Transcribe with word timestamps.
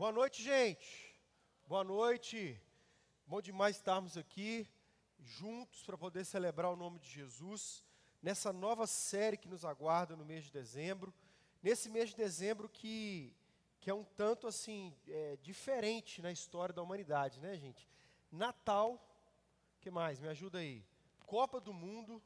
Boa 0.00 0.12
noite, 0.12 0.42
gente. 0.42 1.14
Boa 1.68 1.84
noite. 1.84 2.58
Bom 3.26 3.42
demais 3.42 3.76
estarmos 3.76 4.16
aqui 4.16 4.66
juntos 5.18 5.82
para 5.82 5.98
poder 5.98 6.24
celebrar 6.24 6.72
o 6.72 6.76
nome 6.84 6.98
de 6.98 7.10
Jesus 7.10 7.84
nessa 8.22 8.50
nova 8.50 8.86
série 8.86 9.36
que 9.36 9.46
nos 9.46 9.62
aguarda 9.62 10.16
no 10.16 10.24
mês 10.24 10.44
de 10.44 10.52
dezembro. 10.52 11.12
Nesse 11.62 11.90
mês 11.90 12.08
de 12.08 12.16
dezembro 12.16 12.66
que, 12.66 13.36
que 13.78 13.90
é 13.90 13.94
um 13.94 14.02
tanto 14.02 14.46
assim 14.46 14.96
é, 15.06 15.36
diferente 15.42 16.22
na 16.22 16.32
história 16.32 16.74
da 16.74 16.80
humanidade, 16.80 17.38
né, 17.38 17.54
gente? 17.58 17.86
Natal, 18.32 18.98
que 19.82 19.90
mais? 19.90 20.18
Me 20.18 20.28
ajuda 20.28 20.60
aí. 20.60 20.82
Copa 21.26 21.60
do 21.60 21.74
Mundo. 21.74 22.22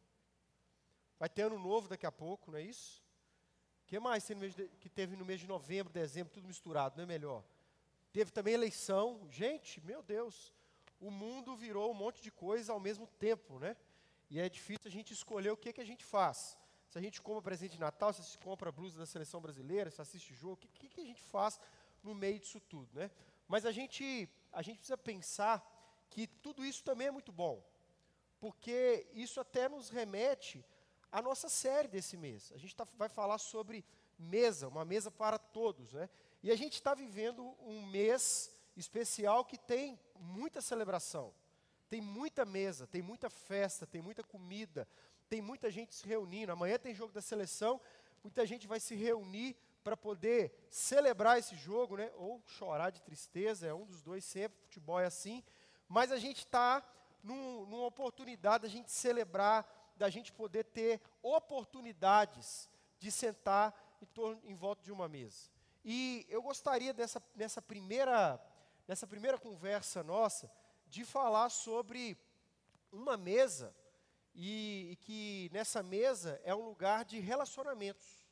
Vai 1.18 1.28
ter 1.28 1.42
ano 1.42 1.58
novo 1.58 1.88
daqui 1.88 2.06
a 2.06 2.12
pouco, 2.12 2.52
não 2.52 2.58
é 2.60 2.62
isso? 2.62 3.02
O 3.82 3.86
que 3.86 3.98
mais 3.98 4.24
que 4.78 4.88
teve 4.88 5.16
no 5.16 5.24
mês 5.24 5.40
de 5.40 5.48
novembro, 5.48 5.92
dezembro, 5.92 6.32
tudo 6.32 6.46
misturado, 6.46 6.96
não 6.96 7.02
é 7.02 7.06
melhor? 7.08 7.42
Teve 8.14 8.30
também 8.30 8.54
eleição. 8.54 9.26
Gente, 9.28 9.80
meu 9.80 10.00
Deus, 10.00 10.54
o 11.00 11.10
mundo 11.10 11.56
virou 11.56 11.90
um 11.90 11.94
monte 11.94 12.22
de 12.22 12.30
coisa 12.30 12.72
ao 12.72 12.78
mesmo 12.78 13.08
tempo, 13.18 13.58
né? 13.58 13.76
E 14.30 14.38
é 14.38 14.48
difícil 14.48 14.86
a 14.86 14.88
gente 14.88 15.12
escolher 15.12 15.50
o 15.50 15.56
que, 15.56 15.72
que 15.72 15.80
a 15.80 15.84
gente 15.84 16.04
faz. 16.04 16.56
Se 16.88 16.96
a 16.96 17.00
gente 17.00 17.20
compra 17.20 17.42
presente 17.42 17.72
de 17.72 17.80
Natal, 17.80 18.12
se 18.12 18.20
a 18.20 18.24
gente 18.24 18.38
compra 18.38 18.70
blusa 18.70 19.00
da 19.00 19.04
seleção 19.04 19.40
brasileira, 19.40 19.90
se 19.90 20.00
assiste 20.00 20.32
jogo, 20.32 20.52
o 20.52 20.56
que, 20.58 20.68
que, 20.68 20.88
que 20.90 21.00
a 21.00 21.04
gente 21.04 21.20
faz 21.22 21.58
no 22.04 22.14
meio 22.14 22.38
disso 22.38 22.60
tudo, 22.60 22.88
né? 22.94 23.10
Mas 23.48 23.66
a 23.66 23.72
gente, 23.72 24.28
a 24.52 24.62
gente 24.62 24.76
precisa 24.76 24.96
pensar 24.96 25.56
que 26.08 26.28
tudo 26.28 26.64
isso 26.64 26.84
também 26.84 27.08
é 27.08 27.10
muito 27.10 27.32
bom, 27.32 27.64
porque 28.38 29.08
isso 29.12 29.40
até 29.40 29.68
nos 29.68 29.88
remete 29.88 30.64
à 31.10 31.20
nossa 31.20 31.48
série 31.48 31.88
desse 31.88 32.16
mês. 32.16 32.52
A 32.54 32.58
gente 32.58 32.76
tá, 32.76 32.86
vai 32.96 33.08
falar 33.08 33.38
sobre 33.38 33.84
mesa, 34.16 34.68
uma 34.68 34.84
mesa 34.84 35.10
para 35.10 35.36
todos, 35.36 35.92
né? 35.94 36.08
E 36.44 36.50
a 36.50 36.56
gente 36.56 36.74
está 36.74 36.92
vivendo 36.92 37.56
um 37.62 37.86
mês 37.86 38.52
especial 38.76 39.46
que 39.46 39.56
tem 39.56 39.98
muita 40.20 40.60
celebração, 40.60 41.32
tem 41.88 42.02
muita 42.02 42.44
mesa, 42.44 42.86
tem 42.86 43.00
muita 43.00 43.30
festa, 43.30 43.86
tem 43.86 44.02
muita 44.02 44.22
comida, 44.22 44.86
tem 45.26 45.40
muita 45.40 45.70
gente 45.70 45.94
se 45.94 46.06
reunindo. 46.06 46.52
Amanhã 46.52 46.78
tem 46.78 46.94
jogo 46.94 47.14
da 47.14 47.22
seleção, 47.22 47.80
muita 48.22 48.44
gente 48.44 48.66
vai 48.66 48.78
se 48.78 48.94
reunir 48.94 49.56
para 49.82 49.96
poder 49.96 50.52
celebrar 50.68 51.38
esse 51.38 51.56
jogo, 51.56 51.96
né? 51.96 52.12
Ou 52.16 52.42
chorar 52.46 52.90
de 52.90 53.00
tristeza, 53.00 53.66
é 53.66 53.72
um 53.72 53.86
dos 53.86 54.02
dois 54.02 54.22
sempre, 54.22 54.60
futebol 54.64 55.00
é 55.00 55.06
assim. 55.06 55.42
Mas 55.88 56.12
a 56.12 56.18
gente 56.18 56.40
está 56.40 56.86
num, 57.22 57.64
numa 57.64 57.86
oportunidade 57.86 58.64
da 58.64 58.68
gente 58.68 58.92
celebrar, 58.92 59.66
da 59.96 60.10
gente 60.10 60.30
poder 60.30 60.64
ter 60.64 61.00
oportunidades 61.22 62.68
de 62.98 63.10
sentar 63.10 63.96
em, 64.02 64.04
torno, 64.04 64.42
em 64.44 64.54
volta 64.54 64.82
de 64.84 64.92
uma 64.92 65.08
mesa. 65.08 65.53
E 65.84 66.26
eu 66.30 66.40
gostaria 66.40 66.94
dessa, 66.94 67.22
nessa, 67.34 67.60
primeira, 67.60 68.40
nessa 68.88 69.06
primeira 69.06 69.38
conversa 69.38 70.02
nossa 70.02 70.50
de 70.86 71.04
falar 71.04 71.50
sobre 71.50 72.16
uma 72.90 73.16
mesa 73.16 73.74
e, 74.34 74.92
e 74.92 74.96
que 74.96 75.50
nessa 75.52 75.82
mesa 75.82 76.40
é 76.42 76.54
um 76.54 76.64
lugar 76.64 77.04
de 77.04 77.20
relacionamentos. 77.20 78.26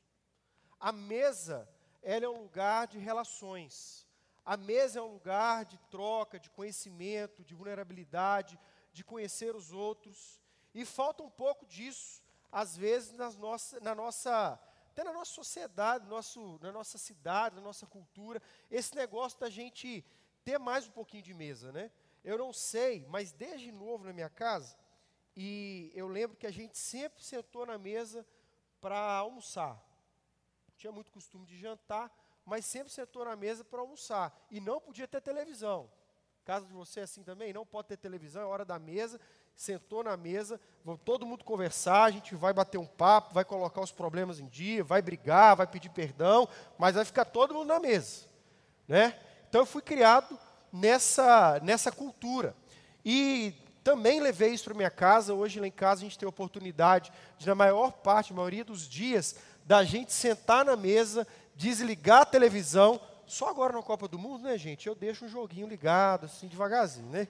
A 0.80 0.90
mesa 0.92 1.68
ela 2.02 2.24
é 2.24 2.28
um 2.28 2.42
lugar 2.42 2.86
de 2.86 2.98
relações. 2.98 4.06
A 4.44 4.56
mesa 4.56 4.98
é 4.98 5.02
um 5.02 5.12
lugar 5.12 5.64
de 5.64 5.78
troca, 5.90 6.40
de 6.40 6.50
conhecimento, 6.50 7.44
de 7.44 7.54
vulnerabilidade, 7.54 8.58
de 8.92 9.04
conhecer 9.04 9.54
os 9.54 9.72
outros. 9.72 10.40
E 10.74 10.84
falta 10.84 11.22
um 11.22 11.30
pouco 11.30 11.66
disso, 11.66 12.22
às 12.50 12.76
vezes, 12.76 13.12
nas 13.12 13.36
nossa, 13.36 13.78
na 13.80 13.94
nossa 13.94 14.58
até 14.92 15.02
na 15.02 15.12
nossa 15.12 15.32
sociedade, 15.32 16.06
nosso, 16.06 16.58
na 16.60 16.70
nossa 16.70 16.98
cidade, 16.98 17.56
na 17.56 17.62
nossa 17.62 17.86
cultura, 17.86 18.42
esse 18.70 18.94
negócio 18.94 19.40
da 19.40 19.48
gente 19.48 20.04
ter 20.44 20.58
mais 20.58 20.86
um 20.86 20.90
pouquinho 20.90 21.22
de 21.22 21.32
mesa, 21.32 21.72
né? 21.72 21.90
Eu 22.22 22.36
não 22.36 22.52
sei, 22.52 23.06
mas 23.08 23.32
desde 23.32 23.72
novo 23.72 24.04
na 24.04 24.12
minha 24.12 24.28
casa, 24.28 24.76
e 25.34 25.90
eu 25.94 26.06
lembro 26.06 26.36
que 26.36 26.46
a 26.46 26.50
gente 26.50 26.76
sempre 26.76 27.24
sentou 27.24 27.64
na 27.64 27.78
mesa 27.78 28.26
para 28.82 28.98
almoçar. 29.16 29.82
Tinha 30.76 30.92
muito 30.92 31.10
costume 31.10 31.46
de 31.46 31.58
jantar, 31.58 32.14
mas 32.44 32.66
sempre 32.66 32.92
sentou 32.92 33.24
na 33.24 33.34
mesa 33.34 33.64
para 33.64 33.80
almoçar. 33.80 34.46
E 34.50 34.60
não 34.60 34.78
podia 34.78 35.08
ter 35.08 35.22
televisão. 35.22 35.90
Caso 36.44 36.66
de 36.66 36.72
você 36.74 37.00
é 37.00 37.04
assim 37.04 37.22
também, 37.22 37.52
não 37.52 37.64
pode 37.64 37.88
ter 37.88 37.96
televisão, 37.96 38.42
é 38.42 38.46
hora 38.46 38.64
da 38.64 38.78
mesa 38.78 39.18
sentou 39.56 40.02
na 40.02 40.16
mesa, 40.16 40.60
todo 41.04 41.26
mundo 41.26 41.44
conversar, 41.44 42.04
a 42.04 42.10
gente 42.10 42.34
vai 42.34 42.52
bater 42.52 42.78
um 42.78 42.86
papo, 42.86 43.34
vai 43.34 43.44
colocar 43.44 43.80
os 43.80 43.92
problemas 43.92 44.40
em 44.40 44.46
dia, 44.46 44.82
vai 44.82 45.00
brigar, 45.00 45.56
vai 45.56 45.66
pedir 45.66 45.90
perdão, 45.90 46.48
mas 46.78 46.94
vai 46.94 47.04
ficar 47.04 47.24
todo 47.24 47.54
mundo 47.54 47.68
na 47.68 47.78
mesa, 47.78 48.26
né? 48.88 49.18
Então 49.48 49.60
eu 49.60 49.66
fui 49.66 49.82
criado 49.82 50.38
nessa 50.72 51.60
nessa 51.62 51.92
cultura. 51.92 52.56
E 53.04 53.54
também 53.84 54.20
levei 54.20 54.50
isso 54.52 54.64
para 54.64 54.74
minha 54.74 54.90
casa. 54.90 55.34
Hoje 55.34 55.60
lá 55.60 55.66
em 55.66 55.72
casa 55.72 56.00
a 56.00 56.04
gente 56.04 56.18
tem 56.18 56.26
a 56.26 56.30
oportunidade 56.30 57.12
de 57.36 57.46
na 57.46 57.54
maior 57.54 57.92
parte, 57.92 58.32
a 58.32 58.36
maioria 58.36 58.64
dos 58.64 58.88
dias, 58.88 59.36
da 59.64 59.84
gente 59.84 60.12
sentar 60.12 60.64
na 60.64 60.76
mesa, 60.76 61.26
desligar 61.54 62.22
a 62.22 62.26
televisão, 62.26 63.00
só 63.26 63.48
agora 63.48 63.72
na 63.72 63.82
Copa 63.82 64.08
do 64.08 64.18
Mundo, 64.18 64.44
né, 64.44 64.58
gente? 64.58 64.86
Eu 64.86 64.94
deixo 64.94 65.24
um 65.24 65.28
joguinho 65.28 65.66
ligado 65.66 66.26
assim 66.26 66.48
devagarzinho, 66.48 67.08
né? 67.08 67.28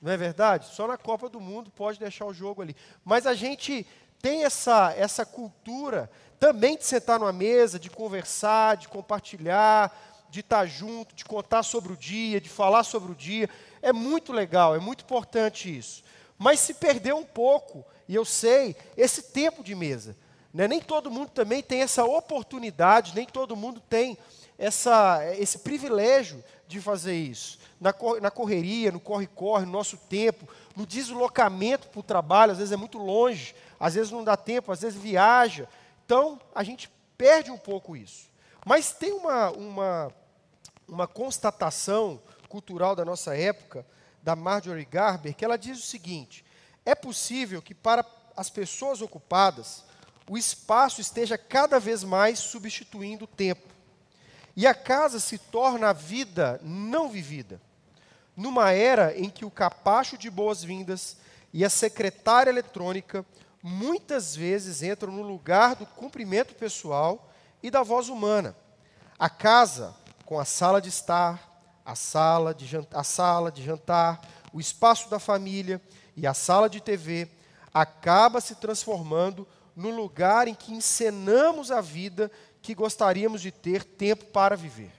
Não 0.00 0.12
é 0.12 0.16
verdade? 0.16 0.66
Só 0.66 0.86
na 0.86 0.96
Copa 0.96 1.28
do 1.28 1.40
Mundo 1.40 1.70
pode 1.70 1.98
deixar 1.98 2.24
o 2.24 2.34
jogo 2.34 2.62
ali. 2.62 2.76
Mas 3.04 3.26
a 3.26 3.34
gente 3.34 3.86
tem 4.22 4.44
essa, 4.44 4.92
essa 4.96 5.26
cultura 5.26 6.10
também 6.38 6.76
de 6.76 6.84
sentar 6.84 7.18
numa 7.18 7.32
mesa, 7.32 7.78
de 7.78 7.90
conversar, 7.90 8.76
de 8.76 8.88
compartilhar, 8.88 9.92
de 10.30 10.40
estar 10.40 10.66
junto, 10.66 11.14
de 11.14 11.24
contar 11.24 11.62
sobre 11.62 11.92
o 11.92 11.96
dia, 11.96 12.40
de 12.40 12.48
falar 12.48 12.84
sobre 12.84 13.12
o 13.12 13.14
dia. 13.14 13.48
É 13.82 13.92
muito 13.92 14.32
legal, 14.32 14.74
é 14.74 14.78
muito 14.78 15.04
importante 15.04 15.76
isso. 15.76 16.04
Mas 16.38 16.60
se 16.60 16.74
perdeu 16.74 17.16
um 17.16 17.24
pouco, 17.24 17.84
e 18.06 18.14
eu 18.14 18.24
sei, 18.24 18.76
esse 18.96 19.22
tempo 19.22 19.64
de 19.64 19.74
mesa. 19.74 20.16
Né? 20.54 20.68
Nem 20.68 20.80
todo 20.80 21.10
mundo 21.10 21.30
também 21.30 21.62
tem 21.62 21.82
essa 21.82 22.04
oportunidade, 22.04 23.14
nem 23.14 23.26
todo 23.26 23.56
mundo 23.56 23.80
tem 23.80 24.16
essa, 24.58 25.20
esse 25.36 25.60
privilégio 25.60 26.42
de 26.66 26.80
fazer 26.80 27.14
isso 27.14 27.58
na, 27.80 27.94
na 28.20 28.30
correria, 28.30 28.90
no 28.90 29.00
corre-corre, 29.00 29.64
no 29.64 29.72
nosso 29.72 29.96
tempo, 29.96 30.48
no 30.76 30.84
deslocamento 30.84 31.88
para 31.88 32.00
o 32.00 32.02
trabalho, 32.02 32.52
às 32.52 32.58
vezes 32.58 32.72
é 32.72 32.76
muito 32.76 32.98
longe, 32.98 33.54
às 33.78 33.94
vezes 33.94 34.10
não 34.10 34.24
dá 34.24 34.36
tempo, 34.36 34.72
às 34.72 34.80
vezes 34.80 35.00
viaja. 35.00 35.68
Então, 36.04 36.40
a 36.54 36.62
gente 36.62 36.90
perde 37.16 37.50
um 37.50 37.58
pouco 37.58 37.96
isso. 37.96 38.28
Mas 38.64 38.92
tem 38.92 39.12
uma, 39.12 39.50
uma, 39.50 40.12
uma 40.86 41.06
constatação 41.06 42.20
cultural 42.48 42.96
da 42.96 43.04
nossa 43.04 43.36
época, 43.36 43.86
da 44.22 44.34
Marjorie 44.34 44.84
Garber, 44.84 45.34
que 45.34 45.44
ela 45.44 45.56
diz 45.56 45.78
o 45.78 45.86
seguinte: 45.86 46.44
é 46.84 46.94
possível 46.94 47.62
que 47.62 47.74
para 47.74 48.04
as 48.36 48.50
pessoas 48.50 49.00
ocupadas, 49.00 49.84
o 50.28 50.36
espaço 50.36 51.00
esteja 51.00 51.38
cada 51.38 51.78
vez 51.78 52.02
mais 52.02 52.38
substituindo 52.38 53.24
o 53.24 53.28
tempo. 53.28 53.67
E 54.58 54.66
a 54.66 54.74
casa 54.74 55.20
se 55.20 55.38
torna 55.38 55.90
a 55.90 55.92
vida 55.92 56.58
não 56.64 57.08
vivida 57.08 57.60
numa 58.36 58.72
era 58.72 59.16
em 59.16 59.30
que 59.30 59.44
o 59.44 59.50
capacho 59.52 60.18
de 60.18 60.28
boas-vindas 60.28 61.16
e 61.52 61.64
a 61.64 61.70
secretária 61.70 62.50
eletrônica 62.50 63.24
muitas 63.62 64.34
vezes 64.34 64.82
entram 64.82 65.12
no 65.12 65.22
lugar 65.22 65.76
do 65.76 65.86
cumprimento 65.86 66.56
pessoal 66.56 67.32
e 67.62 67.70
da 67.70 67.84
voz 67.84 68.08
humana. 68.08 68.56
A 69.16 69.30
casa, 69.30 69.94
com 70.24 70.40
a 70.40 70.44
sala 70.44 70.80
de 70.80 70.88
estar, 70.88 71.62
a 71.84 71.94
sala 71.94 72.52
de, 72.52 72.66
jantar, 72.66 73.00
a 73.00 73.04
sala 73.04 73.52
de 73.52 73.64
jantar, 73.64 74.20
o 74.52 74.58
espaço 74.58 75.08
da 75.08 75.20
família 75.20 75.80
e 76.16 76.26
a 76.26 76.34
sala 76.34 76.68
de 76.68 76.80
TV, 76.80 77.28
acaba 77.72 78.40
se 78.40 78.56
transformando 78.56 79.46
no 79.78 79.90
lugar 79.90 80.48
em 80.48 80.56
que 80.56 80.72
encenamos 80.72 81.70
a 81.70 81.80
vida 81.80 82.32
que 82.60 82.74
gostaríamos 82.74 83.40
de 83.40 83.52
ter 83.52 83.84
tempo 83.84 84.24
para 84.24 84.56
viver. 84.56 84.90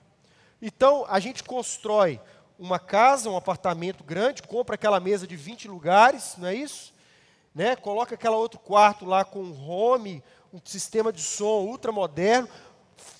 Então, 0.61 1.05
a 1.09 1.19
gente 1.19 1.43
constrói 1.43 2.17
uma 2.57 2.79
casa, 2.79 3.29
um 3.29 3.35
apartamento 3.35 4.05
grande, 4.05 4.41
compra 4.41 4.75
aquela 4.75 4.97
mesa 5.01 5.27
de 5.27 5.35
20 5.35 5.67
lugares, 5.67 6.35
não 6.37 6.47
é 6.47 6.55
isso? 6.55 6.93
Né? 7.53 7.75
Coloca 7.75 8.15
aquele 8.15 8.35
outro 8.35 8.57
quarto 8.57 9.03
lá 9.03 9.25
com 9.25 9.43
um 9.43 9.69
home, 9.69 10.23
um 10.53 10.61
sistema 10.63 11.11
de 11.11 11.21
som 11.21 11.65
ultra 11.65 11.91
moderno, 11.91 12.47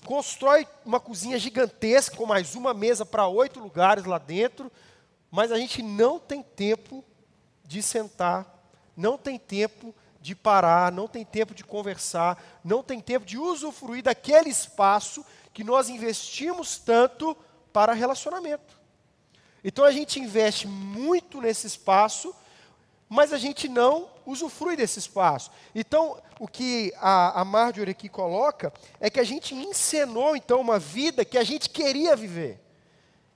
constrói 0.06 0.66
uma 0.86 1.02
cozinha 1.02 1.38
gigantesca 1.38 2.16
com 2.16 2.26
mais 2.26 2.56
uma 2.56 2.74
mesa 2.74 3.06
para 3.06 3.28
oito 3.28 3.60
lugares 3.60 4.06
lá 4.06 4.18
dentro, 4.18 4.72
mas 5.30 5.52
a 5.52 5.58
gente 5.58 5.84
não 5.84 6.20
tem 6.20 6.42
tempo 6.42 7.04
de 7.66 7.84
sentar, 7.84 8.64
não 8.96 9.18
tem 9.18 9.38
tempo 9.38 9.94
de 10.22 10.36
parar, 10.36 10.92
não 10.92 11.08
tem 11.08 11.24
tempo 11.24 11.54
de 11.54 11.64
conversar, 11.64 12.42
não 12.64 12.84
tem 12.84 13.00
tempo 13.00 13.26
de 13.26 13.38
usufruir 13.38 14.04
daquele 14.04 14.50
espaço 14.50 15.26
que 15.54 15.64
nós 15.64 15.90
investimos 15.90 16.78
tanto 16.78 17.36
para 17.72 17.94
relacionamento. 17.94 18.80
Então 19.64 19.86
a 19.86 19.92
gente 19.92 20.20
investe 20.20 20.68
muito 20.68 21.42
nesse 21.42 21.68
espaço, 21.68 22.34
mas 23.08 23.34
a 23.34 23.38
gente 23.38 23.68
não 23.68 24.10
usufrui 24.26 24.76
desse 24.76 25.00
espaço. 25.00 25.50
Então, 25.74 26.22
o 26.40 26.48
que 26.48 26.94
a, 26.98 27.42
a 27.42 27.44
Marjorie 27.44 27.92
aqui 27.92 28.08
coloca 28.08 28.72
é 29.00 29.10
que 29.10 29.20
a 29.20 29.24
gente 29.24 29.56
encenou, 29.56 30.36
então, 30.36 30.62
uma 30.62 30.78
vida 30.78 31.26
que 31.26 31.38
a 31.38 31.44
gente 31.44 31.70
queria 31.70 32.16
viver. 32.16 32.60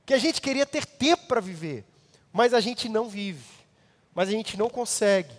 que 0.06 0.14
a 0.14 0.18
gente 0.18 0.42
queria 0.42 0.66
ter 0.66 0.86
tempo 0.86 1.28
para 1.28 1.42
viver, 1.42 1.86
mas 2.32 2.54
a 2.54 2.60
gente 2.60 2.88
não 2.90 3.08
vive, 3.08 3.46
mas 4.14 4.28
a 4.28 4.32
gente 4.32 4.58
não 4.58 4.70
consegue, 4.70 5.34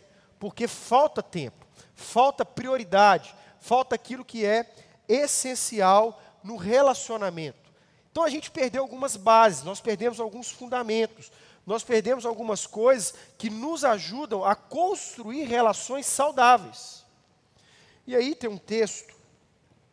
porque 0.44 0.68
falta 0.68 1.22
tempo, 1.22 1.66
falta 1.94 2.44
prioridade, 2.44 3.34
falta 3.58 3.94
aquilo 3.94 4.22
que 4.22 4.44
é 4.44 4.70
essencial 5.08 6.20
no 6.42 6.56
relacionamento. 6.56 7.72
Então 8.12 8.22
a 8.22 8.28
gente 8.28 8.50
perdeu 8.50 8.82
algumas 8.82 9.16
bases, 9.16 9.64
nós 9.64 9.80
perdemos 9.80 10.20
alguns 10.20 10.50
fundamentos, 10.50 11.32
nós 11.64 11.82
perdemos 11.82 12.26
algumas 12.26 12.66
coisas 12.66 13.14
que 13.38 13.48
nos 13.48 13.86
ajudam 13.86 14.44
a 14.44 14.54
construir 14.54 15.44
relações 15.44 16.04
saudáveis. 16.04 17.06
E 18.06 18.14
aí 18.14 18.34
tem 18.34 18.50
um 18.50 18.58
texto 18.58 19.14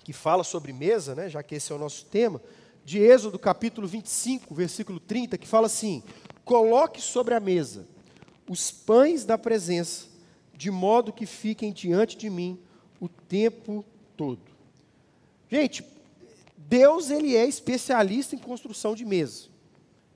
que 0.03 0.11
fala 0.11 0.43
sobre 0.43 0.73
mesa, 0.73 1.15
né, 1.15 1.29
já 1.29 1.41
que 1.41 1.55
esse 1.55 1.71
é 1.71 1.75
o 1.75 1.79
nosso 1.79 2.03
tema, 2.07 2.41
de 2.83 2.99
Êxodo 2.99 3.39
capítulo 3.39 3.87
25, 3.87 4.53
versículo 4.53 4.99
30, 4.99 5.37
que 5.37 5.47
fala 5.47 5.67
assim: 5.67 6.03
Coloque 6.43 6.99
sobre 6.99 7.33
a 7.35 7.39
mesa 7.39 7.87
os 8.51 8.69
pães 8.69 9.23
da 9.23 9.37
presença, 9.37 10.10
de 10.53 10.69
modo 10.69 11.13
que 11.13 11.25
fiquem 11.25 11.71
diante 11.71 12.17
de 12.17 12.29
mim 12.29 12.59
o 12.99 13.09
tempo 13.09 13.83
todo. 14.15 14.41
Gente, 15.49 15.83
Deus 16.55 17.09
ele 17.09 17.35
é 17.35 17.45
especialista 17.45 18.35
em 18.35 18.39
construção 18.39 18.95
de 18.95 19.03
mesa. 19.03 19.49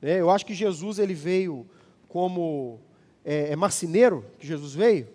É, 0.01 0.19
eu 0.19 0.29
acho 0.29 0.45
que 0.45 0.53
Jesus 0.53 0.99
ele 0.99 1.13
veio 1.13 1.67
como 2.07 2.79
é, 3.25 3.51
é, 3.51 3.55
marceneiro 3.55 4.25
que 4.39 4.47
Jesus 4.47 4.73
veio. 4.73 5.07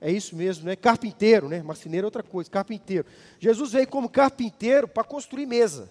É 0.00 0.12
isso 0.12 0.36
mesmo, 0.36 0.66
né? 0.66 0.76
Carpinteiro, 0.76 1.48
né? 1.48 1.62
Marceneiro 1.62 2.04
é 2.04 2.08
outra 2.08 2.22
coisa, 2.22 2.50
carpinteiro. 2.50 3.06
Jesus 3.40 3.72
veio 3.72 3.88
como 3.88 4.08
carpinteiro 4.08 4.86
para 4.86 5.02
construir 5.02 5.46
mesa. 5.46 5.90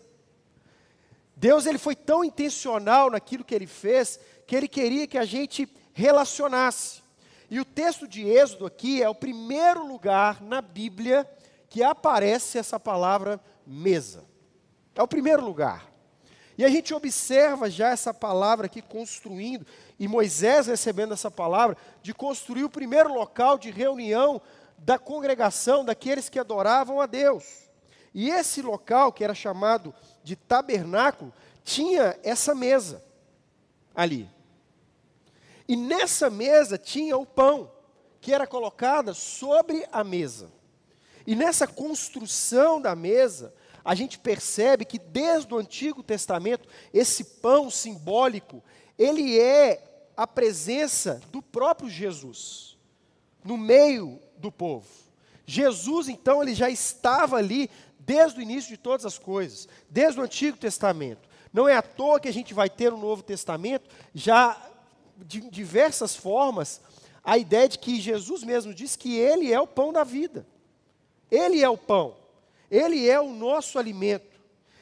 Deus 1.35 1.65
ele 1.65 1.77
foi 1.77 1.95
tão 1.95 2.23
intencional 2.23 3.09
naquilo 3.09 3.43
que 3.43 3.53
ele 3.53 3.67
fez 3.67 4.19
que 4.47 4.55
ele 4.55 4.67
queria 4.67 5.07
que 5.07 5.17
a 5.17 5.25
gente 5.25 5.67
relacionasse. 5.93 7.02
E 7.53 7.59
o 7.59 7.65
texto 7.65 8.07
de 8.07 8.27
Êxodo 8.27 8.65
aqui 8.65 9.03
é 9.03 9.07
o 9.07 9.13
primeiro 9.13 9.85
lugar 9.85 10.41
na 10.41 10.59
Bíblia 10.59 11.23
que 11.69 11.83
aparece 11.83 12.57
essa 12.57 12.79
palavra 12.79 13.39
mesa. 13.63 14.23
É 14.95 15.03
o 15.03 15.07
primeiro 15.07 15.45
lugar. 15.45 15.87
E 16.57 16.65
a 16.65 16.67
gente 16.67 16.95
observa 16.95 17.69
já 17.69 17.89
essa 17.89 18.11
palavra 18.11 18.65
aqui 18.65 18.81
construindo, 18.81 19.67
e 19.99 20.07
Moisés 20.07 20.65
recebendo 20.65 21.13
essa 21.13 21.29
palavra, 21.29 21.77
de 22.01 22.11
construir 22.11 22.63
o 22.63 22.69
primeiro 22.71 23.13
local 23.13 23.59
de 23.59 23.69
reunião 23.69 24.41
da 24.79 24.97
congregação, 24.97 25.85
daqueles 25.85 26.29
que 26.29 26.39
adoravam 26.39 26.99
a 26.99 27.05
Deus. 27.05 27.69
E 28.15 28.31
esse 28.31 28.63
local, 28.63 29.13
que 29.13 29.23
era 29.23 29.35
chamado 29.35 29.93
de 30.23 30.35
tabernáculo, 30.35 31.31
tinha 31.63 32.17
essa 32.23 32.55
mesa 32.55 33.03
ali. 33.93 34.27
E 35.67 35.75
nessa 35.75 36.29
mesa 36.29 36.77
tinha 36.77 37.17
o 37.17 37.25
pão, 37.25 37.71
que 38.19 38.33
era 38.33 38.47
colocada 38.47 39.13
sobre 39.13 39.87
a 39.91 40.03
mesa. 40.03 40.51
E 41.25 41.35
nessa 41.35 41.67
construção 41.67 42.81
da 42.81 42.95
mesa, 42.95 43.53
a 43.83 43.95
gente 43.95 44.19
percebe 44.19 44.85
que 44.85 44.99
desde 44.99 45.53
o 45.53 45.57
Antigo 45.57 46.03
Testamento, 46.03 46.67
esse 46.93 47.23
pão 47.23 47.69
simbólico, 47.69 48.63
ele 48.97 49.39
é 49.39 50.09
a 50.15 50.27
presença 50.27 51.21
do 51.31 51.41
próprio 51.41 51.89
Jesus 51.89 52.77
no 53.43 53.57
meio 53.57 54.19
do 54.37 54.51
povo. 54.51 54.87
Jesus, 55.45 56.07
então, 56.07 56.41
ele 56.41 56.55
já 56.55 56.69
estava 56.69 57.37
ali 57.37 57.69
desde 57.99 58.39
o 58.39 58.41
início 58.41 58.69
de 58.69 58.77
todas 58.77 59.05
as 59.05 59.17
coisas, 59.17 59.67
desde 59.89 60.19
o 60.19 60.23
Antigo 60.23 60.57
Testamento. 60.57 61.27
Não 61.51 61.67
é 61.67 61.75
à 61.75 61.81
toa 61.81 62.19
que 62.19 62.27
a 62.27 62.33
gente 62.33 62.53
vai 62.53 62.69
ter 62.69 62.91
no 62.91 62.97
Novo 62.97 63.21
Testamento, 63.21 63.89
já 64.13 64.59
de 65.23 65.41
diversas 65.49 66.15
formas, 66.15 66.81
a 67.23 67.37
ideia 67.37 67.69
de 67.69 67.79
que 67.79 68.01
Jesus 68.01 68.43
mesmo 68.43 68.73
diz 68.73 68.95
que 68.95 69.17
Ele 69.17 69.51
é 69.51 69.59
o 69.59 69.67
pão 69.67 69.93
da 69.93 70.03
vida. 70.03 70.45
Ele 71.31 71.61
é 71.61 71.69
o 71.69 71.77
pão. 71.77 72.15
Ele 72.69 73.07
é 73.07 73.19
o 73.19 73.29
nosso 73.29 73.79
alimento. 73.79 74.33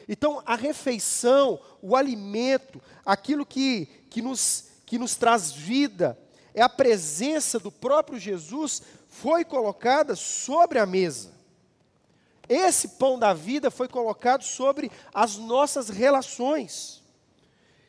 Então, 0.08 0.42
a 0.46 0.56
refeição, 0.56 1.60
o 1.82 1.96
alimento, 1.96 2.82
aquilo 3.06 3.46
que, 3.46 3.86
que, 4.10 4.22
nos, 4.22 4.66
que 4.86 4.98
nos 4.98 5.16
traz 5.16 5.52
vida, 5.52 6.18
é 6.54 6.62
a 6.62 6.70
presença 6.70 7.60
do 7.60 7.72
próprio 7.72 8.20
Jesus, 8.20 8.82
foi 9.08 9.46
colocada 9.46 10.16
sobre 10.16 10.80
a 10.80 10.86
mesa. 10.86 11.32
Esse 12.50 12.90
pão 12.90 13.18
da 13.18 13.34
vida 13.34 13.72
foi 13.72 13.88
colocado 13.88 14.44
sobre 14.44 14.92
as 15.14 15.38
nossas 15.38 15.88
relações. 15.88 17.01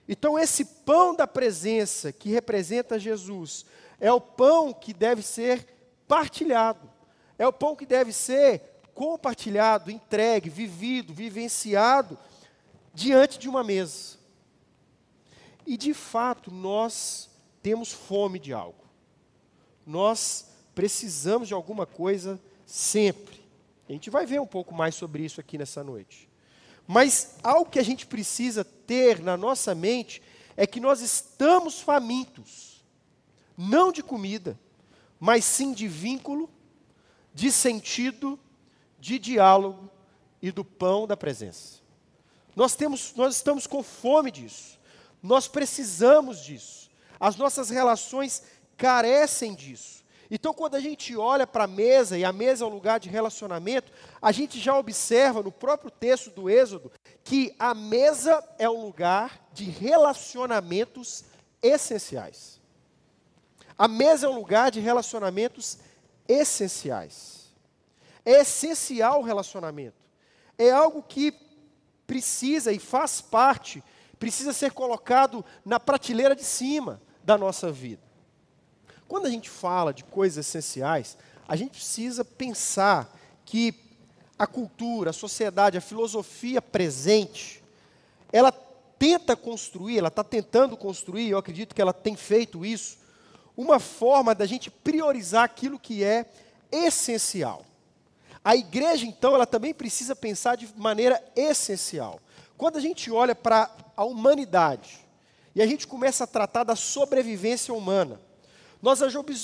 Então, 0.08 0.38
esse 0.38 0.64
pão 0.64 1.14
da 1.14 1.26
presença, 1.26 2.12
que 2.12 2.28
representa 2.28 2.99
Jesus, 2.99 3.64
é 4.00 4.12
o 4.12 4.20
pão 4.20 4.72
que 4.72 4.93
deve 4.93 5.22
ser 5.22 5.66
partilhado, 6.08 6.90
é 7.38 7.46
o 7.46 7.52
pão 7.52 7.76
que 7.76 7.87
deve 7.87 8.12
ser 8.12 8.60
compartilhado, 8.94 9.90
entregue, 9.90 10.50
vivido, 10.50 11.14
vivenciado 11.14 12.19
diante 12.93 13.38
de 13.38 13.49
uma 13.49 13.64
mesa. 13.64 14.19
E 15.66 15.76
de 15.76 15.94
fato, 15.94 16.50
nós 16.50 17.31
temos 17.62 17.93
fome 17.93 18.38
de 18.38 18.52
algo. 18.52 18.84
Nós 19.87 20.49
precisamos 20.75 21.49
de 21.49 21.54
alguma 21.54 21.87
coisa 21.87 22.40
sempre. 22.66 23.40
A 23.88 23.93
gente 23.93 24.10
vai 24.10 24.26
ver 24.26 24.40
um 24.40 24.46
pouco 24.46 24.75
mais 24.75 24.94
sobre 24.94 25.25
isso 25.25 25.40
aqui 25.40 25.56
nessa 25.56 25.84
noite. 25.84 26.31
Mas 26.92 27.36
algo 27.42 27.70
que 27.70 27.78
a 27.78 27.82
gente 27.82 28.04
precisa 28.04 28.62
ter 28.62 29.22
na 29.22 29.34
nossa 29.34 29.74
mente 29.74 30.20
é 30.54 30.66
que 30.66 30.78
nós 30.78 31.00
estamos 31.00 31.80
famintos, 31.80 32.84
não 33.56 33.90
de 33.90 34.02
comida, 34.02 34.60
mas 35.18 35.42
sim 35.42 35.72
de 35.72 35.88
vínculo, 35.88 36.50
de 37.32 37.50
sentido 37.50 38.38
de 39.00 39.18
diálogo 39.18 39.88
e 40.42 40.52
do 40.52 40.62
pão 40.62 41.06
da 41.06 41.16
presença. 41.16 41.78
Nós, 42.54 42.76
temos, 42.76 43.14
nós 43.14 43.36
estamos 43.36 43.66
com 43.66 43.82
fome 43.82 44.30
disso. 44.30 44.78
Nós 45.22 45.48
precisamos 45.48 46.44
disso. 46.44 46.90
As 47.18 47.36
nossas 47.36 47.70
relações 47.70 48.42
carecem 48.76 49.54
disso. 49.54 50.01
Então, 50.34 50.55
quando 50.55 50.76
a 50.76 50.81
gente 50.81 51.14
olha 51.14 51.46
para 51.46 51.64
a 51.64 51.67
mesa, 51.67 52.17
e 52.17 52.25
a 52.25 52.32
mesa 52.32 52.64
é 52.64 52.67
um 52.67 52.70
lugar 52.70 52.99
de 52.99 53.06
relacionamento, 53.06 53.93
a 54.20 54.32
gente 54.32 54.58
já 54.58 54.75
observa 54.79 55.43
no 55.43 55.52
próprio 55.52 55.90
texto 55.90 56.31
do 56.31 56.49
Êxodo 56.49 56.90
que 57.23 57.55
a 57.58 57.75
mesa 57.75 58.43
é 58.59 58.66
um 58.66 58.80
lugar 58.80 59.47
de 59.52 59.64
relacionamentos 59.64 61.25
essenciais. 61.61 62.59
A 63.76 63.87
mesa 63.87 64.26
é 64.26 64.30
um 64.30 64.35
lugar 64.35 64.71
de 64.71 64.80
relacionamentos 64.80 65.76
essenciais. 66.26 67.52
É 68.25 68.40
essencial 68.40 69.21
o 69.21 69.25
relacionamento. 69.25 70.02
É 70.56 70.71
algo 70.71 71.02
que 71.02 71.35
precisa 72.06 72.73
e 72.73 72.78
faz 72.78 73.21
parte, 73.21 73.85
precisa 74.18 74.54
ser 74.54 74.73
colocado 74.73 75.45
na 75.62 75.78
prateleira 75.78 76.35
de 76.35 76.45
cima 76.45 77.02
da 77.23 77.37
nossa 77.37 77.71
vida. 77.71 78.01
Quando 79.12 79.26
a 79.26 79.31
gente 79.31 79.50
fala 79.50 79.92
de 79.92 80.04
coisas 80.04 80.47
essenciais, 80.47 81.19
a 81.47 81.54
gente 81.54 81.73
precisa 81.73 82.25
pensar 82.25 83.14
que 83.45 83.75
a 84.38 84.47
cultura, 84.47 85.11
a 85.11 85.12
sociedade, 85.12 85.76
a 85.76 85.83
filosofia 85.83 86.62
presente, 86.62 87.62
ela 88.33 88.50
tenta 88.50 89.37
construir, 89.37 89.99
ela 89.99 90.09
está 90.09 90.25
tentando 90.25 90.78
construir, 90.78 91.28
eu 91.28 91.37
acredito 91.37 91.75
que 91.75 91.83
ela 91.83 91.92
tem 91.92 92.16
feito 92.16 92.64
isso, 92.64 92.97
uma 93.54 93.78
forma 93.78 94.35
da 94.35 94.47
gente 94.47 94.71
priorizar 94.71 95.45
aquilo 95.45 95.78
que 95.78 96.02
é 96.02 96.25
essencial. 96.71 97.66
A 98.42 98.57
igreja, 98.57 99.04
então, 99.04 99.35
ela 99.35 99.45
também 99.45 99.75
precisa 99.75 100.16
pensar 100.16 100.57
de 100.57 100.66
maneira 100.75 101.23
essencial. 101.37 102.19
Quando 102.57 102.78
a 102.78 102.81
gente 102.81 103.11
olha 103.11 103.35
para 103.35 103.71
a 103.95 104.04
humanidade 104.04 105.07
e 105.54 105.61
a 105.61 105.66
gente 105.66 105.87
começa 105.87 106.25
a 106.25 106.26
tratar 106.26 106.64
da 106.64 106.75
sobrevivência 106.75 107.75
humana, 107.75 108.19
nós 108.82 109.00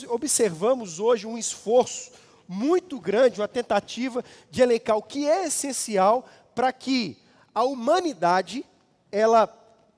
observamos 0.09 0.99
hoje 0.99 1.25
um 1.25 1.39
esforço 1.39 2.11
muito 2.49 2.99
grande, 2.99 3.41
uma 3.41 3.47
tentativa 3.47 4.25
de 4.51 4.61
elencar 4.61 4.97
o 4.97 5.03
que 5.03 5.29
é 5.29 5.47
essencial 5.47 6.29
para 6.57 6.73
que 6.73 7.17
a 7.55 7.63
humanidade 7.63 8.67
ela 9.13 9.47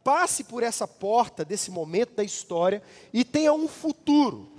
passe 0.04 0.44
por 0.44 0.62
essa 0.62 0.86
porta 0.86 1.42
desse 1.42 1.70
momento 1.70 2.14
da 2.14 2.22
história 2.22 2.82
e 3.14 3.24
tenha 3.24 3.52
um 3.52 3.66
futuro. 3.66 4.52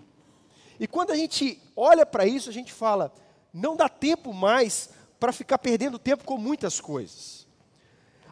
E 0.79 0.88
quando 0.88 1.11
a 1.11 1.15
gente 1.15 1.61
olha 1.75 2.05
para 2.05 2.25
isso, 2.25 2.50
a 2.50 2.53
gente 2.53 2.73
fala: 2.73 3.13
não 3.53 3.75
dá 3.75 3.88
tempo 3.88 4.33
mais 4.33 4.89
para 5.19 5.31
ficar 5.31 5.59
perdendo 5.59 6.00
tempo 6.00 6.23
com 6.23 6.38
muitas 6.38 6.81
coisas. 6.81 7.45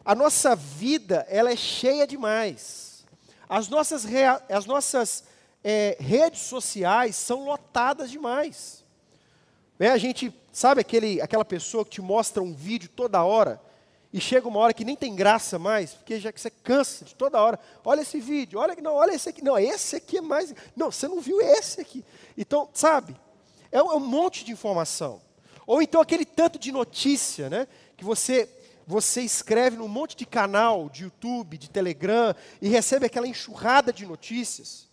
A 0.04 0.16
nossa 0.16 0.56
vida, 0.56 1.28
ela 1.30 1.52
é 1.52 1.56
cheia 1.56 2.08
demais. 2.08 3.06
As 3.48 3.68
nossas, 3.68 4.04
as 4.50 4.66
nossas 4.66 5.24
é, 5.64 5.98
redes 6.00 6.42
sociais 6.42 7.16
são 7.16 7.46
lotadas 7.46 8.10
demais. 8.10 8.84
É, 9.80 9.90
a 9.90 9.98
gente, 9.98 10.34
sabe 10.52 10.82
aquele, 10.82 11.22
aquela 11.22 11.46
pessoa 11.46 11.86
que 11.86 11.92
te 11.92 12.02
mostra 12.02 12.44
um 12.44 12.54
vídeo 12.54 12.90
toda 12.90 13.24
hora 13.24 13.62
E 14.12 14.20
chega 14.20 14.48
uma 14.48 14.60
hora 14.60 14.74
que 14.74 14.84
nem 14.84 14.96
tem 14.96 15.16
graça 15.16 15.60
mais, 15.60 15.94
porque 15.94 16.20
já 16.20 16.32
que 16.32 16.42
você 16.42 16.50
cansa 16.50 17.06
de 17.06 17.14
toda 17.14 17.42
hora. 17.42 17.60
Olha 17.86 18.02
esse 18.02 18.20
vídeo, 18.20 18.60
olha 18.60 18.76
não, 18.82 18.96
olha 18.96 19.14
esse 19.14 19.30
aqui. 19.30 19.44
Não, 19.44 19.58
esse 19.58 19.96
aqui 19.96 20.18
é 20.18 20.22
mais. 20.22 20.54
Não, 20.76 20.92
você 20.92 21.08
não 21.08 21.22
viu 21.22 21.40
esse 21.40 21.80
aqui. 21.80 22.04
Então, 22.36 22.68
sabe? 22.74 23.16
É 23.72 23.82
um, 23.82 23.92
é 23.92 23.96
um 23.96 24.00
monte 24.00 24.44
de 24.44 24.52
informação. 24.52 25.22
Ou 25.68 25.80
então 25.80 26.02
aquele 26.02 26.26
tanto 26.26 26.58
de 26.58 26.72
notícia, 26.72 27.50
né? 27.50 27.68
Que 27.96 28.04
você 28.04 28.50
você 28.88 29.22
escreve 29.22 29.78
num 29.78 29.88
monte 29.88 30.18
de 30.18 30.26
canal 30.26 30.90
de 30.90 31.04
YouTube, 31.04 31.60
de 31.60 31.70
Telegram 31.70 32.36
e 32.60 32.68
recebe 32.68 33.06
aquela 33.06 33.28
enxurrada 33.28 33.94
de 33.94 34.04
notícias. 34.04 34.89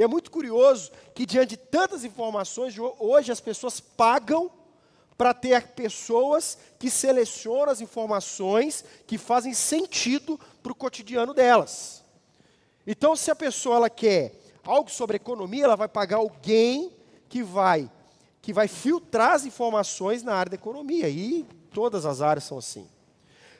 E 0.00 0.02
é 0.02 0.06
muito 0.06 0.30
curioso 0.30 0.90
que 1.14 1.26
diante 1.26 1.50
de 1.50 1.56
tantas 1.58 2.06
informações, 2.06 2.74
hoje 2.98 3.30
as 3.30 3.38
pessoas 3.38 3.80
pagam 3.80 4.50
para 5.14 5.34
ter 5.34 5.62
pessoas 5.72 6.56
que 6.78 6.88
selecionam 6.88 7.70
as 7.70 7.82
informações 7.82 8.82
que 9.06 9.18
fazem 9.18 9.52
sentido 9.52 10.40
para 10.62 10.72
o 10.72 10.74
cotidiano 10.74 11.34
delas. 11.34 12.02
Então, 12.86 13.14
se 13.14 13.30
a 13.30 13.36
pessoa 13.36 13.76
ela 13.76 13.90
quer 13.90 14.32
algo 14.64 14.90
sobre 14.90 15.16
economia, 15.16 15.64
ela 15.64 15.76
vai 15.76 15.86
pagar 15.86 16.16
alguém 16.16 16.96
que 17.28 17.42
vai 17.42 17.90
que 18.40 18.54
vai 18.54 18.68
filtrar 18.68 19.32
as 19.32 19.44
informações 19.44 20.22
na 20.22 20.32
área 20.34 20.48
da 20.48 20.56
economia. 20.56 21.10
E 21.10 21.46
todas 21.74 22.06
as 22.06 22.22
áreas 22.22 22.44
são 22.44 22.56
assim. 22.56 22.88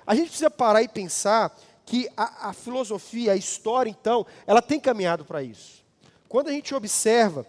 A 0.06 0.14
gente 0.14 0.28
precisa 0.28 0.50
parar 0.50 0.82
e 0.82 0.88
pensar 0.88 1.54
que 1.84 2.08
a, 2.16 2.48
a 2.48 2.52
filosofia, 2.54 3.32
a 3.32 3.36
história, 3.36 3.90
então, 3.90 4.24
ela 4.46 4.62
tem 4.62 4.80
caminhado 4.80 5.22
para 5.22 5.42
isso. 5.42 5.79
Quando 6.30 6.48
a 6.48 6.52
gente 6.52 6.74
observa, 6.74 7.44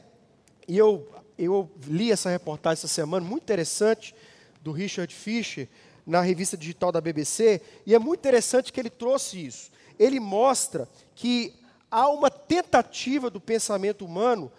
e 0.68 0.78
eu 0.78 1.08
eu 1.38 1.70
li 1.88 2.12
essa 2.12 2.30
reportagem 2.30 2.80
essa 2.80 2.88
semana, 2.88 3.26
muito 3.26 3.44
interessante, 3.44 4.14
do 4.62 4.72
Richard 4.72 5.14
Fisher, 5.14 5.68
na 6.06 6.22
revista 6.22 6.58
digital 6.58 6.92
da 6.92 7.00
BBC, 7.00 7.62
e 7.86 7.96
é 7.96 8.00
muito 8.00 8.20
interessante 8.20 8.74
que 8.74 8.80
ele 8.80 8.90
trouxe 8.90 9.46
isso. 9.46 9.72
Ele 9.98 10.20
mostra 10.20 10.90
que 11.16 11.54
há 11.90 12.10
uma 12.10 12.30
tentativa 12.30 13.30
do 13.30 13.40
pensamento 13.40 14.04
humano, 14.04 14.52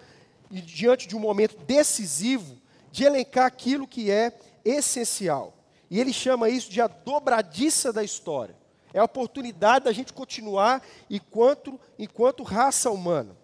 diante 0.50 1.08
de 1.08 1.16
um 1.16 1.20
momento 1.20 1.56
decisivo, 1.64 2.56
de 2.92 3.04
elencar 3.04 3.46
aquilo 3.46 3.88
que 3.88 4.10
é 4.10 4.32
essencial. 4.64 5.54
E 5.90 6.00
ele 6.00 6.12
chama 6.12 6.48
isso 6.48 6.70
de 6.70 6.80
a 6.80 6.86
dobradiça 6.86 7.92
da 7.92 8.04
história. 8.04 8.56
É 8.94 9.00
a 9.00 9.04
oportunidade 9.04 9.84
da 9.86 9.92
gente 9.92 10.12
continuar 10.12 10.80
enquanto, 11.10 11.78
enquanto 11.98 12.42
raça 12.44 12.88
humana. 12.88 13.41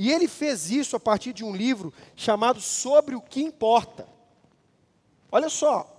E 0.00 0.12
ele 0.12 0.28
fez 0.28 0.70
isso 0.70 0.94
a 0.94 1.00
partir 1.00 1.32
de 1.32 1.44
um 1.44 1.52
livro 1.52 1.92
chamado 2.14 2.60
Sobre 2.60 3.16
o 3.16 3.20
que 3.20 3.42
Importa. 3.42 4.08
Olha 5.30 5.48
só, 5.48 5.92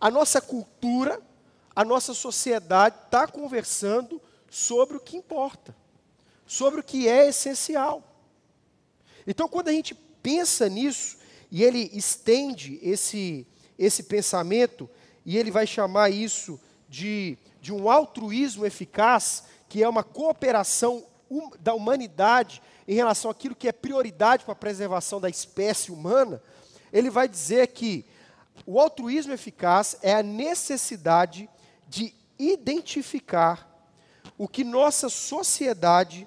a 0.00 0.10
nossa 0.10 0.40
cultura, 0.40 1.22
a 1.74 1.84
nossa 1.84 2.12
sociedade 2.14 2.96
está 3.04 3.28
conversando 3.28 4.20
sobre 4.50 4.96
o 4.96 5.00
que 5.00 5.16
importa, 5.16 5.74
sobre 6.44 6.80
o 6.80 6.82
que 6.82 7.08
é 7.08 7.28
essencial. 7.28 8.02
Então, 9.24 9.48
quando 9.48 9.68
a 9.68 9.72
gente 9.72 9.94
pensa 9.94 10.68
nisso, 10.68 11.18
e 11.48 11.62
ele 11.62 11.88
estende 11.94 12.80
esse, 12.82 13.46
esse 13.78 14.02
pensamento, 14.02 14.90
e 15.24 15.38
ele 15.38 15.52
vai 15.52 15.64
chamar 15.66 16.10
isso 16.10 16.60
de, 16.88 17.38
de 17.60 17.72
um 17.72 17.88
altruísmo 17.88 18.66
eficaz, 18.66 19.44
que 19.68 19.80
é 19.80 19.88
uma 19.88 20.02
cooperação 20.02 21.06
hum, 21.30 21.50
da 21.60 21.72
humanidade 21.72 22.60
em 22.86 22.94
relação 22.94 23.30
àquilo 23.30 23.54
que 23.54 23.68
é 23.68 23.72
prioridade 23.72 24.44
para 24.44 24.52
a 24.52 24.56
preservação 24.56 25.20
da 25.20 25.28
espécie 25.28 25.90
humana, 25.90 26.42
ele 26.92 27.10
vai 27.10 27.28
dizer 27.28 27.68
que 27.68 28.04
o 28.66 28.78
altruísmo 28.80 29.32
eficaz 29.32 29.96
é 30.02 30.14
a 30.14 30.22
necessidade 30.22 31.48
de 31.88 32.14
identificar 32.38 33.70
o 34.36 34.48
que 34.48 34.64
nossa 34.64 35.08
sociedade 35.08 36.26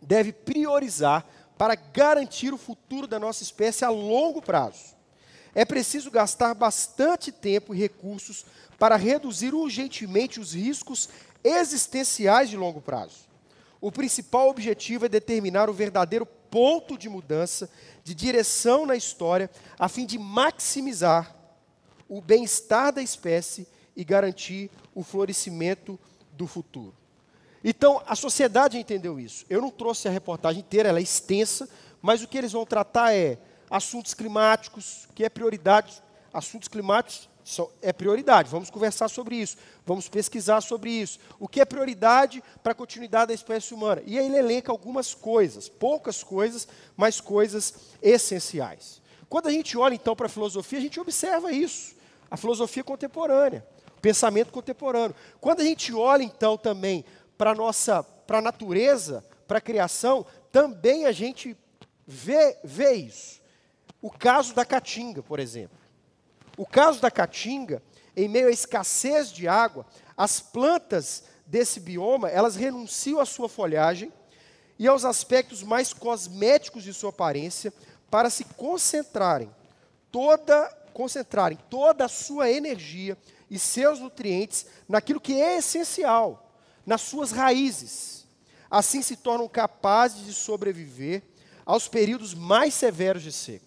deve 0.00 0.32
priorizar 0.32 1.26
para 1.58 1.74
garantir 1.74 2.52
o 2.52 2.58
futuro 2.58 3.06
da 3.06 3.18
nossa 3.18 3.42
espécie 3.42 3.84
a 3.84 3.90
longo 3.90 4.42
prazo. 4.42 4.94
É 5.54 5.64
preciso 5.64 6.10
gastar 6.10 6.54
bastante 6.54 7.32
tempo 7.32 7.74
e 7.74 7.78
recursos 7.78 8.44
para 8.78 8.96
reduzir 8.96 9.54
urgentemente 9.54 10.38
os 10.38 10.52
riscos 10.52 11.08
existenciais 11.42 12.50
de 12.50 12.56
longo 12.56 12.80
prazo. 12.80 13.25
O 13.80 13.92
principal 13.92 14.48
objetivo 14.48 15.06
é 15.06 15.08
determinar 15.08 15.68
o 15.68 15.74
verdadeiro 15.74 16.26
ponto 16.26 16.96
de 16.96 17.08
mudança, 17.08 17.68
de 18.02 18.14
direção 18.14 18.86
na 18.86 18.96
história, 18.96 19.50
a 19.78 19.88
fim 19.88 20.06
de 20.06 20.18
maximizar 20.18 21.34
o 22.08 22.20
bem-estar 22.20 22.92
da 22.92 23.02
espécie 23.02 23.66
e 23.96 24.04
garantir 24.04 24.70
o 24.94 25.02
florescimento 25.02 25.98
do 26.32 26.46
futuro. 26.46 26.94
Então, 27.64 28.00
a 28.06 28.14
sociedade 28.14 28.78
entendeu 28.78 29.18
isso. 29.18 29.44
Eu 29.50 29.60
não 29.60 29.70
trouxe 29.70 30.06
a 30.06 30.10
reportagem 30.10 30.60
inteira, 30.60 30.88
ela 30.88 31.00
é 31.00 31.02
extensa, 31.02 31.68
mas 32.00 32.22
o 32.22 32.28
que 32.28 32.38
eles 32.38 32.52
vão 32.52 32.64
tratar 32.64 33.12
é 33.12 33.38
assuntos 33.68 34.14
climáticos, 34.14 35.08
que 35.14 35.24
é 35.24 35.28
prioridade. 35.28 36.02
Assuntos 36.32 36.68
climáticos 36.68 37.28
é 37.80 37.92
prioridade. 37.92 38.50
Vamos 38.50 38.70
conversar 38.70 39.08
sobre 39.08 39.36
isso. 39.36 39.56
Vamos 39.84 40.08
pesquisar 40.08 40.60
sobre 40.60 40.90
isso. 40.90 41.18
O 41.38 41.46
que 41.46 41.60
é 41.60 41.64
prioridade 41.64 42.42
para 42.62 42.72
a 42.72 42.74
continuidade 42.74 43.28
da 43.28 43.34
espécie 43.34 43.72
humana? 43.72 44.02
E 44.04 44.18
aí 44.18 44.26
ele 44.26 44.36
elenca 44.36 44.72
algumas 44.72 45.14
coisas, 45.14 45.68
poucas 45.68 46.22
coisas, 46.22 46.66
mas 46.96 47.20
coisas 47.20 47.74
essenciais. 48.02 49.00
Quando 49.28 49.46
a 49.46 49.50
gente 49.50 49.76
olha 49.78 49.94
então 49.94 50.16
para 50.16 50.26
a 50.26 50.30
filosofia, 50.30 50.78
a 50.78 50.82
gente 50.82 50.98
observa 50.98 51.52
isso. 51.52 51.94
A 52.30 52.36
filosofia 52.36 52.82
contemporânea, 52.82 53.64
o 53.96 54.00
pensamento 54.00 54.50
contemporâneo. 54.50 55.14
Quando 55.40 55.60
a 55.60 55.64
gente 55.64 55.94
olha 55.94 56.22
então 56.22 56.56
também 56.56 57.04
para 57.38 57.52
a 57.52 57.54
nossa, 57.54 58.02
para 58.02 58.38
a 58.38 58.42
natureza, 58.42 59.24
para 59.46 59.58
a 59.58 59.60
criação, 59.60 60.26
também 60.50 61.06
a 61.06 61.12
gente 61.12 61.56
vê, 62.06 62.58
vê 62.64 62.94
isso. 62.94 63.40
O 64.02 64.10
caso 64.10 64.54
da 64.54 64.64
caatinga, 64.64 65.22
por 65.22 65.38
exemplo. 65.38 65.85
O 66.56 66.66
caso 66.66 67.00
da 67.00 67.10
caatinga, 67.10 67.82
em 68.16 68.28
meio 68.28 68.48
à 68.48 68.50
escassez 68.50 69.30
de 69.30 69.46
água, 69.46 69.86
as 70.16 70.40
plantas 70.40 71.24
desse 71.46 71.78
bioma, 71.78 72.28
elas 72.28 72.56
renunciam 72.56 73.20
à 73.20 73.26
sua 73.26 73.48
folhagem 73.48 74.12
e 74.78 74.86
aos 74.88 75.04
aspectos 75.04 75.62
mais 75.62 75.92
cosméticos 75.92 76.82
de 76.82 76.92
sua 76.92 77.10
aparência 77.10 77.72
para 78.10 78.30
se 78.30 78.44
concentrarem 78.44 79.50
toda 80.10 80.74
concentrarem 80.92 81.58
toda 81.68 82.06
a 82.06 82.08
sua 82.08 82.50
energia 82.50 83.18
e 83.50 83.58
seus 83.58 84.00
nutrientes 84.00 84.64
naquilo 84.88 85.20
que 85.20 85.38
é 85.38 85.58
essencial, 85.58 86.50
nas 86.86 87.02
suas 87.02 87.32
raízes. 87.32 88.26
Assim 88.70 89.02
se 89.02 89.14
tornam 89.14 89.46
capazes 89.46 90.24
de 90.24 90.32
sobreviver 90.32 91.22
aos 91.66 91.86
períodos 91.86 92.32
mais 92.32 92.72
severos 92.72 93.22
de 93.22 93.30
seca. 93.30 93.65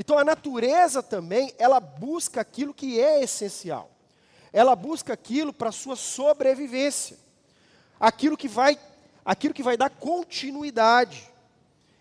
Então 0.00 0.18
a 0.18 0.24
natureza 0.24 1.02
também, 1.02 1.52
ela 1.58 1.78
busca 1.78 2.40
aquilo 2.40 2.72
que 2.72 2.98
é 2.98 3.22
essencial. 3.22 3.90
Ela 4.50 4.74
busca 4.74 5.12
aquilo 5.12 5.52
para 5.52 5.68
a 5.68 5.72
sua 5.72 5.94
sobrevivência. 5.94 7.18
Aquilo 8.00 8.34
que 8.34 8.48
vai, 8.48 8.80
aquilo 9.22 9.52
que 9.52 9.62
vai 9.62 9.76
dar 9.76 9.90
continuidade. 9.90 11.30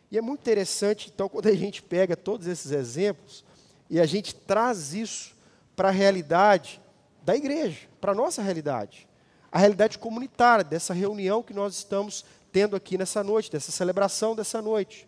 E 0.09 0.17
é 0.17 0.21
muito 0.21 0.39
interessante, 0.39 1.11
então, 1.13 1.27
quando 1.27 1.47
a 1.47 1.53
gente 1.53 1.83
pega 1.83 2.15
todos 2.15 2.47
esses 2.47 2.71
exemplos 2.71 3.43
e 3.89 3.99
a 3.99 4.05
gente 4.05 4.33
traz 4.33 4.93
isso 4.93 5.35
para 5.75 5.89
a 5.89 5.91
realidade 5.91 6.79
da 7.21 7.35
igreja, 7.35 7.85
para 7.99 8.13
a 8.13 8.15
nossa 8.15 8.41
realidade. 8.41 9.09
A 9.51 9.59
realidade 9.59 9.99
comunitária, 9.99 10.63
dessa 10.63 10.93
reunião 10.93 11.43
que 11.43 11.53
nós 11.53 11.75
estamos 11.75 12.23
tendo 12.49 12.77
aqui 12.77 12.97
nessa 12.97 13.21
noite, 13.21 13.51
dessa 13.51 13.73
celebração 13.73 14.37
dessa 14.37 14.61
noite. 14.61 15.05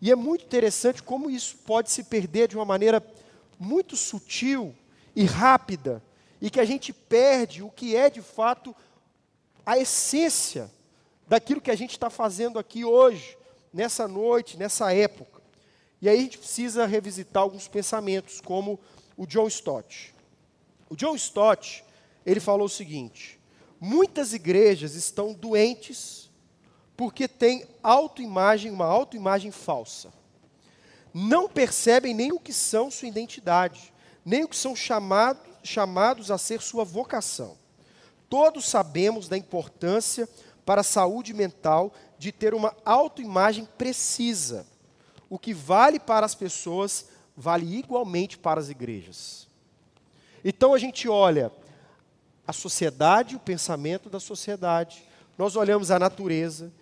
E 0.00 0.10
é 0.10 0.14
muito 0.14 0.44
interessante 0.44 1.02
como 1.02 1.30
isso 1.30 1.56
pode 1.58 1.90
se 1.90 2.04
perder 2.04 2.48
de 2.48 2.56
uma 2.56 2.64
maneira 2.64 3.04
muito 3.58 3.96
sutil 3.96 4.74
e 5.14 5.24
rápida, 5.24 6.02
e 6.40 6.50
que 6.50 6.60
a 6.60 6.64
gente 6.64 6.92
perde 6.92 7.62
o 7.62 7.70
que 7.70 7.96
é 7.96 8.10
de 8.10 8.20
fato 8.20 8.76
a 9.64 9.78
essência 9.78 10.70
daquilo 11.26 11.60
que 11.60 11.70
a 11.70 11.76
gente 11.76 11.92
está 11.92 12.10
fazendo 12.10 12.58
aqui 12.58 12.84
hoje, 12.84 13.36
nessa 13.72 14.06
noite, 14.06 14.56
nessa 14.56 14.92
época. 14.92 15.42
E 16.00 16.08
aí 16.08 16.18
a 16.18 16.22
gente 16.22 16.38
precisa 16.38 16.86
revisitar 16.86 17.42
alguns 17.42 17.66
pensamentos, 17.66 18.40
como 18.40 18.78
o 19.16 19.26
John 19.26 19.48
Stott. 19.48 20.14
O 20.88 20.94
John 20.94 21.16
Stott, 21.16 21.82
ele 22.24 22.38
falou 22.38 22.66
o 22.66 22.70
seguinte: 22.70 23.40
muitas 23.80 24.34
igrejas 24.34 24.94
estão 24.94 25.32
doentes 25.32 26.25
porque 26.96 27.28
tem 27.28 27.66
autoimagem, 27.82 28.70
uma 28.70 28.86
autoimagem 28.86 29.50
falsa. 29.50 30.12
Não 31.12 31.48
percebem 31.48 32.14
nem 32.14 32.32
o 32.32 32.40
que 32.40 32.52
são 32.52 32.90
sua 32.90 33.08
identidade, 33.08 33.92
nem 34.24 34.44
o 34.44 34.48
que 34.48 34.56
são 34.56 34.74
chamado, 34.74 35.40
chamados 35.62 36.30
a 36.30 36.38
ser 36.38 36.60
sua 36.60 36.84
vocação. 36.84 37.56
Todos 38.28 38.66
sabemos 38.66 39.28
da 39.28 39.36
importância 39.36 40.28
para 40.64 40.80
a 40.80 40.84
saúde 40.84 41.32
mental 41.32 41.92
de 42.18 42.32
ter 42.32 42.54
uma 42.54 42.74
autoimagem 42.84 43.68
precisa. 43.78 44.66
O 45.28 45.38
que 45.38 45.52
vale 45.52 46.00
para 46.00 46.24
as 46.24 46.34
pessoas 46.34 47.06
vale 47.36 47.78
igualmente 47.78 48.38
para 48.38 48.60
as 48.60 48.68
igrejas. 48.68 49.46
Então 50.44 50.72
a 50.72 50.78
gente 50.78 51.08
olha 51.08 51.52
a 52.46 52.52
sociedade, 52.52 53.36
o 53.36 53.40
pensamento 53.40 54.08
da 54.08 54.20
sociedade, 54.20 55.04
nós 55.36 55.56
olhamos 55.56 55.90
a 55.90 55.98
natureza 55.98 56.72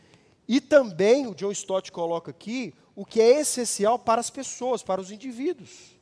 e 0.46 0.60
também, 0.60 1.26
o 1.26 1.34
John 1.34 1.50
Stott 1.52 1.90
coloca 1.90 2.30
aqui, 2.30 2.74
o 2.94 3.04
que 3.04 3.20
é 3.20 3.40
essencial 3.40 3.98
para 3.98 4.20
as 4.20 4.30
pessoas, 4.30 4.82
para 4.82 5.00
os 5.00 5.10
indivíduos. 5.10 5.94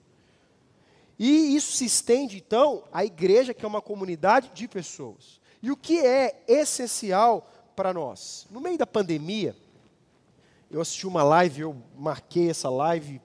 E 1.18 1.54
isso 1.54 1.72
se 1.76 1.84
estende, 1.84 2.36
então, 2.36 2.84
à 2.92 3.04
igreja, 3.04 3.54
que 3.54 3.64
é 3.64 3.68
uma 3.68 3.80
comunidade 3.80 4.50
de 4.52 4.66
pessoas. 4.66 5.40
E 5.62 5.70
o 5.70 5.76
que 5.76 6.00
é 6.00 6.42
essencial 6.48 7.48
para 7.76 7.94
nós? 7.94 8.46
No 8.50 8.60
meio 8.60 8.76
da 8.76 8.86
pandemia, 8.86 9.54
eu 10.70 10.80
assisti 10.80 11.06
uma 11.06 11.22
live, 11.22 11.60
eu 11.60 11.76
marquei 11.96 12.50
essa 12.50 12.68
live, 12.68 13.20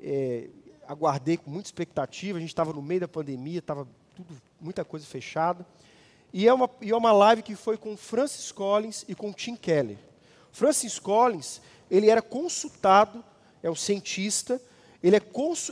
é, 0.00 0.48
aguardei 0.88 1.36
com 1.36 1.50
muita 1.50 1.68
expectativa, 1.68 2.38
a 2.38 2.40
gente 2.40 2.50
estava 2.50 2.72
no 2.72 2.82
meio 2.82 3.02
da 3.02 3.08
pandemia, 3.08 3.60
estava 3.60 3.86
tudo, 4.16 4.34
muita 4.60 4.84
coisa 4.84 5.06
fechada. 5.06 5.64
E 6.32 6.48
é, 6.48 6.52
uma, 6.52 6.68
e 6.82 6.90
é 6.90 6.96
uma 6.96 7.12
live 7.12 7.42
que 7.42 7.54
foi 7.54 7.76
com 7.76 7.96
Francis 7.96 8.50
Collins 8.50 9.04
e 9.06 9.14
com 9.14 9.32
Tim 9.32 9.54
Keller. 9.54 10.07
Francis 10.52 10.98
Collins, 10.98 11.60
ele 11.90 12.10
era 12.10 12.22
consultado, 12.22 13.24
é 13.62 13.70
um 13.70 13.74
cientista, 13.74 14.60
ele 15.02 15.16
é 15.16 15.22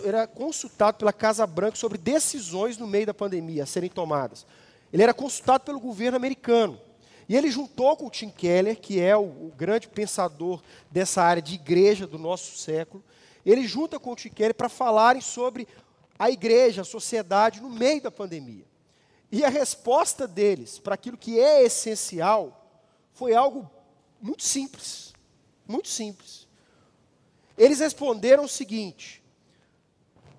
era 0.04 0.26
consultado 0.26 0.99
pela 0.99 1.12
Casa 1.12 1.47
Branca 1.47 1.76
sobre 1.76 1.99
decisões 1.99 2.78
no 2.78 2.87
meio 2.87 3.06
da 3.06 3.14
pandemia 3.14 3.64
a 3.64 3.66
serem 3.66 3.90
tomadas. 3.90 4.47
Ele 4.92 5.02
era 5.02 5.12
consultado 5.12 5.64
pelo 5.64 5.80
governo 5.80 6.16
americano. 6.16 6.80
E 7.28 7.35
ele 7.35 7.50
juntou 7.50 7.97
com 7.97 8.06
o 8.06 8.11
Tim 8.11 8.30
Keller, 8.30 8.78
que 8.78 9.00
é 9.00 9.16
o, 9.16 9.25
o 9.25 9.52
grande 9.56 9.88
pensador 9.88 10.62
dessa 10.90 11.23
área 11.23 11.42
de 11.42 11.54
igreja 11.54 12.06
do 12.06 12.18
nosso 12.18 12.56
século, 12.56 13.02
ele 13.45 13.66
junta 13.66 13.99
com 13.99 14.12
o 14.12 14.16
Tim 14.16 14.28
Keller 14.28 14.54
para 14.54 14.68
falarem 14.68 15.21
sobre 15.21 15.66
a 16.18 16.30
igreja, 16.30 16.83
a 16.83 16.85
sociedade 16.85 17.61
no 17.61 17.68
meio 17.68 18.00
da 18.00 18.11
pandemia. 18.11 18.64
E 19.30 19.45
a 19.45 19.49
resposta 19.49 20.26
deles 20.26 20.78
para 20.78 20.95
aquilo 20.95 21.16
que 21.16 21.38
é 21.38 21.64
essencial 21.64 22.64
foi 23.12 23.35
algo 23.35 23.68
muito 24.20 24.42
simples. 24.42 25.14
Muito 25.66 25.88
simples. 25.88 26.46
Eles 27.56 27.80
responderam 27.80 28.44
o 28.44 28.49
seguinte: 28.49 29.23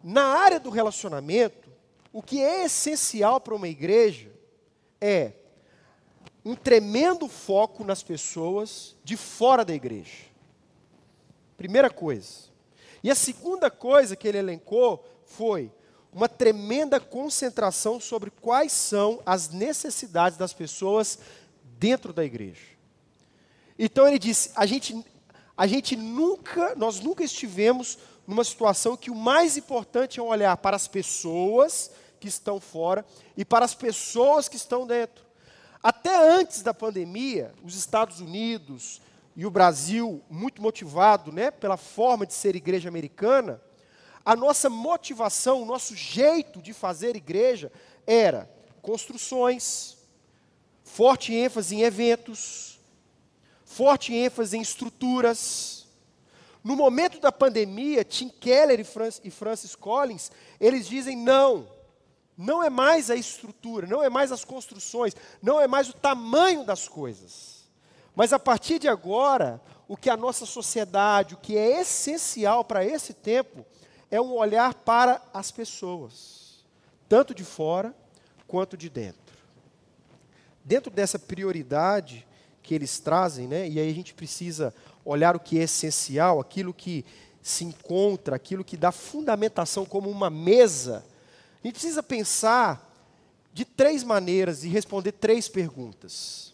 na 0.04 0.24
área 0.24 0.60
do 0.60 0.70
relacionamento, 0.70 1.70
o 2.14 2.22
que 2.22 2.42
é 2.42 2.66
essencial 2.66 3.40
para 3.42 3.56
uma 3.56 3.68
igreja 3.68 4.32
é 5.02 5.34
um 6.46 6.56
tremendo 6.56 7.28
foco 7.28 7.84
nas 7.84 8.02
pessoas 8.02 8.96
de 9.04 9.18
fora 9.18 9.66
da 9.66 9.74
igreja. 9.74 10.26
Primeira 11.58 11.90
coisa. 11.90 12.48
E 13.04 13.12
a 13.12 13.16
segunda 13.16 13.70
coisa 13.70 14.16
que 14.16 14.28
ele 14.28 14.38
elencou 14.38 15.06
foi 15.26 15.72
uma 16.14 16.30
tremenda 16.30 17.00
concentração 17.00 18.00
sobre 18.00 18.32
quais 18.32 18.72
são 18.72 19.22
as 19.26 19.50
necessidades 19.50 20.38
das 20.38 20.54
pessoas 20.54 21.20
dentro 21.78 22.14
da 22.14 22.24
igreja. 22.24 22.77
Então 23.78 24.08
ele 24.08 24.20
disse: 24.20 24.52
a 24.56 24.66
gente, 24.66 25.06
a 25.56 25.68
gente 25.68 25.96
nunca, 25.96 26.76
nós 26.76 27.00
nunca 27.00 27.24
estivemos 27.24 27.98
numa 28.26 28.44
situação 28.44 28.98
que 28.98 29.10
o 29.10 29.16
mais 29.16 29.58
importante 29.58 30.20
é 30.20 30.24
olhar 30.24 30.58
para 30.58 30.76
as 30.76 30.88
pessoas 30.88 31.92
que 32.20 32.28
estão 32.28 32.60
fora 32.60 33.06
e 33.36 33.46
para 33.46 33.64
as 33.64 33.74
pessoas 33.74 34.50
que 34.50 34.56
estão 34.56 34.86
dentro. 34.86 35.26
Até 35.82 36.16
antes 36.34 36.62
da 36.62 36.74
pandemia, 36.74 37.54
os 37.64 37.76
Estados 37.76 38.20
Unidos 38.20 39.02
e 39.36 39.46
o 39.46 39.52
Brasil, 39.52 40.22
muito 40.30 40.62
motivado 40.62 41.32
né, 41.32 41.52
pela 41.52 41.78
forma 41.78 42.26
de 42.26 42.34
ser 42.34 42.56
igreja 42.56 42.90
americana, 42.90 43.62
a 44.26 44.36
nossa 44.36 44.70
motivação, 44.70 45.62
o 45.62 45.66
nosso 45.66 45.96
jeito 45.96 46.62
de 46.62 46.74
fazer 46.74 47.16
igreja 47.16 47.72
era 48.06 48.52
construções, 48.82 49.98
forte 50.84 51.34
ênfase 51.34 51.76
em 51.76 51.84
eventos, 51.84 52.77
forte 53.68 54.16
ênfase 54.16 54.58
em 54.58 54.62
estruturas. 54.62 55.86
No 56.64 56.76
momento 56.76 57.20
da 57.20 57.32
pandemia, 57.32 58.04
Tim 58.04 58.30
Keller 58.30 58.80
e 59.24 59.30
Francis 59.30 59.76
Collins, 59.76 60.32
eles 60.60 60.88
dizem 60.88 61.16
não, 61.16 61.68
não 62.36 62.64
é 62.64 62.70
mais 62.70 63.12
a 63.12 63.16
estrutura, 63.16 63.86
não 63.86 64.02
é 64.02 64.10
mais 64.10 64.32
as 64.32 64.44
construções, 64.44 65.14
não 65.42 65.60
é 65.60 65.68
mais 65.68 65.90
o 65.90 65.94
tamanho 65.94 66.64
das 66.64 66.88
coisas. 66.88 67.68
Mas 68.16 68.34
a 68.34 68.40
partir 68.40 68.80
de 68.80 68.88
agora, 68.88 69.62
o 69.88 69.96
que 69.96 70.10
a 70.10 70.18
nossa 70.18 70.46
sociedade, 70.46 71.36
o 71.36 71.38
que 71.38 71.58
é 71.58 71.82
essencial 71.82 72.64
para 72.64 72.84
esse 72.84 73.14
tempo, 73.14 73.66
é 74.10 74.20
um 74.20 74.34
olhar 74.34 74.74
para 74.74 75.22
as 75.34 75.52
pessoas, 75.52 76.66
tanto 77.08 77.36
de 77.36 77.44
fora 77.44 77.94
quanto 78.48 78.78
de 78.78 78.90
dentro. 78.90 79.36
Dentro 80.64 80.90
dessa 80.90 81.20
prioridade 81.20 82.27
que 82.68 82.76
eles 82.76 83.00
trazem, 83.00 83.48
né, 83.48 83.68
e 83.68 83.80
aí 83.80 83.90
a 83.90 83.96
gente 83.96 84.14
precisa 84.14 84.74
olhar 85.06 85.36
o 85.36 85.40
que 85.40 85.58
é 85.58 85.64
essencial, 85.64 86.40
aquilo 86.40 86.74
que 86.74 87.06
se 87.42 87.64
encontra, 87.64 88.36
aquilo 88.36 88.64
que 88.64 88.76
dá 88.76 88.92
fundamentação 88.92 89.86
como 89.86 90.10
uma 90.10 90.30
mesa 90.30 91.04
a 91.64 91.68
gente 91.68 91.74
precisa 91.74 92.04
pensar 92.04 92.84
de 93.52 93.66
três 93.66 94.04
maneiras 94.04 94.64
e 94.64 94.70
responder 94.70 95.12
três 95.12 95.50
perguntas. 95.50 96.54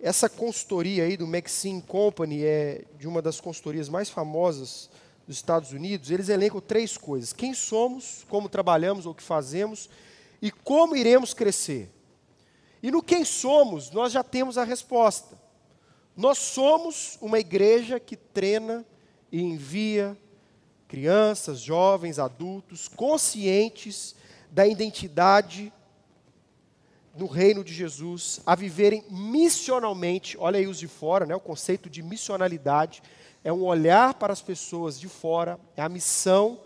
Essa 0.00 0.28
consultoria 0.28 1.04
aí 1.04 1.16
do 1.16 1.26
Maxine 1.26 1.82
Company 1.82 2.42
é 2.42 2.84
de 2.98 3.06
uma 3.06 3.20
das 3.20 3.40
consultorias 3.40 3.88
mais 3.88 4.08
famosas 4.08 4.88
dos 5.26 5.36
Estados 5.36 5.72
Unidos. 5.72 6.10
Eles 6.10 6.28
elencam 6.28 6.60
três 6.60 6.96
coisas: 6.96 7.32
quem 7.32 7.54
somos, 7.54 8.24
como 8.28 8.48
trabalhamos 8.48 9.04
ou 9.04 9.12
o 9.12 9.14
que 9.14 9.22
fazemos 9.22 9.90
e 10.40 10.50
como 10.50 10.96
iremos 10.96 11.34
crescer. 11.34 11.90
E 12.82 12.90
no 12.90 13.02
quem 13.02 13.24
somos, 13.24 13.90
nós 13.90 14.12
já 14.12 14.24
temos 14.24 14.58
a 14.58 14.64
resposta. 14.64 15.38
Nós 16.16 16.38
somos 16.38 17.16
uma 17.20 17.38
igreja 17.38 18.00
que 18.00 18.16
treina 18.16 18.84
e 19.30 19.40
envia 19.40 20.16
crianças, 20.88 21.60
jovens, 21.60 22.18
adultos, 22.18 22.88
conscientes 22.88 24.14
da 24.50 24.66
identidade 24.66 25.72
no 27.16 27.26
reino 27.26 27.62
de 27.62 27.72
Jesus, 27.72 28.40
a 28.44 28.54
viverem 28.54 29.04
missionalmente. 29.08 30.36
Olha 30.38 30.58
aí 30.58 30.66
os 30.66 30.78
de 30.78 30.88
fora, 30.88 31.24
né? 31.24 31.34
o 31.34 31.40
conceito 31.40 31.88
de 31.88 32.02
missionalidade 32.02 33.02
é 33.44 33.52
um 33.52 33.64
olhar 33.64 34.14
para 34.14 34.32
as 34.32 34.40
pessoas 34.40 34.98
de 34.98 35.08
fora, 35.08 35.58
é 35.76 35.82
a 35.82 35.88
missão 35.88 36.60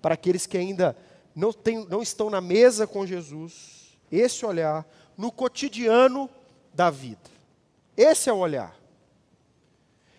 para 0.00 0.14
aqueles 0.14 0.46
que 0.46 0.56
ainda 0.56 0.96
não, 1.34 1.52
tem, 1.52 1.86
não 1.86 2.02
estão 2.02 2.30
na 2.30 2.40
mesa 2.40 2.86
com 2.86 3.06
Jesus. 3.06 3.96
Esse 4.10 4.44
olhar 4.44 4.86
no 5.16 5.30
cotidiano 5.30 6.28
da 6.72 6.90
vida. 6.90 7.30
Esse 7.96 8.30
é 8.30 8.32
o 8.32 8.38
olhar. 8.38 8.74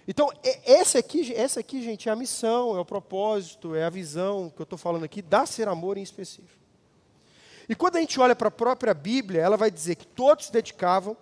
Então, 0.07 0.29
essa 0.65 0.99
aqui, 0.99 1.33
essa 1.33 1.61
aqui, 1.61 1.81
gente, 1.81 2.09
é 2.09 2.11
a 2.11 2.15
missão, 2.15 2.75
é 2.75 2.79
o 2.79 2.85
propósito, 2.85 3.73
é 3.73 3.85
a 3.85 3.89
visão 3.89 4.49
que 4.49 4.61
eu 4.61 4.65
estou 4.65 4.77
falando 4.77 5.05
aqui, 5.05 5.21
da 5.21 5.45
ser 5.45 5.67
amor 5.67 5.97
em 5.97 6.03
específico. 6.03 6.61
E 7.69 7.75
quando 7.75 7.95
a 7.95 7.99
gente 8.01 8.19
olha 8.19 8.35
para 8.35 8.49
a 8.49 8.51
própria 8.51 8.93
Bíblia, 8.93 9.41
ela 9.41 9.55
vai 9.55 9.71
dizer 9.71 9.95
que 9.95 10.05
todos 10.05 10.47
se 10.47 10.51
dedicavam 10.51 11.15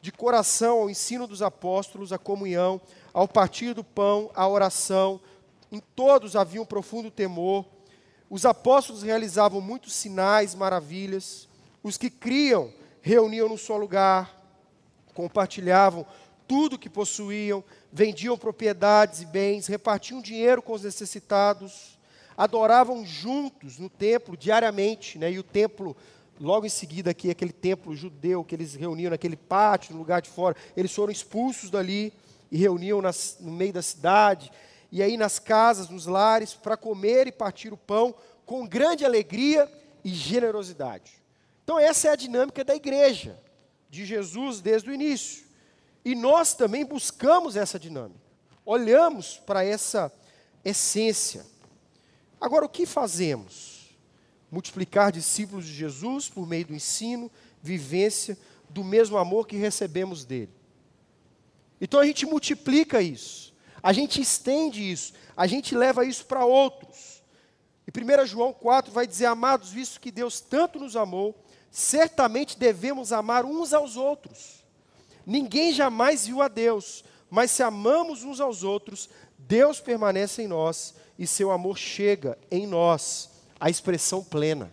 de 0.00 0.10
coração 0.10 0.80
ao 0.80 0.90
ensino 0.90 1.26
dos 1.26 1.40
apóstolos, 1.40 2.12
à 2.12 2.18
comunhão, 2.18 2.80
ao 3.12 3.28
partir 3.28 3.72
do 3.72 3.84
pão, 3.84 4.30
à 4.34 4.46
oração. 4.48 5.20
Em 5.70 5.80
todos 5.80 6.34
havia 6.34 6.60
um 6.60 6.66
profundo 6.66 7.12
temor. 7.12 7.64
Os 8.28 8.44
apóstolos 8.44 9.04
realizavam 9.04 9.60
muitos 9.60 9.94
sinais, 9.94 10.54
maravilhas. 10.56 11.48
Os 11.82 11.96
que 11.96 12.10
criam 12.10 12.72
reuniam 13.04 13.50
num 13.50 13.58
só 13.58 13.76
lugar, 13.76 14.34
compartilhavam 15.12 16.06
tudo 16.48 16.78
que 16.78 16.88
possuíam, 16.88 17.62
vendiam 17.92 18.36
propriedades 18.38 19.20
e 19.20 19.26
bens, 19.26 19.66
repartiam 19.66 20.22
dinheiro 20.22 20.62
com 20.62 20.72
os 20.72 20.84
necessitados, 20.84 21.98
adoravam 22.34 23.04
juntos 23.04 23.78
no 23.78 23.90
templo 23.90 24.38
diariamente, 24.38 25.18
né? 25.18 25.30
e 25.30 25.38
o 25.38 25.42
templo, 25.42 25.94
logo 26.40 26.64
em 26.64 26.70
seguida 26.70 27.10
aqui, 27.10 27.30
aquele 27.30 27.52
templo 27.52 27.94
judeu 27.94 28.42
que 28.42 28.54
eles 28.54 28.74
reuniam 28.74 29.10
naquele 29.10 29.36
pátio, 29.36 29.92
no 29.92 29.98
lugar 29.98 30.22
de 30.22 30.30
fora, 30.30 30.56
eles 30.74 30.92
foram 30.94 31.12
expulsos 31.12 31.68
dali 31.68 32.10
e 32.50 32.56
reuniam 32.56 33.02
nas, 33.02 33.36
no 33.38 33.52
meio 33.52 33.74
da 33.74 33.82
cidade, 33.82 34.50
e 34.90 35.02
aí 35.02 35.18
nas 35.18 35.38
casas, 35.38 35.90
nos 35.90 36.06
lares, 36.06 36.54
para 36.54 36.74
comer 36.74 37.26
e 37.26 37.32
partir 37.32 37.70
o 37.70 37.76
pão 37.76 38.14
com 38.46 38.66
grande 38.66 39.04
alegria 39.04 39.70
e 40.02 40.08
generosidade. 40.08 41.23
Então, 41.64 41.78
essa 41.78 42.08
é 42.08 42.10
a 42.12 42.16
dinâmica 42.16 42.62
da 42.62 42.76
igreja 42.76 43.42
de 43.88 44.04
Jesus 44.04 44.60
desde 44.60 44.90
o 44.90 44.94
início. 44.94 45.44
E 46.04 46.14
nós 46.14 46.54
também 46.54 46.84
buscamos 46.84 47.56
essa 47.56 47.78
dinâmica, 47.78 48.20
olhamos 48.64 49.38
para 49.38 49.64
essa 49.64 50.12
essência. 50.62 51.44
Agora, 52.38 52.66
o 52.66 52.68
que 52.68 52.84
fazemos? 52.84 53.96
Multiplicar 54.50 55.10
discípulos 55.10 55.64
de 55.64 55.72
Jesus 55.72 56.28
por 56.28 56.46
meio 56.46 56.66
do 56.66 56.74
ensino, 56.74 57.30
vivência, 57.62 58.36
do 58.68 58.84
mesmo 58.84 59.16
amor 59.16 59.46
que 59.46 59.56
recebemos 59.56 60.24
dele. 60.24 60.52
Então 61.80 62.00
a 62.00 62.06
gente 62.06 62.26
multiplica 62.26 63.00
isso, 63.00 63.54
a 63.82 63.92
gente 63.92 64.20
estende 64.20 64.90
isso, 64.90 65.12
a 65.36 65.46
gente 65.46 65.74
leva 65.74 66.04
isso 66.04 66.26
para 66.26 66.44
outros. 66.44 67.22
E 67.86 67.90
1 67.90 68.26
João 68.26 68.52
4 68.52 68.92
vai 68.92 69.06
dizer: 69.06 69.26
Amados, 69.26 69.70
visto 69.70 70.00
que 70.00 70.10
Deus 70.10 70.40
tanto 70.40 70.78
nos 70.78 70.96
amou, 70.96 71.43
certamente 71.74 72.56
devemos 72.56 73.12
amar 73.12 73.44
uns 73.44 73.74
aos 73.74 73.96
outros. 73.96 74.64
Ninguém 75.26 75.72
jamais 75.72 76.24
viu 76.24 76.40
a 76.40 76.46
Deus, 76.46 77.04
mas 77.28 77.50
se 77.50 77.64
amamos 77.64 78.22
uns 78.22 78.40
aos 78.40 78.62
outros, 78.62 79.10
Deus 79.36 79.80
permanece 79.80 80.42
em 80.42 80.46
nós 80.46 80.94
e 81.18 81.26
seu 81.26 81.50
amor 81.50 81.76
chega 81.76 82.38
em 82.48 82.64
nós 82.64 83.28
à 83.58 83.68
expressão 83.68 84.22
plena. 84.22 84.72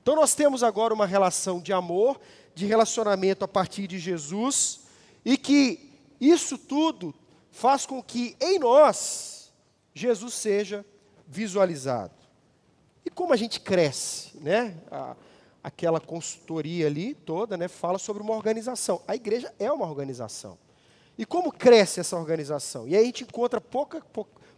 Então 0.00 0.14
nós 0.14 0.36
temos 0.36 0.62
agora 0.62 0.94
uma 0.94 1.04
relação 1.04 1.60
de 1.60 1.72
amor, 1.72 2.20
de 2.54 2.64
relacionamento 2.64 3.44
a 3.44 3.48
partir 3.48 3.88
de 3.88 3.98
Jesus, 3.98 4.82
e 5.24 5.36
que 5.36 5.98
isso 6.20 6.56
tudo 6.56 7.12
faz 7.50 7.86
com 7.86 8.00
que 8.00 8.36
em 8.40 8.60
nós 8.60 9.52
Jesus 9.92 10.34
seja 10.34 10.86
visualizado. 11.26 12.14
E 13.04 13.10
como 13.10 13.32
a 13.32 13.36
gente 13.36 13.58
cresce, 13.58 14.30
né? 14.38 14.76
A, 14.92 15.16
aquela 15.64 15.98
consultoria 15.98 16.86
ali 16.86 17.14
toda, 17.14 17.56
né, 17.56 17.68
fala 17.68 17.98
sobre 17.98 18.22
uma 18.22 18.34
organização. 18.34 19.00
A 19.08 19.16
igreja 19.16 19.50
é 19.58 19.72
uma 19.72 19.88
organização. 19.88 20.58
E 21.16 21.24
como 21.24 21.50
cresce 21.50 22.00
essa 22.00 22.16
organização? 22.16 22.86
E 22.86 22.94
aí 22.94 23.02
a 23.02 23.06
gente 23.06 23.24
encontra 23.24 23.62
pouca, 23.62 24.04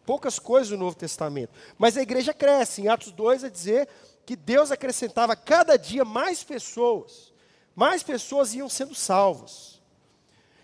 poucas 0.04 0.40
coisas 0.40 0.72
no 0.72 0.78
Novo 0.78 0.96
Testamento. 0.96 1.52
Mas 1.78 1.96
a 1.96 2.02
igreja 2.02 2.34
cresce. 2.34 2.82
Em 2.82 2.88
Atos 2.88 3.12
2 3.12 3.44
é 3.44 3.50
dizer 3.50 3.88
que 4.24 4.34
Deus 4.34 4.72
acrescentava 4.72 5.36
cada 5.36 5.76
dia 5.76 6.04
mais 6.04 6.42
pessoas. 6.42 7.32
Mais 7.72 8.02
pessoas 8.02 8.52
iam 8.52 8.68
sendo 8.68 8.94
salvas. 8.94 9.80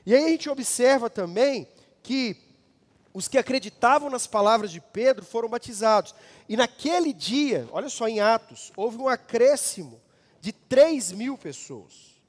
E 0.04 0.12
aí 0.12 0.24
a 0.24 0.28
gente 0.28 0.50
observa 0.50 1.08
também 1.08 1.68
que 2.02 2.36
os 3.14 3.28
que 3.28 3.38
acreditavam 3.38 4.10
nas 4.10 4.26
palavras 4.26 4.72
de 4.72 4.80
Pedro 4.80 5.24
foram 5.24 5.48
batizados. 5.48 6.12
E 6.48 6.56
naquele 6.56 7.12
dia, 7.12 7.68
olha 7.70 7.88
só 7.88 8.08
em 8.08 8.18
Atos, 8.18 8.72
houve 8.76 8.96
um 8.96 9.06
acréscimo 9.06 10.01
de 10.42 10.50
3 10.50 11.12
mil 11.12 11.38
pessoas. 11.38 12.20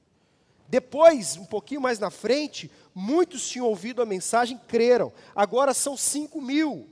Depois, 0.68 1.36
um 1.36 1.44
pouquinho 1.44 1.80
mais 1.80 1.98
na 1.98 2.10
frente, 2.10 2.70
muitos 2.94 3.48
tinham 3.48 3.66
ouvido 3.66 4.00
a 4.00 4.06
mensagem 4.06 4.58
creram. 4.68 5.12
Agora 5.34 5.74
são 5.74 5.96
5 5.96 6.40
mil. 6.40 6.88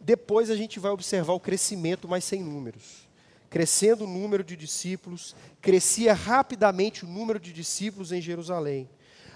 Depois 0.00 0.48
a 0.48 0.56
gente 0.56 0.80
vai 0.80 0.90
observar 0.90 1.34
o 1.34 1.40
crescimento, 1.40 2.08
mas 2.08 2.24
sem 2.24 2.42
números. 2.42 3.06
Crescendo 3.50 4.04
o 4.04 4.08
número 4.08 4.42
de 4.42 4.56
discípulos, 4.56 5.36
crescia 5.60 6.14
rapidamente 6.14 7.04
o 7.04 7.08
número 7.08 7.38
de 7.38 7.52
discípulos 7.52 8.12
em 8.12 8.22
Jerusalém. 8.22 8.88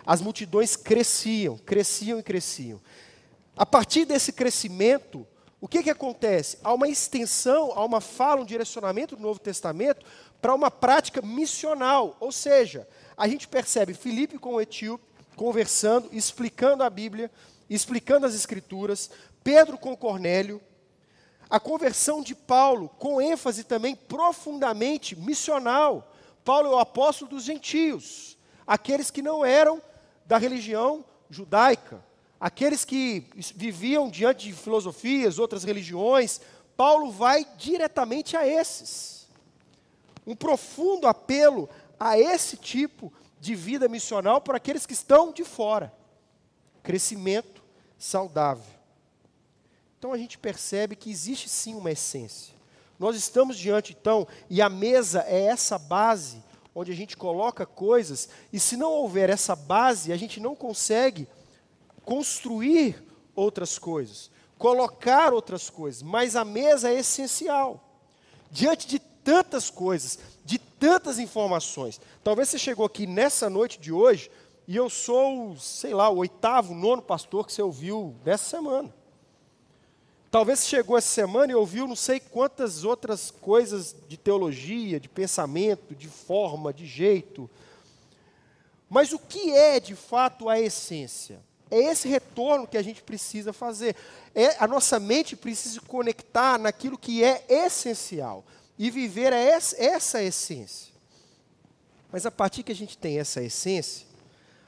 As 0.07 0.23
multidões 0.23 0.77
cresciam, 0.77 1.59
cresciam 1.59 2.19
e 2.19 2.23
cresciam. 2.23 2.81
A 3.55 3.67
partir 3.67 4.07
desse 4.07 4.33
crescimento, 4.33 5.27
o 5.65 5.67
que, 5.67 5.83
que 5.83 5.89
acontece? 5.89 6.59
Há 6.63 6.75
uma 6.75 6.87
extensão, 6.87 7.73
há 7.75 7.83
uma 7.83 7.99
fala, 7.99 8.43
um 8.43 8.45
direcionamento 8.45 9.17
do 9.17 9.23
Novo 9.23 9.41
Testamento 9.41 10.05
para 10.39 10.55
uma 10.55 10.71
prática 10.71 11.23
missional. 11.23 12.19
Ou 12.21 12.31
seja, 12.31 12.87
a 13.17 13.27
gente 13.27 13.49
percebe 13.49 13.95
Filipe 13.95 14.39
com 14.39 14.57
o 14.57 14.61
etíope 14.61 15.03
conversando, 15.35 16.11
explicando 16.13 16.83
a 16.83 16.91
Bíblia, 16.91 17.31
explicando 17.71 18.27
as 18.27 18.35
Escrituras, 18.35 19.11
Pedro 19.43 19.79
com 19.79 19.97
Cornélio, 19.97 20.61
a 21.49 21.59
conversão 21.59 22.21
de 22.21 22.35
Paulo, 22.35 22.91
com 22.99 23.19
ênfase 23.19 23.65
também 23.65 23.97
profundamente 23.97 25.17
missional. 25.17 26.15
Paulo 26.45 26.73
é 26.73 26.75
o 26.75 26.79
apóstolo 26.79 27.31
dos 27.31 27.43
gentios, 27.43 28.37
aqueles 28.67 29.11
que 29.11 29.23
não 29.23 29.43
eram 29.43 29.81
da 30.27 30.37
religião 30.37 31.03
judaica 31.31 32.05
aqueles 32.45 32.85
que 32.85 33.27
viviam 33.57 34.11
diante 34.11 34.49
de 34.49 34.53
filosofias, 34.53 35.39
outras 35.39 35.65
religiões, 35.65 36.43
Paulo 36.77 37.11
vai 37.11 37.47
diretamente 37.57 38.37
a 38.37 38.47
esses. 38.47 39.27
Um 40.27 40.37
profundo 40.37 41.07
apelo 41.07 41.71
a 41.99 42.19
esse 42.19 42.59
tipo 42.59 43.11
de 43.41 43.55
vida 43.55 43.89
missional 43.89 44.43
para 44.43 44.59
aqueles 44.59 44.85
que 44.85 44.93
estão 44.93 45.33
de 45.33 45.43
fora. 45.43 45.91
Crescimento 46.83 47.65
saudável. 47.97 48.75
Então 49.99 50.13
a 50.13 50.19
gente 50.19 50.37
percebe 50.37 50.97
que 50.97 51.11
existe 51.11 51.49
sim 51.49 51.75
uma 51.75 51.93
essência. 51.93 52.53
Nós 52.99 53.17
estamos 53.17 53.57
diante, 53.57 53.97
então, 53.99 54.29
e 54.51 54.61
a 54.61 54.69
mesa 54.69 55.25
é 55.27 55.47
essa 55.47 55.79
base 55.79 56.45
onde 56.75 56.93
a 56.93 56.95
gente 56.95 57.17
coloca 57.17 57.65
coisas, 57.65 58.29
e 58.53 58.61
se 58.61 58.77
não 58.77 58.91
houver 58.93 59.31
essa 59.31 59.57
base, 59.57 60.13
a 60.13 60.17
gente 60.19 60.41
não 60.41 60.55
consegue 60.55 61.27
construir 62.05 63.03
outras 63.35 63.79
coisas, 63.79 64.31
colocar 64.59 65.33
outras 65.33 65.69
coisas, 65.71 66.03
mas 66.03 66.37
a 66.37 66.45
mesa 66.45 66.91
é 66.91 66.99
essencial. 66.99 67.83
Diante 68.51 68.87
de 68.87 68.99
tantas 68.99 69.71
coisas, 69.71 70.19
de 70.45 70.59
tantas 70.59 71.19
informações. 71.19 72.01
Talvez 72.23 72.49
você 72.49 72.59
chegou 72.59 72.85
aqui 72.85 73.07
nessa 73.07 73.49
noite 73.49 73.81
de 73.81 73.91
hoje 73.91 74.31
e 74.69 74.77
eu 74.77 74.89
sou, 74.89 75.57
sei 75.57 75.95
lá, 75.95 76.09
o 76.09 76.19
oitavo, 76.19 76.75
nono 76.75 77.03
pastor 77.03 77.47
que 77.47 77.53
você 77.53 77.63
ouviu 77.63 78.15
nessa 78.25 78.51
semana. 78.51 78.95
Talvez 80.31 80.59
você 80.59 80.69
chegou 80.69 80.99
essa 80.99 81.09
semana 81.09 81.53
e 81.53 81.55
ouviu 81.55 81.87
não 81.87 81.95
sei 81.95 82.19
quantas 82.19 82.85
outras 82.85 83.31
coisas 83.31 83.95
de 84.09 84.17
teologia, 84.17 84.99
de 84.99 85.09
pensamento, 85.09 85.95
de 85.95 86.09
forma, 86.09 86.73
de 86.73 86.87
jeito. 86.87 87.49
Mas 88.91 89.13
o 89.13 89.19
que 89.19 89.53
é 89.53 89.79
de 89.79 89.95
fato 89.95 90.49
a 90.49 90.61
essência? 90.61 91.41
É 91.75 91.91
esse 91.91 92.09
retorno 92.09 92.69
que 92.69 92.79
a 92.79 92.83
gente 92.83 93.03
precisa 93.03 93.53
fazer. 93.53 93.97
É, 94.35 94.57
a 94.63 94.69
nossa 94.69 95.01
mente 95.01 95.35
precisa 95.35 95.75
se 95.75 95.81
conectar 95.81 96.59
naquilo 96.59 96.97
que 96.97 97.25
é 97.25 97.45
essencial 97.49 98.45
e 98.79 98.91
viver 98.91 99.33
essa, 99.33 99.83
essa 99.83 100.23
essência. 100.23 100.95
Mas 102.13 102.25
a 102.25 102.31
partir 102.31 102.63
que 102.63 102.71
a 102.71 102.77
gente 102.77 102.97
tem 102.97 103.19
essa 103.19 103.43
essência, 103.43 104.07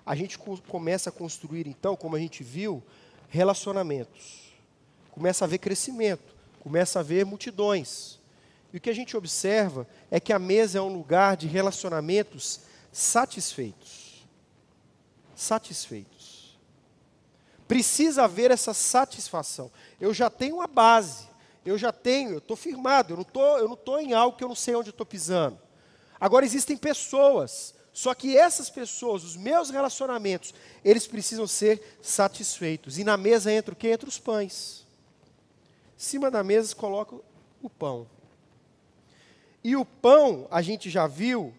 a 0.05 0.17
gente 0.17 0.37
começa 0.39 1.11
a 1.11 1.13
construir, 1.13 1.69
então, 1.69 1.95
como 1.95 2.17
a 2.17 2.19
gente 2.19 2.43
viu, 2.43 2.83
relacionamentos. 3.29 4.53
Começa 5.13 5.45
a 5.45 5.47
haver 5.47 5.59
crescimento, 5.59 6.35
começa 6.61 6.99
a 6.99 7.01
haver 7.01 7.25
multidões. 7.25 8.19
E 8.73 8.79
o 8.79 8.81
que 8.81 8.91
a 8.91 8.95
gente 8.95 9.17
observa 9.17 9.87
é 10.11 10.19
que 10.19 10.33
a 10.33 10.39
mesa 10.39 10.79
é 10.79 10.83
um 10.83 10.93
lugar 10.93 11.37
de 11.37 11.47
relacionamentos 11.47 12.61
satisfeitos. 12.93 14.27
Satisfeitos. 15.35 16.16
Precisa 17.67 18.25
haver 18.25 18.51
essa 18.51 18.73
satisfação. 18.73 19.71
Eu 20.01 20.15
já 20.15 20.31
tenho 20.31 20.61
a 20.61 20.67
base, 20.67 21.27
eu 21.65 21.77
já 21.77 21.93
tenho, 21.93 22.31
eu 22.33 22.39
estou 22.39 22.57
firmado, 22.57 23.13
eu 23.13 23.17
não 23.17 23.23
estou 23.23 23.59
eu 23.59 23.69
não 23.69 23.77
tô 23.77 23.99
em 23.99 24.13
algo 24.13 24.37
que 24.37 24.45
eu 24.45 24.49
não 24.49 24.55
sei 24.55 24.75
onde 24.75 24.91
estou 24.91 25.07
pisando. 25.07 25.59
Agora 26.21 26.45
existem 26.45 26.77
pessoas, 26.77 27.75
só 27.93 28.15
que 28.15 28.37
essas 28.37 28.71
pessoas, 28.71 29.25
os 29.25 29.37
meus 29.37 29.71
relacionamentos, 29.71 30.55
eles 30.85 31.07
precisam 31.07 31.47
ser 31.47 31.99
satisfeitos. 32.01 32.99
E 32.99 33.05
na 33.05 33.17
mesa 33.17 33.53
entra 33.53 33.73
o 33.73 33.77
que? 33.77 33.89
Entra 33.89 34.09
os 34.09 34.19
pães. 34.19 34.87
Em 35.97 36.03
cima 36.03 36.31
da 36.31 36.45
mesa 36.45 36.75
coloca 36.75 37.17
o 37.63 37.71
pão. 37.71 38.07
E 39.65 39.75
o 39.75 39.85
pão, 39.85 40.47
a 40.51 40.63
gente 40.63 40.89
já 40.89 41.07
viu, 41.07 41.53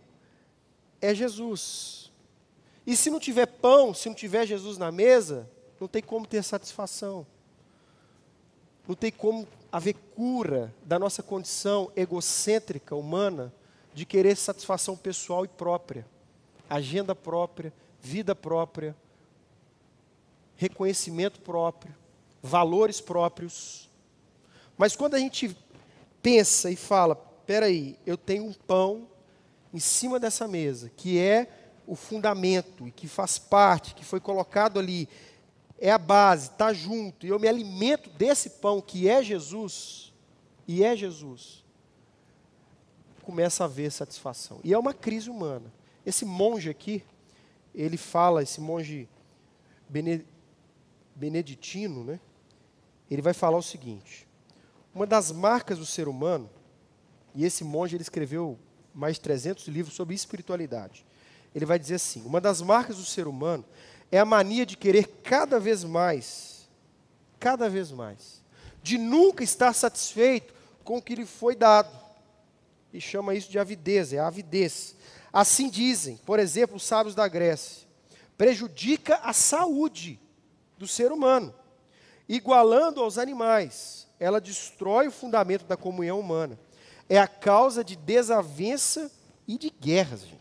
é 1.02 1.14
Jesus. 1.14 2.12
E 2.86 2.96
se 2.96 3.10
não 3.10 3.20
tiver 3.20 3.46
pão, 3.48 3.94
se 3.94 4.08
não 4.08 4.16
tiver 4.16 4.46
Jesus 4.46 4.78
na 4.78 4.92
mesa, 4.92 5.50
não 5.80 5.88
tem 5.88 6.02
como 6.02 6.26
ter 6.26 6.44
satisfação. 6.44 7.26
Não 8.88 8.96
tem 8.96 9.12
como 9.12 9.48
haver 9.72 9.96
cura 10.16 10.74
da 10.86 10.98
nossa 10.98 11.22
condição 11.22 11.92
egocêntrica 11.96 12.96
humana 12.96 13.54
de 13.94 14.06
querer 14.06 14.38
satisfação 14.38 14.96
pessoal 14.96 15.44
e 15.44 15.48
própria, 15.48 16.06
agenda 16.70 17.14
própria, 17.14 17.74
vida 18.02 18.34
própria, 18.34 18.96
reconhecimento 20.56 21.42
próprio, 21.42 21.94
valores 22.42 23.02
próprios. 23.02 23.90
Mas 24.78 24.96
quando 24.96 25.16
a 25.16 25.20
gente 25.20 25.56
pensa 26.22 26.72
e 26.72 26.76
fala, 26.76 27.16
peraí, 27.16 27.98
eu 28.06 28.18
tenho 28.18 28.46
um 28.46 28.54
pão 28.54 29.08
em 29.74 29.80
cima 29.80 30.20
dessa 30.20 30.48
mesa, 30.48 30.92
que 30.96 31.20
é 31.20 31.48
o 31.86 31.96
fundamento 31.96 32.88
e 32.88 32.92
que 32.92 33.08
faz 33.08 33.40
parte, 33.40 33.96
que 33.96 34.04
foi 34.04 34.20
colocado 34.20 34.80
ali 34.80 35.08
é 35.80 35.92
a 35.92 35.98
base, 35.98 36.50
está 36.50 36.74
junto, 36.74 37.26
e 37.26 37.30
eu 37.30 37.40
me 37.40 37.48
alimento 37.48 38.10
desse 38.10 38.50
pão 38.50 38.82
que 38.82 39.08
é 39.08 39.24
Jesus, 39.24 40.14
e 40.68 40.84
é 40.84 40.96
Jesus, 40.96 41.64
começa 43.24 43.64
a 43.64 43.66
haver 43.66 43.92
satisfação. 43.92 44.60
E 44.64 44.74
é 44.74 44.78
uma 44.78 44.94
crise 44.94 45.30
humana. 45.30 45.72
Esse 46.06 46.26
monge 46.26 46.70
aqui, 46.70 47.04
ele 47.76 47.98
fala, 47.98 48.42
esse 48.42 48.60
monge 48.60 49.08
beneditino, 51.16 52.04
né? 52.04 52.20
Ele 53.10 53.22
vai 53.22 53.34
falar 53.34 53.58
o 53.58 53.64
seguinte: 53.64 54.28
uma 54.94 55.06
das 55.06 55.32
marcas 55.32 55.78
do 55.78 55.86
ser 55.86 56.08
humano, 56.08 56.50
e 57.36 57.46
esse 57.46 57.64
monge 57.64 57.96
ele 57.96 58.02
escreveu 58.02 58.58
mais 58.94 59.16
de 59.16 59.22
300 59.22 59.68
livros 59.68 59.96
sobre 59.96 60.16
espiritualidade. 60.16 61.06
Ele 61.54 61.66
vai 61.66 61.78
dizer 61.80 61.96
assim: 61.96 62.24
uma 62.26 62.42
das 62.42 62.62
marcas 62.62 62.98
do 62.98 63.06
ser 63.06 63.28
humano 63.28 63.64
é 64.12 64.20
a 64.20 64.26
mania 64.26 64.66
de 64.66 64.78
querer 64.78 65.08
cada 65.24 65.60
vez 65.60 65.84
mais, 65.84 66.68
cada 67.40 67.70
vez 67.70 67.92
mais, 67.92 68.42
de 68.82 68.98
nunca 68.98 69.44
estar 69.44 69.74
satisfeito 69.74 70.54
com 70.84 70.98
o 70.98 71.02
que 71.02 71.16
lhe 71.16 71.26
foi 71.26 71.56
dado. 71.56 72.08
e 72.94 73.02
chama 73.02 73.36
isso 73.36 73.52
de 73.52 73.60
avidez, 73.60 74.14
é 74.14 74.20
avidez. 74.20 74.96
Assim 75.32 75.70
dizem, 75.70 76.18
por 76.26 76.40
exemplo, 76.40 76.78
os 76.78 76.84
sábios 76.84 77.14
da 77.14 77.28
Grécia, 77.28 77.86
prejudica 78.38 79.16
a 79.18 79.34
saúde 79.34 80.20
do 80.78 80.88
ser 80.88 81.12
humano, 81.12 81.54
igualando 82.30 83.02
aos 83.02 83.18
animais. 83.18 84.08
Ela 84.20 84.40
destrói 84.40 85.08
o 85.08 85.12
fundamento 85.12 85.66
da 85.66 85.76
comunhão 85.76 86.20
humana. 86.20 86.58
É 87.10 87.20
a 87.20 87.28
causa 87.28 87.84
de 87.84 87.96
desavença 87.96 89.12
e 89.48 89.58
de 89.58 89.70
guerras, 89.70 90.22
gente. 90.22 90.37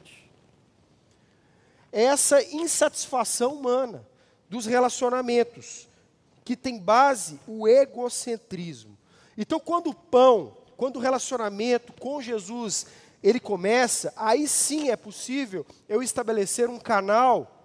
Essa 1.99 2.43
insatisfação 2.43 3.55
humana 3.55 4.07
dos 4.51 4.67
relacionamentos 4.67 5.89
que 6.45 6.55
tem 6.55 6.79
base 6.79 7.41
o 7.47 7.67
egocentrismo. 7.67 8.99
Então, 9.35 9.59
quando 9.59 9.89
o 9.89 9.95
pão, 9.95 10.55
quando 10.77 10.97
o 10.97 11.01
relacionamento 11.01 11.95
com 11.95 12.21
Jesus 12.21 12.85
ele 13.23 13.41
começa, 13.41 14.13
aí 14.15 14.47
sim 14.47 14.91
é 14.91 14.97
possível 14.97 15.65
eu 15.89 16.03
estabelecer 16.03 16.69
um 16.69 16.79
canal 16.79 17.65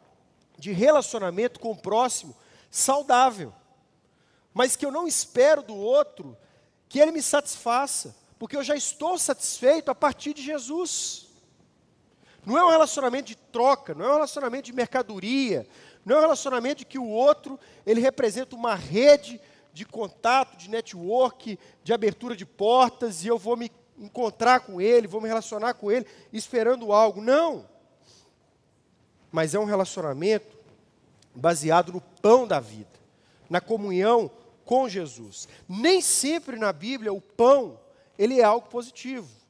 de 0.57 0.71
relacionamento 0.71 1.59
com 1.59 1.71
o 1.71 1.77
próximo 1.77 2.33
saudável. 2.69 3.53
Mas 4.53 4.77
que 4.77 4.85
eu 4.85 4.93
não 4.93 5.09
espero 5.09 5.61
do 5.61 5.75
outro 5.75 6.37
que 6.87 6.99
ele 6.99 7.11
me 7.11 7.21
satisfaça, 7.21 8.15
porque 8.39 8.55
eu 8.55 8.63
já 8.63 8.77
estou 8.77 9.17
satisfeito 9.17 9.91
a 9.91 9.95
partir 9.95 10.33
de 10.33 10.41
Jesus. 10.41 11.27
Não 12.45 12.57
é 12.57 12.65
um 12.65 12.69
relacionamento 12.69 13.27
de 13.27 13.35
troca, 13.35 13.93
não 13.93 14.05
é 14.05 14.09
um 14.09 14.13
relacionamento 14.13 14.65
de 14.65 14.73
mercadoria, 14.73 15.67
não 16.03 16.15
é 16.15 16.19
um 16.19 16.21
relacionamento 16.21 16.85
que 16.85 16.97
o 16.97 17.07
outro 17.07 17.59
ele 17.85 18.01
representa 18.01 18.55
uma 18.55 18.73
rede 18.73 19.39
de 19.73 19.85
contato, 19.85 20.57
de 20.57 20.69
network, 20.69 21.57
de 21.83 21.93
abertura 21.93 22.35
de 22.35 22.45
portas 22.45 23.23
e 23.23 23.27
eu 23.27 23.37
vou 23.37 23.55
me 23.55 23.71
encontrar 23.97 24.61
com 24.61 24.81
ele, 24.81 25.07
vou 25.07 25.21
me 25.21 25.27
relacionar 25.27 25.75
com 25.75 25.91
ele 25.91 26.05
esperando 26.33 26.91
algo. 26.91 27.21
Não. 27.21 27.69
Mas 29.31 29.53
é 29.53 29.59
um 29.59 29.65
relacionamento 29.65 30.57
baseado 31.33 31.93
no 31.93 32.01
pão 32.01 32.47
da 32.47 32.59
vida, 32.59 32.99
na 33.49 33.61
comunhão 33.61 34.29
com 34.65 34.89
Jesus. 34.89 35.47
Nem 35.69 36.01
sempre 36.01 36.57
na 36.57 36.73
Bíblia 36.73 37.13
o 37.13 37.21
pão, 37.21 37.79
ele 38.17 38.41
é 38.41 38.43
algo 38.43 38.67
positivo. 38.67 39.40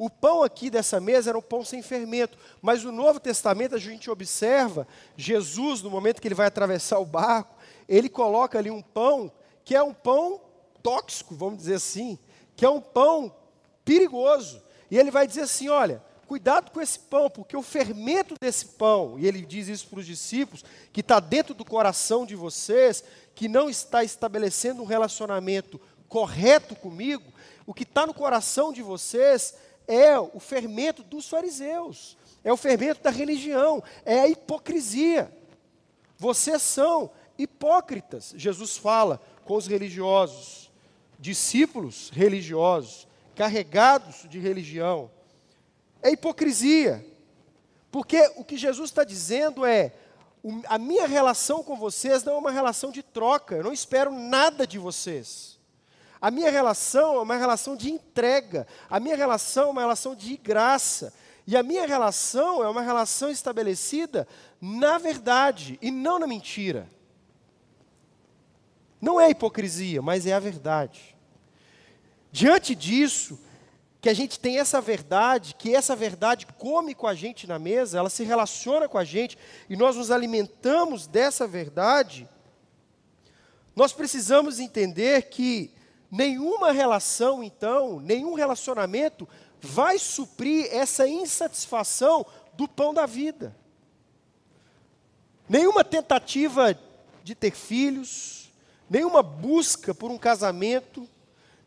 O 0.00 0.08
pão 0.08 0.42
aqui 0.42 0.70
dessa 0.70 0.98
mesa 0.98 1.28
era 1.28 1.36
um 1.36 1.42
pão 1.42 1.62
sem 1.62 1.82
fermento, 1.82 2.38
mas 2.62 2.82
no 2.82 2.90
Novo 2.90 3.20
Testamento 3.20 3.74
a 3.74 3.78
gente 3.78 4.10
observa 4.10 4.88
Jesus, 5.14 5.82
no 5.82 5.90
momento 5.90 6.22
que 6.22 6.26
ele 6.26 6.34
vai 6.34 6.46
atravessar 6.46 6.98
o 7.00 7.04
barco, 7.04 7.54
ele 7.86 8.08
coloca 8.08 8.58
ali 8.58 8.70
um 8.70 8.80
pão 8.80 9.30
que 9.62 9.76
é 9.76 9.82
um 9.82 9.92
pão 9.92 10.40
tóxico, 10.82 11.34
vamos 11.34 11.58
dizer 11.58 11.74
assim, 11.74 12.18
que 12.56 12.64
é 12.64 12.70
um 12.70 12.80
pão 12.80 13.30
perigoso. 13.84 14.62
E 14.90 14.96
ele 14.96 15.10
vai 15.10 15.26
dizer 15.26 15.42
assim: 15.42 15.68
olha, 15.68 16.02
cuidado 16.26 16.70
com 16.70 16.80
esse 16.80 16.98
pão, 16.98 17.28
porque 17.28 17.54
o 17.54 17.62
fermento 17.62 18.36
desse 18.40 18.64
pão, 18.64 19.18
e 19.18 19.26
ele 19.26 19.42
diz 19.42 19.68
isso 19.68 19.86
para 19.86 19.98
os 19.98 20.06
discípulos, 20.06 20.64
que 20.94 21.00
está 21.00 21.20
dentro 21.20 21.52
do 21.52 21.62
coração 21.62 22.24
de 22.24 22.34
vocês, 22.34 23.04
que 23.34 23.48
não 23.48 23.68
está 23.68 24.02
estabelecendo 24.02 24.80
um 24.80 24.86
relacionamento 24.86 25.78
correto 26.08 26.74
comigo, 26.74 27.30
o 27.66 27.74
que 27.74 27.82
está 27.82 28.06
no 28.06 28.14
coração 28.14 28.72
de 28.72 28.80
vocês 28.80 29.54
é 29.92 30.18
o 30.18 30.38
fermento 30.38 31.02
dos 31.02 31.28
fariseus, 31.28 32.16
é 32.44 32.52
o 32.52 32.56
fermento 32.56 33.02
da 33.02 33.10
religião, 33.10 33.82
é 34.04 34.20
a 34.20 34.28
hipocrisia. 34.28 35.30
Vocês 36.16 36.62
são 36.62 37.10
hipócritas, 37.38 38.32
Jesus 38.36 38.76
fala 38.76 39.20
com 39.44 39.56
os 39.56 39.66
religiosos, 39.66 40.70
discípulos 41.18 42.10
religiosos, 42.10 43.08
carregados 43.34 44.26
de 44.28 44.38
religião 44.38 45.10
é 46.02 46.10
hipocrisia. 46.10 47.04
Porque 47.90 48.20
o 48.36 48.44
que 48.44 48.56
Jesus 48.56 48.90
está 48.90 49.04
dizendo 49.04 49.64
é: 49.64 49.92
a 50.66 50.78
minha 50.78 51.06
relação 51.06 51.62
com 51.62 51.76
vocês 51.76 52.22
não 52.24 52.34
é 52.34 52.38
uma 52.38 52.50
relação 52.50 52.90
de 52.90 53.02
troca, 53.02 53.56
eu 53.56 53.64
não 53.64 53.72
espero 53.72 54.12
nada 54.12 54.66
de 54.66 54.78
vocês. 54.78 55.58
A 56.20 56.30
minha 56.30 56.50
relação 56.50 57.16
é 57.16 57.20
uma 57.20 57.36
relação 57.36 57.76
de 57.76 57.90
entrega, 57.90 58.66
a 58.90 59.00
minha 59.00 59.16
relação 59.16 59.68
é 59.68 59.70
uma 59.70 59.80
relação 59.80 60.14
de 60.14 60.36
graça, 60.36 61.12
e 61.46 61.56
a 61.56 61.62
minha 61.62 61.86
relação 61.86 62.62
é 62.62 62.68
uma 62.68 62.82
relação 62.82 63.30
estabelecida 63.30 64.28
na 64.60 64.98
verdade 64.98 65.78
e 65.80 65.90
não 65.90 66.18
na 66.18 66.26
mentira. 66.26 66.86
Não 69.00 69.20
é 69.20 69.30
hipocrisia, 69.30 70.02
mas 70.02 70.26
é 70.26 70.34
a 70.34 70.38
verdade. 70.38 71.16
Diante 72.30 72.74
disso, 72.74 73.40
que 74.00 74.08
a 74.08 74.14
gente 74.14 74.38
tem 74.38 74.58
essa 74.58 74.80
verdade, 74.80 75.54
que 75.54 75.74
essa 75.74 75.96
verdade 75.96 76.46
come 76.58 76.94
com 76.94 77.06
a 77.06 77.14
gente 77.14 77.46
na 77.46 77.58
mesa, 77.58 77.98
ela 77.98 78.10
se 78.10 78.24
relaciona 78.24 78.88
com 78.88 78.98
a 78.98 79.04
gente 79.04 79.38
e 79.68 79.76
nós 79.76 79.96
nos 79.96 80.10
alimentamos 80.10 81.06
dessa 81.06 81.46
verdade, 81.46 82.28
nós 83.74 83.92
precisamos 83.92 84.60
entender 84.60 85.22
que 85.30 85.72
nenhuma 86.10 86.72
relação, 86.72 87.42
então, 87.42 88.00
nenhum 88.00 88.34
relacionamento 88.34 89.28
vai 89.60 89.98
suprir 89.98 90.68
essa 90.70 91.06
insatisfação 91.06 92.26
do 92.54 92.66
pão 92.66 92.92
da 92.92 93.06
vida. 93.06 93.54
Nenhuma 95.48 95.84
tentativa 95.84 96.78
de 97.22 97.34
ter 97.34 97.52
filhos, 97.52 98.50
nenhuma 98.88 99.22
busca 99.22 99.94
por 99.94 100.10
um 100.10 100.18
casamento, 100.18 101.08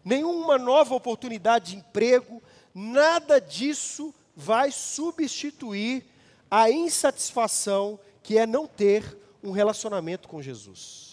nenhuma 0.03 0.57
nova 0.57 0.95
oportunidade 0.95 1.71
de 1.71 1.77
emprego, 1.77 2.41
nada 2.73 3.39
disso 3.39 4.13
vai 4.35 4.71
substituir 4.71 6.05
a 6.49 6.69
insatisfação 6.69 7.99
que 8.21 8.37
é 8.37 8.45
não 8.45 8.67
ter 8.67 9.17
um 9.43 9.51
relacionamento 9.51 10.27
com 10.27 10.41
Jesus. 10.41 11.12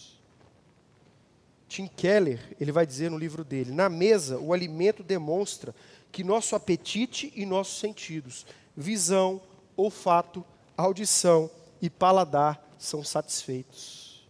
Tim 1.70 1.86
Keller, 1.86 2.40
ele 2.60 2.72
vai 2.72 2.84
dizer 2.84 3.12
no 3.12 3.16
livro 3.16 3.44
dele: 3.44 3.70
na 3.70 3.88
mesa, 3.88 4.40
o 4.40 4.52
alimento 4.52 5.04
demonstra 5.04 5.72
que 6.10 6.24
nosso 6.24 6.56
apetite 6.56 7.32
e 7.36 7.46
nossos 7.46 7.78
sentidos, 7.78 8.44
visão, 8.76 9.40
olfato, 9.76 10.44
audição 10.76 11.48
e 11.80 11.88
paladar 11.88 12.60
são 12.76 13.04
satisfeitos. 13.04 14.28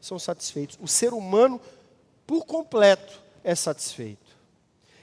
São 0.00 0.18
satisfeitos. 0.18 0.76
O 0.82 0.88
ser 0.88 1.12
humano, 1.12 1.60
por 2.26 2.44
completo, 2.44 3.22
é 3.44 3.54
satisfeito. 3.54 4.36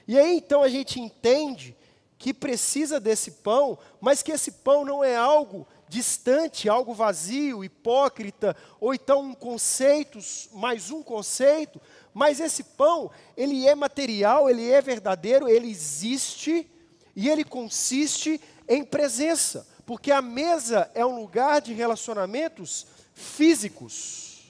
E 0.06 0.18
aí 0.18 0.36
então 0.36 0.62
a 0.62 0.68
gente 0.68 1.00
entende 1.00 1.74
que 2.18 2.34
precisa 2.34 3.00
desse 3.00 3.30
pão, 3.30 3.78
mas 3.98 4.22
que 4.22 4.32
esse 4.32 4.52
pão 4.52 4.84
não 4.84 5.02
é 5.02 5.16
algo 5.16 5.66
distante, 5.90 6.68
algo 6.68 6.94
vazio, 6.94 7.64
hipócrita, 7.64 8.56
ou 8.78 8.94
então 8.94 9.22
um 9.22 9.34
conceito, 9.34 10.20
mais 10.52 10.88
um 10.92 11.02
conceito, 11.02 11.80
mas 12.14 12.38
esse 12.38 12.62
pão, 12.62 13.10
ele 13.36 13.66
é 13.66 13.74
material, 13.74 14.48
ele 14.48 14.70
é 14.70 14.80
verdadeiro, 14.80 15.48
ele 15.48 15.68
existe 15.68 16.70
e 17.16 17.28
ele 17.28 17.42
consiste 17.42 18.40
em 18.68 18.84
presença, 18.84 19.66
porque 19.84 20.12
a 20.12 20.22
mesa 20.22 20.88
é 20.94 21.04
um 21.04 21.20
lugar 21.20 21.60
de 21.60 21.74
relacionamentos 21.74 22.86
físicos, 23.12 24.44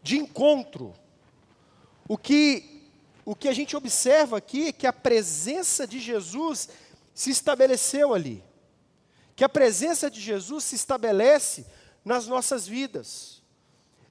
de 0.00 0.16
encontro. 0.16 0.94
O 2.06 2.16
que, 2.16 2.84
o 3.24 3.34
que 3.34 3.48
a 3.48 3.52
gente 3.52 3.76
observa 3.76 4.38
aqui 4.38 4.68
é 4.68 4.72
que 4.72 4.86
a 4.86 4.92
presença 4.92 5.88
de 5.88 5.98
Jesus 5.98 6.68
se 7.12 7.30
estabeleceu 7.30 8.14
ali. 8.14 8.47
Que 9.38 9.44
a 9.44 9.48
presença 9.48 10.10
de 10.10 10.20
Jesus 10.20 10.64
se 10.64 10.74
estabelece 10.74 11.64
nas 12.04 12.26
nossas 12.26 12.66
vidas. 12.66 13.40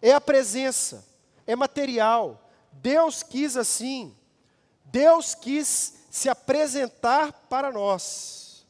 É 0.01 0.13
a 0.13 0.21
presença, 0.21 1.05
é 1.45 1.53
material. 1.53 2.49
Deus 2.71 3.23
quis 3.23 3.57
assim. 3.57 4.15
Deus 4.85 5.35
quis 5.35 5.95
se 6.09 6.29
apresentar 6.29 7.33
para 7.49 7.73
nós. 7.73 8.65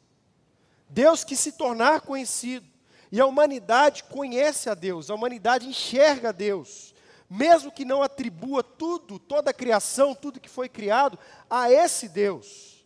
Deus 0.90 1.24
quis 1.24 1.40
se 1.40 1.52
tornar 1.52 2.02
conhecido. 2.02 2.66
E 3.12 3.22
a 3.22 3.28
humanidade 3.28 4.06
conhece 4.06 4.68
a 4.68 4.74
Deus, 4.74 5.12
a 5.12 5.14
humanidade 5.14 5.68
enxerga 5.68 6.30
a 6.30 6.32
Deus 6.32 6.96
mesmo 7.30 7.70
que 7.70 7.84
não 7.84 8.02
atribua 8.02 8.64
tudo, 8.64 9.20
toda 9.20 9.52
a 9.52 9.54
criação, 9.54 10.16
tudo 10.16 10.40
que 10.40 10.48
foi 10.48 10.70
criado, 10.70 11.20
a 11.50 11.70
esse 11.70 12.08
Deus. 12.08 12.86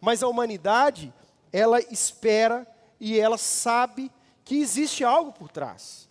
Mas 0.00 0.22
a 0.22 0.28
humanidade, 0.28 1.12
ela 1.52 1.78
espera 1.78 2.66
e 3.04 3.18
ela 3.18 3.36
sabe 3.36 4.12
que 4.44 4.60
existe 4.60 5.02
algo 5.02 5.32
por 5.32 5.50
trás. 5.50 6.08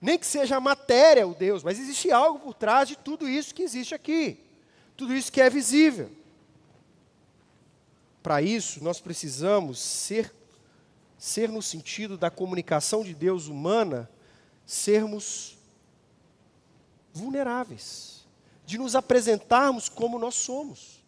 Nem 0.00 0.16
que 0.16 0.24
seja 0.24 0.58
a 0.58 0.60
matéria 0.60 1.26
o 1.26 1.34
Deus, 1.34 1.64
mas 1.64 1.76
existe 1.76 2.12
algo 2.12 2.38
por 2.38 2.54
trás 2.54 2.88
de 2.88 2.94
tudo 2.96 3.28
isso 3.28 3.52
que 3.52 3.64
existe 3.64 3.96
aqui. 3.96 4.38
Tudo 4.96 5.12
isso 5.12 5.32
que 5.32 5.40
é 5.40 5.50
visível. 5.50 6.08
Para 8.22 8.40
isso, 8.40 8.80
nós 8.84 9.00
precisamos 9.00 9.80
ser, 9.80 10.32
ser 11.18 11.48
no 11.48 11.60
sentido 11.60 12.16
da 12.16 12.30
comunicação 12.30 13.02
de 13.02 13.12
Deus 13.12 13.48
humana, 13.48 14.08
sermos 14.64 15.58
vulneráveis, 17.12 18.24
de 18.64 18.78
nos 18.78 18.94
apresentarmos 18.94 19.88
como 19.88 20.16
nós 20.16 20.36
somos, 20.36 20.99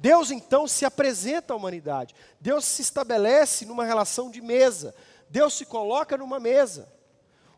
Deus 0.00 0.30
então 0.30 0.66
se 0.66 0.86
apresenta 0.86 1.52
à 1.52 1.56
humanidade. 1.56 2.14
Deus 2.40 2.64
se 2.64 2.80
estabelece 2.80 3.66
numa 3.66 3.84
relação 3.84 4.30
de 4.30 4.40
mesa. 4.40 4.94
Deus 5.28 5.52
se 5.52 5.66
coloca 5.66 6.16
numa 6.16 6.40
mesa. 6.40 6.90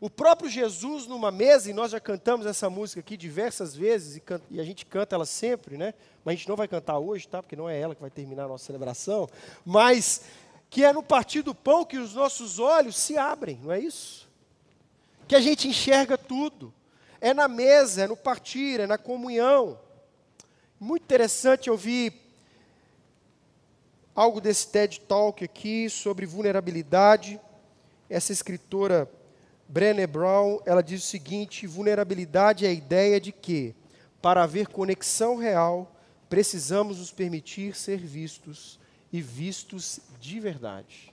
O 0.00 0.11
próprio 0.11 0.50
Jesus 0.50 1.07
numa 1.07 1.31
mesa, 1.31 1.70
e 1.70 1.72
nós 1.72 1.92
já 1.92 2.00
cantamos 2.00 2.44
essa 2.44 2.68
música 2.68 2.98
aqui 2.98 3.16
diversas 3.16 3.76
vezes, 3.76 4.16
e, 4.16 4.22
e, 4.50 4.61
a 4.61 4.64
gente 4.64 4.85
canta 4.85 5.14
ela 5.14 5.24
sempre, 5.24 5.78
né? 5.78 5.94
Mas 6.24 6.33
a 6.33 6.37
gente 6.37 6.48
não 6.48 6.57
vai 6.57 6.66
cantar 6.66 6.98
hoje, 6.98 7.28
tá? 7.28 7.40
Porque 7.40 7.55
não 7.55 7.68
é 7.68 7.78
ela 7.78 7.94
que 7.94 8.00
vai 8.00 8.11
terminar 8.11 8.46
a 8.46 8.48
nossa 8.48 8.64
celebração. 8.64 9.28
Mas 9.64 10.22
que 10.68 10.85
é 10.85 10.92
no 10.92 11.05
partir 11.05 11.42
do 11.42 11.55
pão 11.55 11.85
que 11.85 11.96
os 11.96 12.14
nossos 12.14 12.59
olhos 12.59 12.96
se 12.96 13.16
abrem, 13.16 13.61
não 13.62 13.70
é 13.70 13.78
isso? 13.78 14.28
Que 15.28 15.37
a 15.37 15.40
gente 15.40 15.68
enxerga 15.68 16.18
tudo. 16.18 16.74
É 17.20 17.33
na 17.33 17.46
mesa, 17.46 18.02
é 18.02 18.09
no 18.09 18.16
partir, 18.16 18.81
é 18.81 18.87
na 18.88 18.98
comunhão. 18.98 19.78
Muito 20.81 21.05
interessante 21.05 21.70
ouvir 21.70 22.21
algo 24.14 24.40
desse 24.40 24.68
TED 24.68 25.01
Talk 25.01 25.44
aqui 25.44 25.88
sobre 25.88 26.27
vulnerabilidade. 26.27 27.40
Essa 28.09 28.33
escritora 28.33 29.11
Brené 29.68 30.07
Brown, 30.07 30.61
ela 30.66 30.83
diz 30.83 31.03
o 31.03 31.07
seguinte: 31.07 31.66
vulnerabilidade 31.66 32.66
é 32.66 32.68
a 32.68 32.72
ideia 32.72 33.20
de 33.20 33.33
que, 33.33 33.75
para 34.20 34.42
haver 34.42 34.68
conexão 34.68 35.37
real, 35.37 35.94
precisamos 36.29 36.98
nos 36.98 37.11
permitir 37.11 37.75
ser 37.75 37.98
vistos 37.98 38.79
e 39.12 39.20
vistos 39.20 40.01
de 40.20 40.38
verdade. 40.40 41.12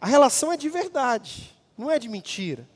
A 0.00 0.06
relação 0.06 0.52
é 0.52 0.56
de 0.56 0.68
verdade, 0.68 1.56
não 1.76 1.90
é 1.90 1.98
de 1.98 2.08
mentira. 2.08 2.68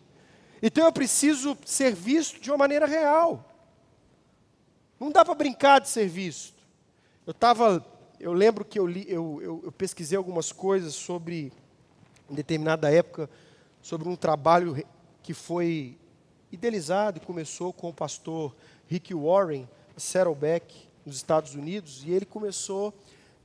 Então 0.63 0.85
eu 0.85 0.93
preciso 0.93 1.57
ser 1.65 1.95
visto 1.95 2.41
de 2.41 2.51
uma 2.51 2.59
maneira 2.59 2.87
real. 2.87 3.49
Não 4.99 5.11
dá 5.11 5.25
para 5.25 5.35
brincar 5.35 5.81
de 5.81 5.89
ser 5.89 6.09
visto. 6.09 6.63
Eu 7.27 7.33
estava 7.33 7.85
eu 8.23 8.33
lembro 8.33 8.65
que 8.65 8.79
eu, 8.79 8.87
li, 8.87 9.05
eu, 9.09 9.41
eu, 9.43 9.61
eu 9.65 9.73
pesquisei 9.73 10.17
algumas 10.17 10.53
coisas 10.53 10.95
sobre, 10.95 11.53
em 12.31 12.35
determinada 12.37 12.89
época, 12.89 13.29
sobre 13.83 14.09
um 14.09 14.15
trabalho 14.15 14.81
que 15.25 15.35
foi 15.35 15.99
idealizado 16.53 17.19
e 17.19 17.21
começou 17.21 17.73
com 17.73 17.89
o 17.89 17.93
pastor 17.93 18.55
Rick 18.87 19.13
Warren, 19.13 19.69
Saddleback, 19.97 20.89
nos 21.05 21.17
Estados 21.17 21.57
Unidos, 21.57 22.05
e 22.07 22.13
ele 22.13 22.25
começou 22.25 22.95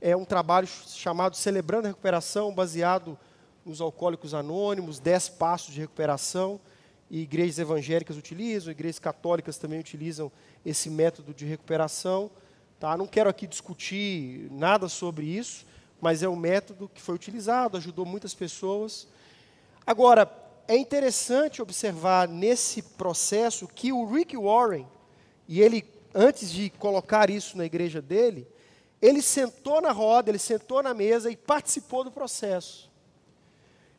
é, 0.00 0.16
um 0.16 0.24
trabalho 0.24 0.68
chamado 0.68 1.34
Celebrando 1.34 1.88
a 1.88 1.90
Recuperação, 1.90 2.54
baseado 2.54 3.18
nos 3.66 3.80
alcoólicos 3.80 4.32
anônimos, 4.32 5.00
dez 5.00 5.28
passos 5.28 5.74
de 5.74 5.80
recuperação, 5.80 6.60
e 7.10 7.22
igrejas 7.22 7.58
evangélicas 7.58 8.16
utilizam, 8.16 8.70
igrejas 8.70 9.00
católicas 9.00 9.58
também 9.58 9.80
utilizam 9.80 10.30
esse 10.64 10.88
método 10.88 11.34
de 11.34 11.44
recuperação. 11.44 12.30
Tá? 12.78 12.96
Não 12.96 13.06
quero 13.06 13.28
aqui 13.28 13.46
discutir 13.46 14.48
nada 14.52 14.88
sobre 14.88 15.26
isso, 15.26 15.66
mas 16.00 16.22
é 16.22 16.28
um 16.28 16.36
método 16.36 16.88
que 16.92 17.00
foi 17.00 17.14
utilizado, 17.14 17.76
ajudou 17.76 18.06
muitas 18.06 18.34
pessoas. 18.34 19.08
Agora, 19.84 20.30
é 20.68 20.76
interessante 20.76 21.60
observar 21.60 22.28
nesse 22.28 22.82
processo 22.82 23.66
que 23.66 23.92
o 23.92 24.04
Rick 24.04 24.36
Warren, 24.36 24.86
e 25.48 25.60
ele, 25.60 25.84
antes 26.14 26.52
de 26.52 26.70
colocar 26.70 27.30
isso 27.30 27.56
na 27.56 27.64
igreja 27.64 28.00
dele, 28.00 28.46
ele 29.02 29.22
sentou 29.22 29.80
na 29.80 29.90
roda, 29.90 30.30
ele 30.30 30.38
sentou 30.38 30.82
na 30.82 30.94
mesa 30.94 31.30
e 31.30 31.36
participou 31.36 32.04
do 32.04 32.12
processo. 32.12 32.88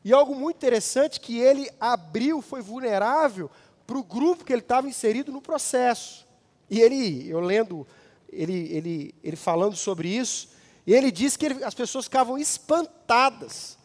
E 0.06 0.14
algo 0.14 0.34
muito 0.34 0.56
interessante 0.56 1.20
que 1.20 1.38
ele 1.40 1.70
abriu, 1.80 2.42
foi 2.42 2.62
vulnerável 2.62 3.52
para 3.86 3.98
o 3.98 4.04
grupo 4.04 4.46
que 4.46 4.54
ele 4.54 4.62
estava 4.62 4.88
inserido 4.88 5.32
no 5.32 5.42
processo. 5.42 6.26
E 6.70 6.80
ele, 6.80 7.28
eu 7.28 7.40
lendo 7.40 7.86
ele, 8.32 8.74
ele, 8.74 9.16
ele 9.24 9.36
falando 9.36 9.76
sobre 9.76 10.08
isso, 10.08 10.50
e 10.86 10.94
ele 10.94 11.12
disse 11.12 11.38
que 11.38 11.46
ele, 11.46 11.64
as 11.64 11.74
pessoas 11.74 12.06
ficavam 12.06 12.38
espantadas 12.38 13.78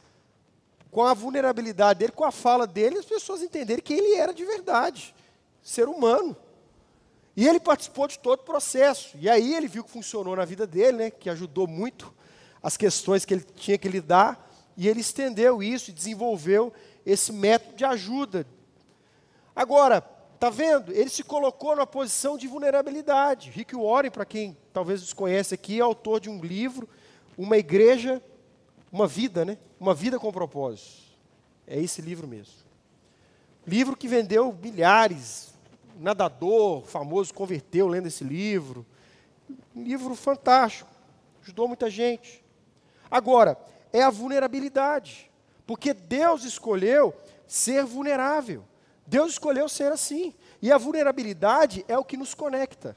com 0.90 1.02
a 1.02 1.12
vulnerabilidade 1.12 1.98
dele, 1.98 2.12
com 2.12 2.24
a 2.24 2.30
fala 2.30 2.66
dele, 2.66 2.98
as 2.98 3.04
pessoas 3.04 3.42
entenderem 3.42 3.82
que 3.82 3.92
ele 3.92 4.14
era 4.14 4.32
de 4.32 4.44
verdade, 4.44 5.14
ser 5.62 5.88
humano. 5.88 6.36
E 7.36 7.48
ele 7.48 7.58
participou 7.58 8.06
de 8.06 8.18
todo 8.18 8.40
o 8.40 8.44
processo. 8.44 9.16
E 9.18 9.28
aí 9.28 9.54
ele 9.54 9.66
viu 9.66 9.82
que 9.82 9.90
funcionou 9.90 10.36
na 10.36 10.44
vida 10.44 10.66
dele, 10.66 10.96
né, 10.98 11.10
que 11.10 11.28
ajudou 11.28 11.66
muito 11.66 12.14
as 12.62 12.76
questões 12.76 13.24
que 13.24 13.34
ele 13.34 13.46
tinha 13.56 13.76
que 13.76 13.88
lidar, 13.88 14.50
e 14.76 14.88
ele 14.88 15.00
estendeu 15.00 15.62
isso 15.62 15.90
e 15.90 15.92
desenvolveu 15.92 16.72
esse 17.04 17.32
método 17.32 17.76
de 17.76 17.84
ajuda. 17.84 18.46
Agora, 19.54 20.00
Está 20.34 20.50
vendo? 20.50 20.92
Ele 20.92 21.08
se 21.08 21.22
colocou 21.22 21.74
numa 21.74 21.86
posição 21.86 22.36
de 22.36 22.46
vulnerabilidade. 22.46 23.50
Rick 23.50 23.74
Warren, 23.74 24.10
para 24.10 24.24
quem 24.24 24.56
talvez 24.72 25.00
desconhece 25.00 25.54
aqui, 25.54 25.78
é 25.78 25.82
autor 25.82 26.20
de 26.20 26.28
um 26.28 26.40
livro, 26.40 26.88
Uma 27.38 27.56
Igreja, 27.56 28.22
Uma 28.92 29.06
Vida, 29.06 29.44
né? 29.44 29.56
Uma 29.80 29.94
Vida 29.94 30.18
com 30.18 30.30
Propósito. 30.32 31.04
É 31.66 31.80
esse 31.80 32.02
livro 32.02 32.26
mesmo. 32.26 32.54
Livro 33.66 33.96
que 33.96 34.08
vendeu 34.08 34.56
milhares. 34.62 35.54
Nadador 35.98 36.82
famoso 36.82 37.32
converteu 37.32 37.86
lendo 37.86 38.08
esse 38.08 38.24
livro. 38.24 38.84
Um 39.74 39.82
livro 39.82 40.14
fantástico. 40.14 40.90
Ajudou 41.42 41.68
muita 41.68 41.88
gente. 41.88 42.44
Agora, 43.10 43.56
é 43.92 44.02
a 44.02 44.10
vulnerabilidade. 44.10 45.30
Porque 45.66 45.94
Deus 45.94 46.44
escolheu 46.44 47.14
ser 47.46 47.84
vulnerável. 47.84 48.64
Deus 49.06 49.32
escolheu 49.32 49.68
ser 49.68 49.92
assim. 49.92 50.34
E 50.60 50.72
a 50.72 50.78
vulnerabilidade 50.78 51.84
é 51.88 51.98
o 51.98 52.04
que 52.04 52.16
nos 52.16 52.34
conecta. 52.34 52.96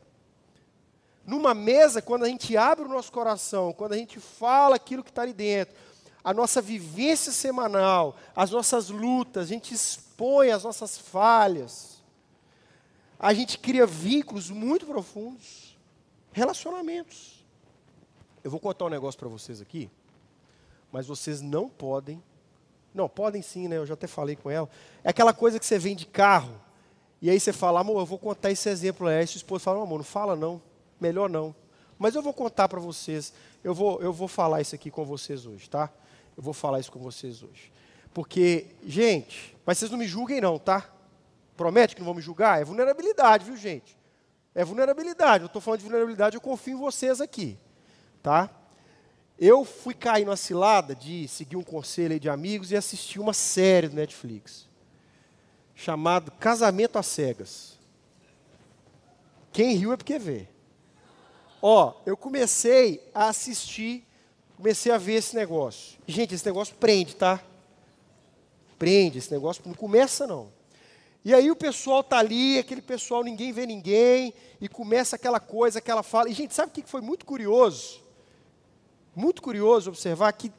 Numa 1.26 1.54
mesa, 1.54 2.02
quando 2.02 2.24
a 2.24 2.30
gente 2.30 2.56
abre 2.56 2.86
o 2.86 2.89
nosso 2.89 3.12
coração, 3.12 3.74
quando 3.74 3.93
a 3.93 3.98
gente 3.98 4.20
fala 4.20 4.78
aquilo 4.78 5.04
que 5.04 5.10
está 5.10 5.24
ali 5.24 5.34
dentro, 5.34 5.76
a 6.24 6.34
nossa 6.34 6.62
vivência 6.62 7.32
semanal, 7.32 8.15
as 8.36 8.52
nossas 8.52 8.89
lutas, 8.89 9.46
a 9.46 9.50
gente 9.50 9.74
expõe 9.74 10.52
as 10.52 10.63
nossas 10.63 10.98
falhas, 10.98 12.02
a 13.20 13.34
gente 13.34 13.60
cria 13.60 13.86
vínculos 13.86 14.50
muito 14.50 14.86
profundos, 14.86 15.78
relacionamentos. 16.32 17.46
Eu 18.43 18.52
vou 18.52 18.60
contar 18.60 18.86
um 18.86 18.89
negócio 18.89 19.20
para 19.20 19.28
vocês 19.28 19.60
aqui, 19.60 19.89
mas 20.91 21.08
vocês 21.08 21.41
não 21.41 21.67
podem 21.67 22.24
não, 22.97 23.07
podem 23.07 23.41
sim, 23.41 23.67
né? 23.67 23.77
Eu 23.77 23.86
já 23.86 23.93
até 23.93 24.07
falei 24.07 24.36
com 24.36 24.49
ela. 24.49 24.69
É 25.03 25.10
aquela 25.10 25.33
coisa 25.33 25.57
que 25.60 25.65
você 25.65 25.79
vem 25.79 25.95
de 25.95 26.05
carro, 26.05 26.60
e 27.21 27.29
aí 27.29 27.39
você 27.39 27.53
fala, 27.53 27.79
amor, 27.79 27.99
eu 27.99 28.05
vou 28.05 28.19
contar 28.19 28.51
esse 28.51 28.69
exemplo. 28.69 29.07
Aí 29.07 29.25
sua 29.25 29.38
esposa 29.38 29.63
fala, 29.63 29.81
amor, 29.81 29.97
não 29.97 30.03
fala 30.03 30.36
não, 30.36 30.62
melhor 30.99 31.29
não. 31.29 31.55
Mas 31.97 32.13
eu 32.13 32.21
vou 32.21 32.33
contar 32.33 32.67
para 32.67 32.79
vocês, 32.79 33.33
eu 33.63 33.73
vou, 33.73 33.99
eu 34.01 34.13
vou 34.13 34.27
falar 34.27 34.62
isso 34.62 34.75
aqui 34.75 34.91
com 34.91 35.03
vocês 35.03 35.45
hoje, 35.45 35.69
tá? 35.69 35.89
Eu 36.36 36.43
vou 36.43 36.53
falar 36.53 36.79
isso 36.79 36.91
com 36.91 36.99
vocês 36.99 37.41
hoje. 37.41 37.71
Porque, 38.13 38.67
gente, 38.86 39.55
mas 39.65 39.77
vocês 39.77 39.89
não 39.89 39.97
me 39.97 40.07
julguem 40.07 40.41
não, 40.41 40.60
tá? 40.60 40.89
Promete 41.55 41.95
que 41.95 42.01
não 42.01 42.05
vão 42.05 42.13
me 42.13 42.21
julgar? 42.21 42.62
É 42.62 42.63
vulnerabilidade, 42.63 43.45
viu, 43.45 43.57
gente? 43.57 43.97
É 44.53 44.63
vulnerabilidade. 44.63 45.43
Eu 45.43 45.47
estou 45.47 45.62
falando 45.62 45.79
de 45.79 45.86
vulnerabilidade, 45.86 46.36
eu 46.36 46.41
confio 46.41 46.77
em 46.77 46.79
vocês 46.79 47.19
aqui, 47.19 47.57
tá? 48.21 48.49
Eu 49.39 49.63
fui 49.63 49.93
cair 49.93 50.26
numa 50.26 50.36
cilada 50.36 50.95
de 50.95 51.28
seguir 51.28 51.56
um 51.56 51.63
conselho 51.63 52.19
de 52.19 52.28
amigos 52.28 52.71
e 52.71 52.76
assistir 52.76 53.19
uma 53.19 53.34
série 53.34 53.88
do 53.88 53.95
Netflix 53.95 54.67
chamado 55.76 56.32
Casamento 56.32 56.97
às 56.97 57.06
Cegas. 57.06 57.78
Quem 59.52 59.76
riu 59.76 59.93
é 59.93 59.97
porque 59.97 60.17
vê. 60.17 60.47
Ó, 61.62 61.93
eu 62.04 62.17
comecei 62.17 63.08
a 63.13 63.28
assistir, 63.28 64.04
comecei 64.56 64.91
a 64.91 64.97
ver 64.97 65.13
esse 65.13 65.36
negócio. 65.36 66.00
Gente, 66.08 66.34
esse 66.34 66.45
negócio 66.45 66.76
prende, 66.76 67.15
tá? 67.15 67.39
Prende, 68.80 69.19
esse 69.19 69.32
negócio 69.32 69.62
não 69.67 69.76
começa 69.76 70.26
não. 70.26 70.52
E 71.23 71.34
aí 71.34 71.52
o 71.52 71.56
pessoal 71.56 72.04
tá 72.04 72.17
ali, 72.17 72.58
aquele 72.58 72.82
pessoal, 72.82 73.23
ninguém 73.23 73.52
vê 73.52 73.65
ninguém, 73.67 74.34
e 74.60 74.67
começa 74.67 75.15
aquela 75.15 75.39
coisa, 75.39 75.78
aquela 75.78 76.01
fala. 76.01 76.30
E, 76.30 76.34
gente, 76.34 76.55
sabe 76.55 76.70
o 76.70 76.74
que 76.74 76.89
foi 76.89 77.01
muito 77.01 77.26
curioso? 77.26 78.07
Muito 79.18 79.41
curioso 79.41 79.89
observar 79.89 80.32
que 80.34 80.51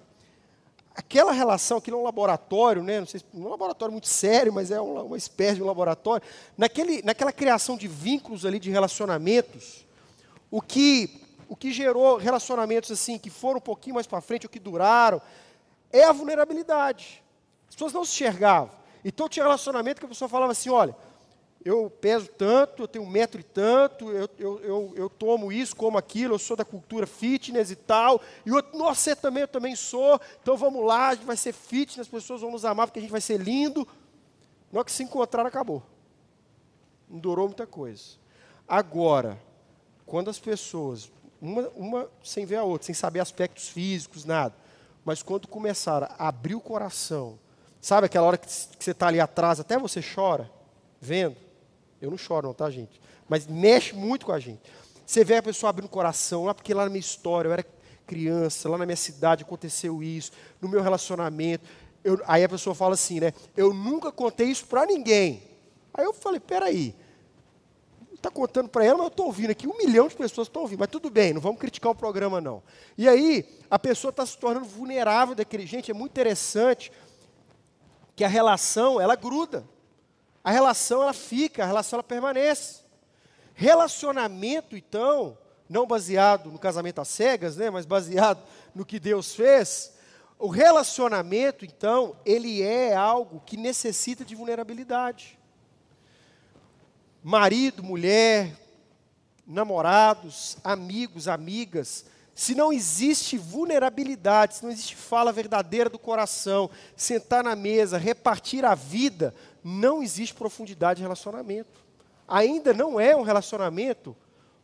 aquela 0.93 1.31
relação, 1.31 1.79
aquele 1.79 1.97
é 1.97 1.99
um 2.01 2.03
laboratório, 2.03 2.83
né, 2.83 2.99
não 2.99 3.07
sei, 3.07 3.23
um 3.33 3.49
laboratório 3.49 3.93
muito 3.93 4.09
sério, 4.09 4.53
mas 4.53 4.73
é 4.73 4.81
uma, 4.81 5.05
uma 5.05 5.17
espécie 5.17 5.55
de 5.55 5.63
um 5.63 5.67
laboratório, 5.67 6.27
naquele, 6.57 7.01
naquela 7.03 7.31
criação 7.31 7.77
de 7.77 7.87
vínculos 7.87 8.45
ali, 8.45 8.59
de 8.59 8.69
relacionamentos, 8.69 9.87
o 10.51 10.61
que, 10.61 11.23
o 11.49 11.55
que 11.55 11.71
gerou 11.71 12.17
relacionamentos 12.17 12.91
assim, 12.91 13.17
que 13.17 13.31
foram 13.31 13.59
um 13.59 13.61
pouquinho 13.61 13.95
mais 13.95 14.09
para 14.09 14.21
frente, 14.21 14.47
o 14.47 14.49
que 14.49 14.59
duraram, 14.59 15.23
é 15.93 16.03
a 16.03 16.11
vulnerabilidade. 16.11 17.23
As 17.69 17.77
pessoas 17.77 17.93
não 17.93 18.05
se 18.05 18.13
enxergavam. 18.13 18.73
Então 19.05 19.29
tinha 19.29 19.45
relacionamento 19.45 20.01
que 20.01 20.07
a 20.07 20.09
pessoa 20.09 20.29
falava 20.29 20.51
assim, 20.51 20.69
olha, 20.69 20.97
eu 21.65 21.91
peso 21.91 22.29
tanto, 22.29 22.85
eu 22.85 22.89
tenho 22.89 23.05
um 23.05 23.09
metro 23.09 23.41
e 23.41 23.45
tanto, 23.45 24.11
eu, 24.11 24.29
eu, 24.39 24.61
eu, 24.61 24.93
eu, 24.95 25.11
tomo 25.11 25.51
isso, 25.51 25.75
como 25.75 25.99
aquilo, 25.99 26.35
eu 26.35 26.39
sou 26.39 26.57
da 26.57 26.65
cultura 26.65 27.07
fitness 27.07 27.71
e 27.71 27.77
tal. 27.77 28.21
E 28.47 28.53
outro, 28.53 28.79
nossa, 28.79 29.01
você 29.01 29.17
também, 29.17 29.43
eu 29.43 29.49
também 29.49 29.75
sou. 29.75 30.21
Então 30.41 30.57
vamos 30.57 30.85
lá, 30.85 31.09
a 31.09 31.15
gente 31.15 31.27
vai 31.27 31.37
ser 31.37 31.53
fitness, 31.53 32.01
as 32.01 32.09
pessoas 32.09 32.41
vão 32.41 32.53
nos 32.53 32.65
amar 32.65 32.87
porque 32.87 33.01
a 33.01 33.03
gente 33.03 33.11
vai 33.11 33.21
ser 33.21 33.39
lindo. 33.39 33.87
Na 34.71 34.79
hora 34.79 34.85
que 34.85 34.93
se 34.93 35.03
encontraram, 35.03 35.49
acabou. 35.49 35.83
Não 37.09 37.19
durou 37.19 37.47
muita 37.47 37.67
coisa. 37.67 38.17
Agora, 38.67 39.41
quando 40.07 40.31
as 40.31 40.39
pessoas, 40.39 41.11
uma, 41.41 41.69
uma 41.71 42.11
sem 42.23 42.47
ver 42.47 42.57
a 42.57 42.65
outra, 42.65 42.87
sem 42.87 42.95
saber 42.95 43.21
aspectos 43.21 43.69
físicos, 43.69 44.25
nada. 44.25 44.55
Mas 45.05 45.23
quando 45.23 45.49
começaram 45.49 46.07
a 46.19 46.29
abrir 46.29 46.55
o 46.55 46.61
coração, 46.61 47.39
sabe 47.81 48.07
aquela 48.07 48.27
hora 48.27 48.39
que 48.39 48.49
você 48.49 48.91
está 48.91 49.09
ali 49.09 49.19
atrás, 49.19 49.59
até 49.59 49.79
você 49.79 50.01
chora, 50.03 50.51
vendo? 51.01 51.48
Eu 52.01 52.11
não 52.11 52.19
choro, 52.19 52.47
não, 52.47 52.55
tá, 52.55 52.71
gente? 52.71 53.01
Mas 53.29 53.47
mexe 53.47 53.95
muito 53.95 54.27
com 54.27 54.33
a 54.33 54.39
gente. 54.39 54.61
Você 55.05 55.25
vê 55.25 55.37
a 55.37 55.43
pessoa 55.43 55.71
abrindo 55.71 55.87
o 55.87 55.91
coração, 55.91 56.45
lá 56.45 56.55
porque 56.55 56.75
lá 56.75 56.85
na 56.85 56.91
minha 56.91 57.01
história, 57.01 57.49
eu 57.49 57.53
era 57.53 57.65
criança, 58.07 58.69
lá 58.69 58.79
na 58.79 58.87
minha 58.87 58.97
cidade 58.97 59.43
aconteceu 59.43 60.03
isso, 60.03 60.33
no 60.61 60.69
meu 60.69 60.83
relacionamento. 60.83 61.69
Eu, 62.03 62.21
aí 62.27 62.45
a 62.45 62.49
pessoa 62.49 62.75
fala 62.75 62.95
assim, 62.95 63.21
né? 63.21 63.33
Eu 63.57 63.75
nunca 63.75 64.13
contei 64.13 64.49
isso 64.49 64.67
para 64.67 64.87
ninguém. 64.87 65.43
Aí 65.93 66.05
eu 66.05 66.13
falei, 66.13 66.41
peraí, 66.41 66.95
está 68.15 68.31
contando 68.31 68.69
para 68.69 68.85
ela, 68.85 68.99
mas 68.99 69.07
eu 69.07 69.09
estou 69.09 69.27
ouvindo 69.27 69.51
aqui, 69.51 69.67
um 69.67 69.77
milhão 69.77 70.09
de 70.09 70.17
pessoas 70.17 70.49
estão 70.49 70.63
ouvindo, 70.63 70.81
mas 70.81 70.89
tudo 70.89 71.09
bem, 71.09 71.33
não 71.33 71.41
vamos 71.41 71.59
criticar 71.59 71.91
o 71.91 71.95
programa 71.95 72.41
não. 72.41 72.63
E 72.97 73.09
aí, 73.09 73.49
a 73.71 73.79
pessoa 73.79 74.11
está 74.11 74.27
se 74.27 74.37
tornando 74.37 74.67
vulnerável 74.67 75.35
daquele, 75.35 75.67
gente, 75.67 75.91
é 75.91 75.95
muito 75.95 76.13
interessante 76.13 76.93
que 78.15 78.25
a 78.25 78.29
relação, 78.29 79.01
ela 79.01 79.15
gruda, 79.15 79.65
a 80.43 80.51
relação, 80.51 81.03
ela 81.03 81.13
fica, 81.13 81.63
a 81.63 81.67
relação, 81.67 81.99
ela 81.99 82.05
permanece. 82.05 82.83
Relacionamento, 83.55 84.77
então, 84.77 85.37
não 85.69 85.87
baseado 85.87 86.51
no 86.51 86.59
casamento 86.59 87.01
às 87.01 87.09
cegas, 87.09 87.57
né, 87.57 87.71
mas 87.71 87.85
baseado 87.85 88.43
no 88.75 88.87
que 88.87 89.01
Deus 89.01 89.35
fez, 89.35 89.93
o 90.39 90.49
relacionamento, 90.49 91.65
então, 91.65 92.17
ele 92.25 92.63
é 92.63 92.95
algo 92.95 93.43
que 93.45 93.57
necessita 93.57 94.25
de 94.25 94.35
vulnerabilidade 94.35 95.39
marido, 97.23 97.83
mulher, 97.83 98.57
namorados, 99.47 100.57
amigos, 100.63 101.29
amigas, 101.29 102.07
se 102.39 102.55
não 102.55 102.73
existe 102.73 103.37
vulnerabilidade, 103.37 104.55
se 104.55 104.63
não 104.63 104.71
existe 104.71 104.95
fala 104.95 105.33
verdadeira 105.33 105.91
do 105.91 105.99
coração, 105.99 106.71
sentar 106.97 107.43
na 107.43 107.57
mesa, 107.57 107.99
repartir 107.99 108.65
a 108.65 108.77
vida, 108.77 109.35
não 109.65 110.03
existe 110.03 110.35
profundidade 110.35 110.99
de 110.99 111.03
relacionamento. 111.03 111.85
Ainda 112.29 112.73
não 112.73 113.01
é 113.01 113.17
um 113.17 113.23
relacionamento 113.23 114.17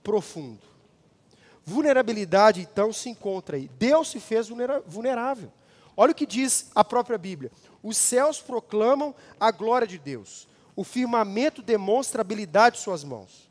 profundo. 0.04 0.60
Vulnerabilidade, 1.64 2.60
então, 2.60 2.92
se 2.92 3.08
encontra 3.08 3.56
aí. 3.56 3.68
Deus 3.76 4.08
se 4.08 4.20
fez 4.20 4.48
vulnerável. 4.86 5.50
Olha 5.96 6.12
o 6.12 6.14
que 6.14 6.26
diz 6.26 6.70
a 6.76 6.84
própria 6.84 7.18
Bíblia: 7.18 7.50
os 7.82 7.96
céus 7.96 8.40
proclamam 8.40 9.12
a 9.40 9.50
glória 9.50 9.86
de 9.86 9.98
Deus 9.98 10.46
o 10.76 10.82
firmamento 10.82 11.62
demonstra 11.62 12.20
a 12.20 12.22
habilidade 12.22 12.76
de 12.76 12.82
suas 12.82 13.04
mãos. 13.04 13.48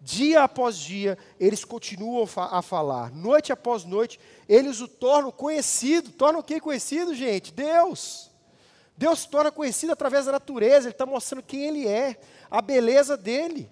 Dia 0.00 0.44
após 0.44 0.76
dia, 0.78 1.18
eles 1.38 1.64
continuam 1.64 2.26
a 2.36 2.62
falar. 2.62 3.12
Noite 3.12 3.52
após 3.52 3.84
noite, 3.84 4.18
eles 4.48 4.80
o 4.80 4.88
tornam 4.88 5.30
conhecido. 5.30 6.10
Tornam 6.10 6.42
quem 6.42 6.58
conhecido, 6.58 7.14
gente? 7.14 7.52
Deus. 7.52 8.30
Deus 8.96 9.20
se 9.20 9.28
torna 9.28 9.52
conhecido 9.52 9.92
através 9.92 10.24
da 10.24 10.32
natureza. 10.32 10.86
Ele 10.86 10.94
está 10.94 11.04
mostrando 11.04 11.42
quem 11.42 11.64
Ele 11.64 11.86
é, 11.86 12.18
a 12.50 12.62
beleza 12.62 13.16
dele. 13.16 13.70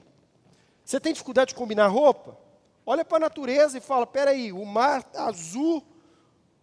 Você 0.85 1.01
tem 1.01 1.12
dificuldade 1.12 1.51
de 1.51 1.55
combinar 1.55 1.87
roupa? 1.89 2.37
Olha 2.85 3.05
para 3.05 3.18
a 3.18 3.20
natureza 3.20 3.76
e 3.76 3.81
fala: 3.81 4.07
peraí, 4.07 4.53
o 4.53 4.64
mar 4.64 5.07
azul, 5.14 5.85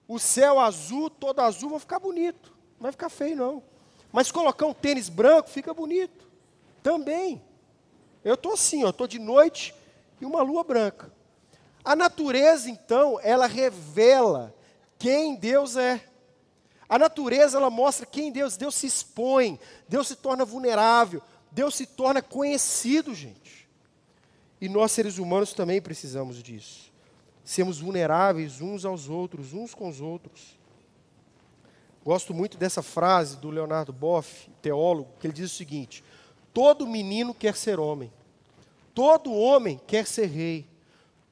o 0.08 0.18
céu 0.18 0.60
azul, 0.60 1.10
todo 1.10 1.40
azul, 1.40 1.70
vai 1.70 1.80
ficar 1.80 2.00
bonito. 2.00 2.52
Não 2.78 2.84
vai 2.84 2.92
ficar 2.92 3.10
feio, 3.10 3.36
não. 3.36 3.64
Mas 4.12 4.32
colocar 4.32 4.66
um 4.66 4.74
tênis 4.74 5.10
branco 5.10 5.50
fica 5.50 5.74
bonito. 5.74 6.28
Também. 6.82 7.45
Eu 8.26 8.34
estou 8.34 8.54
assim, 8.54 8.82
eu 8.82 8.90
estou 8.90 9.06
de 9.06 9.20
noite 9.20 9.74
e 10.20 10.26
uma 10.26 10.42
lua 10.42 10.64
branca. 10.64 11.14
A 11.84 11.96
natureza, 11.96 12.72
então, 12.72 13.20
ela 13.22 13.46
revela 13.46 14.52
quem 14.98 15.36
Deus 15.36 15.78
é. 15.78 16.04
A 16.90 16.98
natureza, 16.98 17.58
ela 17.58 17.70
mostra 17.70 18.04
quem 18.04 18.32
Deus, 18.32 18.58
Deus 18.58 18.74
se 18.74 18.88
expõe, 18.88 19.60
Deus 19.88 20.08
se 20.08 20.16
torna 20.16 20.44
vulnerável, 20.44 21.22
Deus 21.52 21.76
se 21.76 21.86
torna 21.86 22.20
conhecido, 22.20 23.14
gente. 23.14 23.70
E 24.60 24.68
nós, 24.68 24.92
seres 24.92 25.20
humanos, 25.20 25.54
também 25.54 25.80
precisamos 25.80 26.42
disso. 26.42 26.92
Sermos 27.44 27.80
vulneráveis 27.80 28.60
uns 28.60 28.86
aos 28.86 29.08
outros, 29.08 29.54
uns 29.54 29.76
com 29.76 29.88
os 29.88 30.02
outros. 30.02 30.58
Gosto 32.04 32.34
muito 32.34 32.58
dessa 32.58 32.82
frase 32.82 33.38
do 33.38 33.52
Leonardo 33.52 33.94
Boff, 33.94 34.50
teólogo, 34.64 35.14
que 35.20 35.28
ele 35.28 35.34
diz 35.34 35.52
o 35.52 35.56
seguinte: 35.56 36.04
Todo 36.56 36.88
menino 36.88 37.34
quer 37.34 37.54
ser 37.54 37.82
homem. 37.82 38.10
Todo 38.94 39.34
homem 39.34 39.78
quer 39.86 40.08
ser 40.08 40.28
rei. 40.28 40.66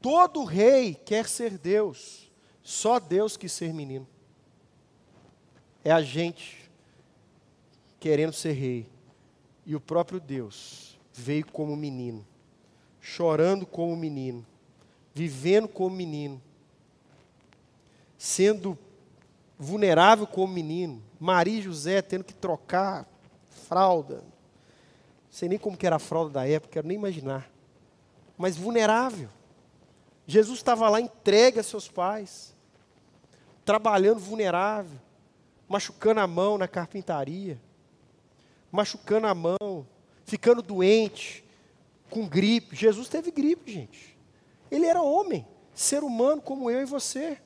Todo 0.02 0.44
rei 0.44 0.96
quer 0.96 1.30
ser 1.30 1.58
Deus. 1.58 2.30
Só 2.62 3.00
Deus 3.00 3.38
quis 3.38 3.54
ser 3.54 3.74
menino. 3.74 4.06
É 5.82 5.92
a 5.92 6.02
gente 6.02 6.70
querendo 8.02 8.34
ser 8.34 8.52
rei. 8.52 8.86
E 9.66 9.78
o 9.78 9.80
próprio 9.80 10.20
Deus 10.20 11.00
veio 11.14 11.46
como 11.46 11.74
menino, 11.74 12.28
chorando 13.00 13.66
como 13.66 13.96
menino, 13.96 14.46
vivendo 15.16 15.70
como 15.70 15.96
menino, 15.96 16.42
sendo 18.18 18.78
vulnerável 19.58 20.28
como 20.28 20.54
menino. 20.54 21.02
Maria 21.18 21.60
e 21.60 21.66
José 21.66 22.02
tendo 22.02 22.26
que 22.26 22.34
trocar 22.34 23.08
fralda, 23.70 24.22
sei 25.34 25.50
nem 25.50 25.58
como 25.58 25.76
que 25.76 25.88
era 25.88 25.96
a 25.96 26.00
fralda 26.00 26.30
da 26.30 26.48
época, 26.48 26.74
quero 26.74 26.88
nem 26.88 26.96
imaginar. 26.96 27.50
Mas 28.38 28.56
vulnerável. 28.56 29.28
Jesus 30.28 30.60
estava 30.60 30.88
lá 30.88 31.02
entregue 31.02 31.60
a 31.60 31.64
seus 31.64 31.88
pais, 31.88 32.56
trabalhando 33.66 34.20
vulnerável, 34.20 35.00
machucando 35.68 36.20
a 36.20 36.28
mão 36.28 36.56
na 36.56 36.68
carpintaria, 36.68 37.60
machucando 38.72 39.26
a 39.26 39.34
mão, 39.34 39.88
ficando 40.24 40.62
doente, 40.62 41.44
com 42.12 42.28
gripe. 42.28 42.76
Jesus 42.76 43.10
teve 43.10 43.32
gripe, 43.32 43.72
gente. 43.72 44.16
Ele 44.70 44.86
era 44.86 45.02
homem, 45.02 45.48
ser 45.74 46.04
humano 46.04 46.44
como 46.44 46.70
eu 46.70 46.84
e 46.84 46.86
você. 46.86 47.40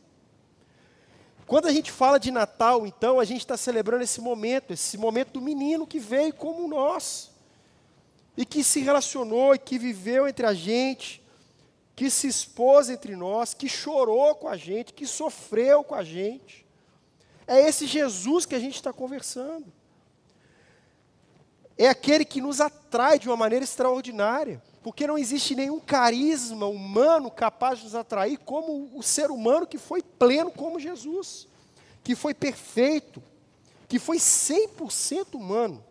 Quando 1.45 1.67
a 1.67 1.71
gente 1.71 1.89
fala 1.89 2.19
de 2.19 2.31
Natal, 2.31 2.85
então, 2.85 3.17
a 3.17 3.23
gente 3.23 3.39
está 3.39 3.55
celebrando 3.55 4.03
esse 4.03 4.19
momento, 4.19 4.73
esse 4.73 4.97
momento 4.97 5.31
do 5.31 5.41
menino 5.41 5.87
que 5.87 5.99
veio 5.99 6.33
como 6.33 6.67
nós 6.67 7.36
e 8.37 8.45
que 8.45 8.63
se 8.63 8.79
relacionou 8.81 9.55
e 9.55 9.59
que 9.59 9.79
viveu 9.79 10.27
entre 10.27 10.45
a 10.45 10.53
gente, 10.53 11.23
que 11.95 12.11
se 12.11 12.27
expôs 12.27 12.87
entre 12.87 13.15
nós, 13.15 13.55
que 13.55 13.67
chorou 13.67 14.35
com 14.35 14.47
a 14.47 14.55
gente, 14.55 14.93
que 14.93 15.07
sofreu 15.07 15.83
com 15.83 15.95
a 15.95 16.03
gente. 16.03 16.63
É 17.47 17.59
esse 17.67 17.87
Jesus 17.87 18.45
que 18.45 18.53
a 18.53 18.59
gente 18.59 18.75
está 18.75 18.93
conversando. 18.93 19.65
É 21.75 21.89
aquele 21.89 22.23
que 22.23 22.39
nos 22.39 22.61
atrai 22.61 23.17
de 23.17 23.27
uma 23.27 23.35
maneira 23.35 23.65
extraordinária, 23.65 24.61
porque 24.83 25.07
não 25.07 25.17
existe 25.17 25.55
nenhum 25.55 25.79
carisma 25.79 26.67
humano 26.67 27.31
capaz 27.31 27.79
de 27.79 27.85
nos 27.85 27.95
atrair 27.95 28.37
como 28.37 28.91
o 28.95 29.01
ser 29.01 29.31
humano 29.31 29.65
que 29.65 29.79
foi 29.79 30.03
pleno 30.03 30.51
como 30.51 30.79
Jesus, 30.79 31.47
que 32.03 32.15
foi 32.15 32.33
perfeito, 32.33 33.21
que 33.87 33.97
foi 33.97 34.17
100% 34.17 35.33
humano. 35.33 35.83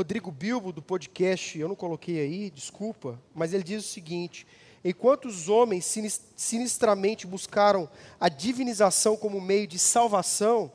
Rodrigo 0.00 0.30
Bilbo, 0.30 0.72
do 0.72 0.80
podcast, 0.80 1.58
eu 1.58 1.68
não 1.68 1.76
coloquei 1.76 2.20
aí, 2.20 2.50
desculpa, 2.50 3.20
mas 3.34 3.52
ele 3.52 3.62
diz 3.62 3.84
o 3.84 3.88
seguinte: 3.88 4.46
enquanto 4.82 5.28
os 5.28 5.46
homens 5.46 5.94
sinistramente 6.34 7.26
buscaram 7.26 7.86
a 8.18 8.30
divinização 8.30 9.14
como 9.14 9.38
meio 9.42 9.66
de 9.66 9.78
salvação, 9.78 10.72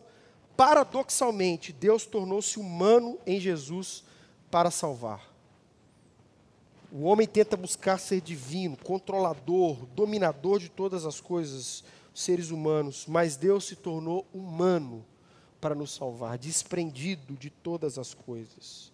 paradoxalmente, 0.55 1.73
Deus 1.73 2.05
tornou-se 2.05 2.59
humano 2.59 3.17
em 3.25 3.39
Jesus 3.39 4.03
para 4.51 4.69
salvar. 4.69 5.33
O 6.91 7.05
homem 7.05 7.25
tenta 7.25 7.57
buscar 7.57 7.97
ser 7.97 8.21
divino, 8.21 8.77
controlador, 8.77 9.87
dominador 9.87 10.59
de 10.59 10.69
todas 10.69 11.03
as 11.03 11.19
coisas, 11.19 11.83
seres 12.13 12.51
humanos, 12.51 13.07
mas 13.07 13.35
Deus 13.35 13.65
se 13.65 13.75
tornou 13.75 14.23
humano 14.31 15.03
para 15.59 15.73
nos 15.73 15.95
salvar, 15.95 16.37
desprendido 16.37 17.35
de 17.35 17.49
todas 17.49 17.97
as 17.97 18.13
coisas. 18.13 18.93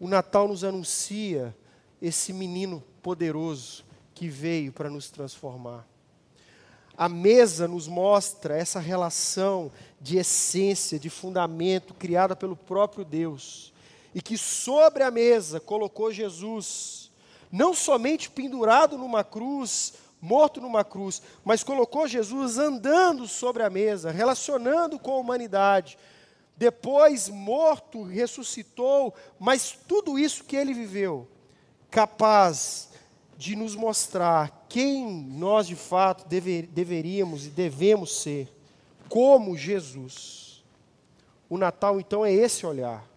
O 0.00 0.06
Natal 0.06 0.46
nos 0.48 0.62
anuncia 0.62 1.56
esse 2.00 2.32
menino 2.32 2.82
poderoso 3.02 3.84
que 4.14 4.28
veio 4.28 4.72
para 4.72 4.88
nos 4.90 5.10
transformar. 5.10 5.86
A 6.96 7.08
mesa 7.08 7.68
nos 7.68 7.86
mostra 7.86 8.56
essa 8.56 8.80
relação 8.80 9.70
de 10.00 10.18
essência, 10.18 10.98
de 10.98 11.08
fundamento 11.08 11.94
criada 11.94 12.34
pelo 12.34 12.56
próprio 12.56 13.04
Deus, 13.04 13.72
e 14.14 14.20
que 14.20 14.36
sobre 14.36 15.04
a 15.04 15.10
mesa 15.10 15.60
colocou 15.60 16.12
Jesus, 16.12 17.10
não 17.52 17.72
somente 17.72 18.28
pendurado 18.28 18.98
numa 18.98 19.22
cruz, 19.22 19.94
morto 20.20 20.60
numa 20.60 20.84
cruz, 20.84 21.22
mas 21.44 21.62
colocou 21.62 22.08
Jesus 22.08 22.58
andando 22.58 23.28
sobre 23.28 23.62
a 23.62 23.70
mesa, 23.70 24.10
relacionando 24.10 24.98
com 24.98 25.12
a 25.12 25.18
humanidade, 25.18 25.96
depois 26.58 27.28
morto, 27.28 28.02
ressuscitou, 28.02 29.14
mas 29.38 29.78
tudo 29.86 30.18
isso 30.18 30.42
que 30.42 30.56
ele 30.56 30.74
viveu, 30.74 31.28
capaz 31.88 32.88
de 33.36 33.54
nos 33.54 33.76
mostrar 33.76 34.66
quem 34.68 35.08
nós 35.08 35.68
de 35.68 35.76
fato 35.76 36.26
dever, 36.26 36.66
deveríamos 36.66 37.46
e 37.46 37.50
devemos 37.50 38.20
ser, 38.20 38.52
como 39.08 39.56
Jesus. 39.56 40.64
O 41.48 41.56
Natal, 41.56 42.00
então, 42.00 42.26
é 42.26 42.32
esse 42.32 42.66
olhar. 42.66 43.08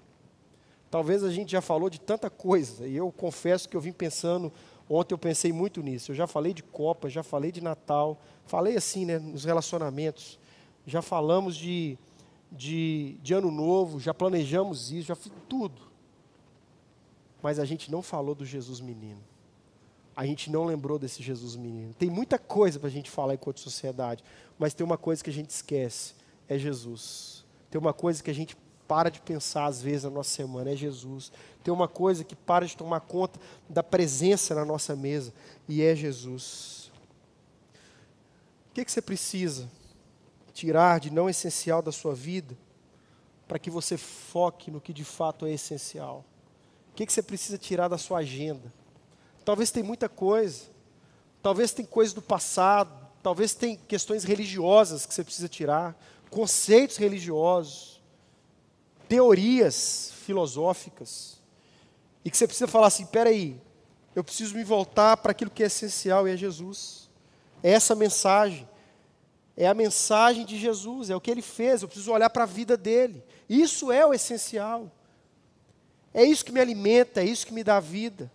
Talvez 0.92 1.24
a 1.24 1.32
gente 1.32 1.52
já 1.52 1.62
falou 1.62 1.90
de 1.90 2.00
tanta 2.00 2.30
coisa, 2.30 2.86
e 2.86 2.96
eu 2.96 3.12
confesso 3.12 3.68
que 3.68 3.76
eu 3.76 3.82
vim 3.82 3.92
pensando, 3.92 4.54
ontem 4.88 5.16
eu 5.16 5.18
pensei 5.18 5.52
muito 5.52 5.82
nisso. 5.82 6.12
Eu 6.12 6.16
já 6.16 6.28
falei 6.28 6.54
de 6.54 6.62
Copa, 6.62 7.10
já 7.10 7.24
falei 7.24 7.52
de 7.52 7.60
Natal, 7.60 8.22
falei 8.46 8.78
assim, 8.78 9.04
né, 9.04 9.18
nos 9.18 9.46
relacionamentos. 9.46 10.38
Já 10.86 11.02
falamos 11.02 11.56
de, 11.56 11.98
de, 12.52 13.18
de 13.22 13.34
Ano 13.34 13.50
Novo, 13.50 14.00
já 14.00 14.14
planejamos 14.14 14.92
isso, 14.92 15.08
já 15.08 15.16
fiz 15.16 15.32
tudo. 15.48 15.82
Mas 17.42 17.60
a 17.60 17.66
gente 17.66 17.90
não 17.90 18.02
falou 18.02 18.36
do 18.36 18.46
Jesus 18.46 18.80
menino 18.80 19.22
a 20.16 20.26
gente 20.26 20.52
não 20.52 20.66
lembrou 20.66 21.00
desse 21.00 21.24
Jesus 21.24 21.56
menino. 21.56 21.94
Tem 21.94 22.10
muita 22.10 22.38
coisa 22.38 22.80
para 22.80 22.90
a 22.90 22.92
gente 22.92 23.10
falar 23.10 23.34
enquanto 23.34 23.60
sociedade, 23.60 24.24
mas 24.60 24.74
tem 24.74 24.86
uma 24.86 24.98
coisa 24.98 25.24
que 25.24 25.30
a 25.30 25.34
gente 25.34 25.50
esquece: 25.50 26.14
é 26.48 26.58
Jesus. 26.58 27.46
Tem 27.70 27.80
uma 27.80 27.94
coisa 27.94 28.22
que 28.22 28.30
a 28.30 28.34
gente 28.34 28.56
para 28.88 29.10
de 29.10 29.22
pensar 29.22 29.66
às 29.66 29.82
vezes 29.82 30.04
na 30.04 30.10
nossa 30.10 30.30
semana, 30.30 30.72
é 30.72 30.76
Jesus. 30.76 31.32
Tem 31.64 31.74
uma 31.74 31.88
coisa 31.88 32.24
que 32.24 32.36
para 32.36 32.68
de 32.68 32.76
tomar 32.76 33.00
conta 33.00 33.40
da 33.70 33.82
presença 33.82 34.54
na 34.54 34.66
nossa 34.66 34.96
mesa, 34.96 35.34
e 35.68 35.82
é 35.82 35.96
Jesus. 35.96 36.92
O 38.70 38.74
que, 38.74 38.86
que 38.86 38.92
você 38.92 39.02
precisa 39.02 39.70
tirar 40.52 41.00
de 41.00 41.12
não 41.12 41.30
essencial 41.30 41.82
da 41.82 41.92
sua 41.92 42.14
vida 42.14 42.58
para 43.48 43.60
que 43.60 43.70
você 43.70 43.98
foque 43.98 44.72
no 44.72 44.80
que 44.80 44.94
de 44.94 45.04
fato 45.04 45.46
é 45.46 45.52
essencial? 45.52 46.26
O 46.92 46.96
que, 46.96 47.06
que 47.06 47.14
você 47.14 47.22
precisa 47.22 47.58
tirar 47.58 47.88
da 47.88 47.98
sua 47.98 48.20
agenda? 48.20 48.72
Talvez 49.44 49.72
tem 49.72 49.82
muita 49.82 50.08
coisa. 50.08 50.66
Talvez 51.42 51.72
tem 51.72 51.86
coisas 51.86 52.14
do 52.14 52.22
passado. 52.22 52.92
Talvez 53.24 53.54
tem 53.54 53.78
questões 53.88 54.24
religiosas 54.24 55.06
que 55.06 55.14
você 55.14 55.24
precisa 55.24 55.48
tirar. 55.48 55.98
Conceitos 56.30 56.98
religiosos. 56.98 58.02
Teorias 59.08 60.14
filosóficas. 60.26 61.42
E 62.24 62.30
que 62.30 62.38
você 62.38 62.46
precisa 62.46 62.68
falar 62.68 62.88
assim: 62.88 63.06
peraí, 63.06 63.60
eu 64.16 64.24
preciso 64.24 64.56
me 64.56 64.64
voltar 64.64 65.18
para 65.18 65.32
aquilo 65.32 65.52
que 65.52 65.64
é 65.64 65.68
essencial 65.68 66.28
e 66.28 66.32
é 66.32 66.38
Jesus. 66.38 67.10
É 67.64 67.72
essa 67.72 67.96
mensagem. 67.96 68.68
É 69.62 69.68
a 69.68 69.76
mensagem 69.76 70.44
de 70.44 70.58
Jesus, 70.58 71.12
é 71.12 71.16
o 71.16 71.22
que 71.22 71.30
ele 71.30 71.44
fez. 71.44 71.84
Eu 71.84 71.88
preciso 71.88 72.12
olhar 72.12 72.32
para 72.32 72.46
a 72.46 72.48
vida 72.48 72.76
dele. 72.76 73.24
Isso 73.48 73.92
é 73.92 74.04
o 74.04 74.12
essencial. 74.12 74.92
É 76.12 76.24
isso 76.24 76.44
que 76.44 76.52
me 76.52 76.60
alimenta, 76.60 77.22
é 77.22 77.26
isso 77.26 77.46
que 77.46 77.54
me 77.54 77.64
dá 77.64 77.80
vida. 77.80 78.32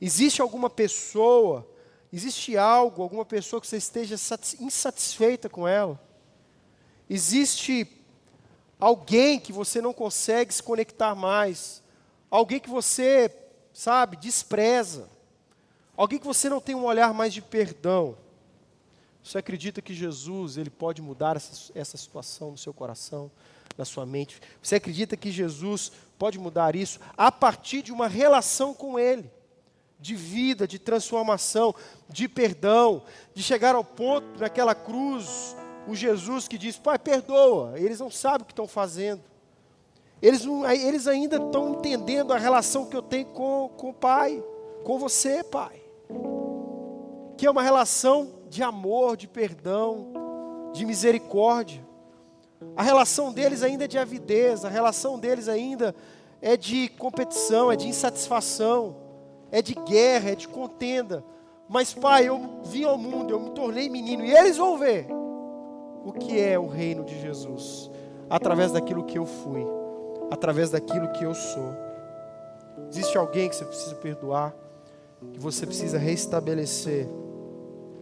Existe 0.00 0.42
alguma 0.42 0.68
pessoa, 0.68 1.64
existe 2.12 2.56
algo, 2.56 3.04
alguma 3.04 3.24
pessoa 3.24 3.60
que 3.60 3.68
você 3.68 3.76
esteja 3.76 4.16
insatisfeita 4.58 5.48
com 5.48 5.68
ela? 5.68 5.96
Existe 7.08 7.86
alguém 8.80 9.38
que 9.38 9.52
você 9.52 9.80
não 9.80 9.92
consegue 9.92 10.52
se 10.52 10.60
conectar 10.60 11.14
mais? 11.14 11.84
Alguém 12.28 12.58
que 12.58 12.68
você, 12.68 13.30
sabe, 13.72 14.16
despreza? 14.16 15.08
Alguém 15.96 16.18
que 16.18 16.26
você 16.26 16.48
não 16.48 16.60
tem 16.60 16.74
um 16.74 16.84
olhar 16.84 17.14
mais 17.14 17.32
de 17.32 17.40
perdão? 17.40 18.25
Você 19.26 19.38
acredita 19.38 19.82
que 19.82 19.92
Jesus 19.92 20.56
ele 20.56 20.70
pode 20.70 21.02
mudar 21.02 21.34
essa, 21.34 21.72
essa 21.74 21.96
situação 21.96 22.52
no 22.52 22.56
seu 22.56 22.72
coração, 22.72 23.28
na 23.76 23.84
sua 23.84 24.06
mente? 24.06 24.40
Você 24.62 24.76
acredita 24.76 25.16
que 25.16 25.32
Jesus 25.32 25.90
pode 26.16 26.38
mudar 26.38 26.76
isso 26.76 27.00
a 27.16 27.32
partir 27.32 27.82
de 27.82 27.90
uma 27.90 28.06
relação 28.06 28.72
com 28.72 28.98
Ele? 28.98 29.28
de 29.98 30.14
vida, 30.14 30.68
de 30.68 30.78
transformação, 30.78 31.74
de 32.06 32.28
perdão, 32.28 33.02
de 33.32 33.42
chegar 33.42 33.74
ao 33.74 33.82
ponto 33.82 34.38
naquela 34.38 34.74
cruz, 34.74 35.56
o 35.88 35.96
Jesus 35.96 36.46
que 36.46 36.58
diz: 36.58 36.78
Pai, 36.78 36.98
perdoa, 36.98 37.80
eles 37.80 37.98
não 37.98 38.10
sabem 38.10 38.42
o 38.42 38.44
que 38.44 38.52
estão 38.52 38.68
fazendo. 38.68 39.22
Eles, 40.20 40.44
não, 40.44 40.70
eles 40.70 41.06
ainda 41.06 41.38
estão 41.38 41.70
entendendo 41.70 42.34
a 42.34 42.38
relação 42.38 42.84
que 42.84 42.94
eu 42.94 43.00
tenho 43.00 43.24
com, 43.28 43.70
com 43.74 43.88
o 43.88 43.94
Pai, 43.94 44.44
com 44.84 44.98
você, 44.98 45.42
Pai. 45.42 45.82
Que 47.38 47.46
é 47.46 47.50
uma 47.50 47.62
relação 47.62 48.35
de 48.56 48.62
amor, 48.62 49.16
de 49.16 49.28
perdão, 49.28 50.08
de 50.72 50.84
misericórdia. 50.84 51.86
A 52.76 52.82
relação 52.82 53.32
deles 53.32 53.62
ainda 53.62 53.84
é 53.84 53.88
de 53.88 53.98
avidez, 53.98 54.64
a 54.64 54.68
relação 54.68 55.18
deles 55.18 55.48
ainda 55.48 55.94
é 56.42 56.56
de 56.56 56.88
competição, 56.88 57.70
é 57.70 57.76
de 57.76 57.86
insatisfação 57.86 59.06
é 59.50 59.62
de 59.62 59.74
guerra, 59.74 60.30
é 60.30 60.34
de 60.34 60.48
contenda. 60.48 61.24
Mas, 61.68 61.92
Pai, 61.92 62.28
eu 62.28 62.60
vim 62.64 62.84
ao 62.84 62.96
mundo, 62.96 63.32
eu 63.32 63.40
me 63.40 63.50
tornei 63.50 63.88
menino, 63.88 64.24
e 64.24 64.32
eles 64.32 64.56
vão 64.56 64.78
ver 64.78 65.06
o 66.04 66.12
que 66.12 66.40
é 66.40 66.58
o 66.58 66.66
reino 66.66 67.04
de 67.04 67.20
Jesus, 67.20 67.90
através 68.30 68.72
daquilo 68.72 69.04
que 69.04 69.18
eu 69.18 69.26
fui, 69.26 69.66
através 70.30 70.70
daquilo 70.70 71.10
que 71.12 71.24
eu 71.24 71.34
sou. 71.34 71.74
Existe 72.88 73.16
alguém 73.18 73.48
que 73.48 73.56
você 73.56 73.64
precisa 73.64 73.94
perdoar, 73.96 74.54
que 75.32 75.40
você 75.40 75.66
precisa 75.66 75.98
restabelecer, 75.98 77.08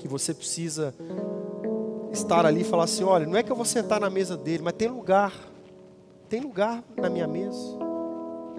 que 0.04 0.08
você 0.08 0.34
precisa 0.34 0.94
estar 2.12 2.44
ali 2.44 2.60
e 2.60 2.64
falar 2.64 2.84
assim: 2.84 3.02
olha, 3.04 3.24
não 3.24 3.38
é 3.38 3.42
que 3.42 3.50
eu 3.50 3.56
vou 3.56 3.64
sentar 3.64 3.98
na 3.98 4.10
mesa 4.10 4.36
dele, 4.36 4.62
mas 4.62 4.74
tem 4.74 4.86
lugar, 4.86 5.32
tem 6.28 6.42
lugar 6.42 6.84
na 6.94 7.08
minha 7.08 7.26
mesa. 7.26 7.78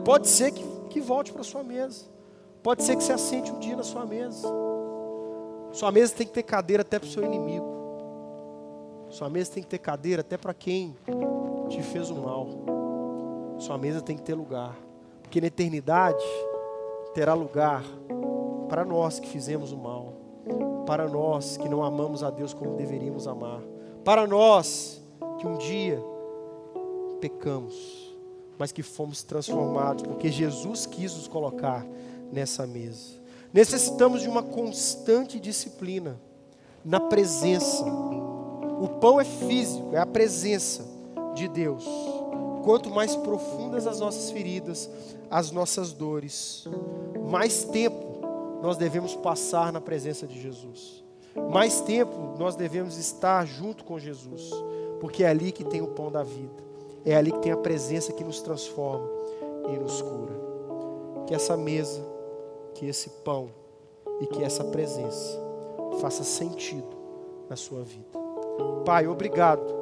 Pode 0.04 0.28
ser 0.28 0.52
que, 0.52 0.66
que 0.89 1.00
volte 1.00 1.32
para 1.32 1.43
sua 1.43 1.64
mesa. 1.64 2.06
Pode 2.64 2.82
ser 2.82 2.96
que 2.96 3.04
você 3.04 3.14
assente 3.14 3.52
um 3.52 3.60
dia 3.60 3.76
na 3.76 3.84
sua 3.84 4.08
mesa. 4.08 4.48
Sua 5.72 5.91
mesa 5.91 6.16
tem 6.16 6.26
que 6.26 6.34
ter 6.34 6.41
cadeira 6.41 6.82
até 6.82 6.98
para 6.98 7.08
o 7.08 7.12
seu 7.12 7.24
inimigo. 7.24 7.76
Sua 9.12 9.30
mesa 9.30 9.52
tem 9.52 9.62
que 9.62 9.70
ter 9.70 9.78
cadeira 9.78 10.22
até 10.22 10.38
para 10.38 10.54
quem 10.54 10.98
te 11.70 11.84
fez 11.84 12.10
o 12.10 12.16
mal. 12.16 12.48
Sua 13.60 13.78
mesa 13.78 14.02
tem 14.02 14.16
que 14.16 14.24
ter 14.24 14.34
lugar. 14.34 14.76
Porque 15.22 15.39
na 15.39 15.46
eternidade 15.46 16.26
terá 17.14 17.36
lugar 17.36 17.84
para 18.68 18.84
nós 18.84 19.20
que 19.20 19.28
fizemos 19.28 19.72
o 19.72 19.78
mal. 19.78 19.95
Para 20.86 21.08
nós 21.08 21.58
que 21.58 21.68
não 21.68 21.84
amamos 21.84 22.24
a 22.24 22.30
Deus 22.30 22.54
como 22.54 22.76
deveríamos 22.76 23.28
amar. 23.28 23.62
Para 24.04 24.28
nós 24.28 25.02
que 25.40 25.48
um 25.48 25.58
dia 25.58 26.02
pecamos, 27.20 28.16
mas 28.58 28.72
que 28.72 28.84
fomos 28.84 29.24
transformados, 29.24 30.04
porque 30.04 30.32
Jesus 30.32 30.86
quis 30.86 31.16
nos 31.16 31.28
colocar 31.28 31.86
nessa 32.32 32.68
mesa. 32.68 33.16
Necessitamos 33.54 34.22
de 34.22 34.28
uma 34.28 34.44
constante 34.44 35.40
disciplina 35.40 36.20
na 36.84 37.00
presença. 37.00 37.84
O 38.80 38.88
pão 39.00 39.20
é 39.20 39.26
físico, 39.26 39.96
é 39.96 40.00
a 40.00 40.06
presença 40.06 40.86
de 41.34 41.48
Deus. 41.48 41.86
Quanto 42.64 42.90
mais 42.90 43.16
profundas 43.16 43.88
as 43.88 44.00
nossas 44.00 44.32
feridas, 44.32 44.90
as 45.30 45.52
nossas 45.52 45.94
dores, 45.94 46.68
mais 47.30 47.64
tempo 47.64 48.14
nós 48.66 48.78
devemos 48.78 49.16
passar 49.16 49.72
na 49.72 49.80
presença 49.80 50.26
de 50.26 50.41
Jesus. 50.41 51.03
Mais 51.51 51.82
tempo 51.82 52.36
nós 52.39 52.55
devemos 52.55 52.97
estar 52.97 53.45
junto 53.45 53.84
com 53.84 53.99
Jesus, 53.99 54.49
porque 54.99 55.24
é 55.24 55.28
ali 55.28 55.51
que 55.51 55.63
tem 55.63 55.82
o 55.82 55.88
pão 55.88 56.11
da 56.11 56.24
vida. 56.24 56.63
É 57.05 57.16
ali 57.16 57.32
que 57.32 57.39
tem 57.39 57.51
a 57.51 57.57
presença 57.57 58.11
que 58.11 58.24
nos 58.24 58.41
transforma 58.41 59.07
e 59.70 59.78
nos 59.78 60.01
cura. 60.01 60.34
Que 61.28 61.36
essa 61.36 61.55
mesa 61.55 62.03
que 62.74 62.88
esse 62.88 63.09
pão 63.09 63.49
e 64.20 64.28
que 64.28 64.43
essa 64.43 64.63
presença 64.63 65.39
faça 65.99 66.24
sentido 66.24 66.95
na 67.49 67.55
sua 67.55 67.84
vida. 67.84 68.20
Pai, 68.86 69.07
obrigado 69.07 69.74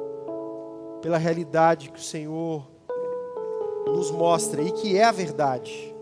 pela 1.00 1.18
realidade 1.18 1.90
que 1.90 1.98
o 1.98 2.02
Senhor 2.02 2.66
nos 3.86 4.10
mostra 4.10 4.62
e 4.62 4.70
que 4.70 4.96
é 4.96 5.04
a 5.04 5.12
verdade. 5.12 5.93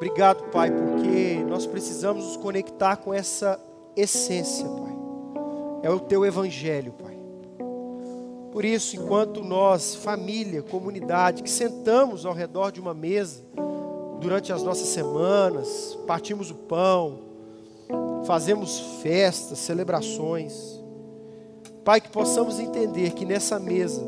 Obrigado, 0.00 0.44
Pai, 0.44 0.70
porque 0.70 1.44
nós 1.46 1.66
precisamos 1.66 2.24
nos 2.24 2.36
conectar 2.38 2.96
com 2.96 3.12
essa 3.12 3.60
essência, 3.94 4.66
Pai. 4.66 4.96
É 5.82 5.90
o 5.90 6.00
teu 6.00 6.24
evangelho, 6.24 6.92
Pai. 6.92 7.18
Por 8.50 8.64
isso, 8.64 8.96
enquanto 8.96 9.42
nós, 9.42 9.94
família, 9.94 10.62
comunidade, 10.62 11.42
que 11.42 11.50
sentamos 11.50 12.24
ao 12.24 12.32
redor 12.32 12.72
de 12.72 12.80
uma 12.80 12.94
mesa, 12.94 13.44
durante 14.18 14.54
as 14.54 14.62
nossas 14.62 14.88
semanas, 14.88 15.98
partimos 16.06 16.50
o 16.50 16.54
pão, 16.54 17.18
fazemos 18.24 18.80
festas, 19.02 19.58
celebrações. 19.58 20.82
Pai, 21.84 22.00
que 22.00 22.08
possamos 22.08 22.58
entender 22.58 23.10
que 23.10 23.26
nessa 23.26 23.60
mesa 23.60 24.02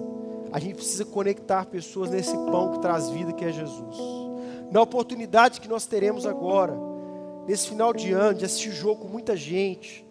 a 0.50 0.58
gente 0.58 0.76
precisa 0.76 1.04
conectar 1.04 1.66
pessoas 1.66 2.08
nesse 2.08 2.34
pão 2.50 2.72
que 2.72 2.78
traz 2.78 3.10
vida, 3.10 3.34
que 3.34 3.44
é 3.44 3.52
Jesus. 3.52 4.31
Na 4.72 4.80
oportunidade 4.80 5.60
que 5.60 5.68
nós 5.68 5.84
teremos 5.84 6.24
agora, 6.24 6.74
nesse 7.46 7.68
final 7.68 7.92
de 7.92 8.10
ano, 8.12 8.38
de 8.38 8.46
assistir 8.46 8.70
jogo 8.70 9.02
com 9.02 9.08
muita 9.08 9.36
gente, 9.36 10.02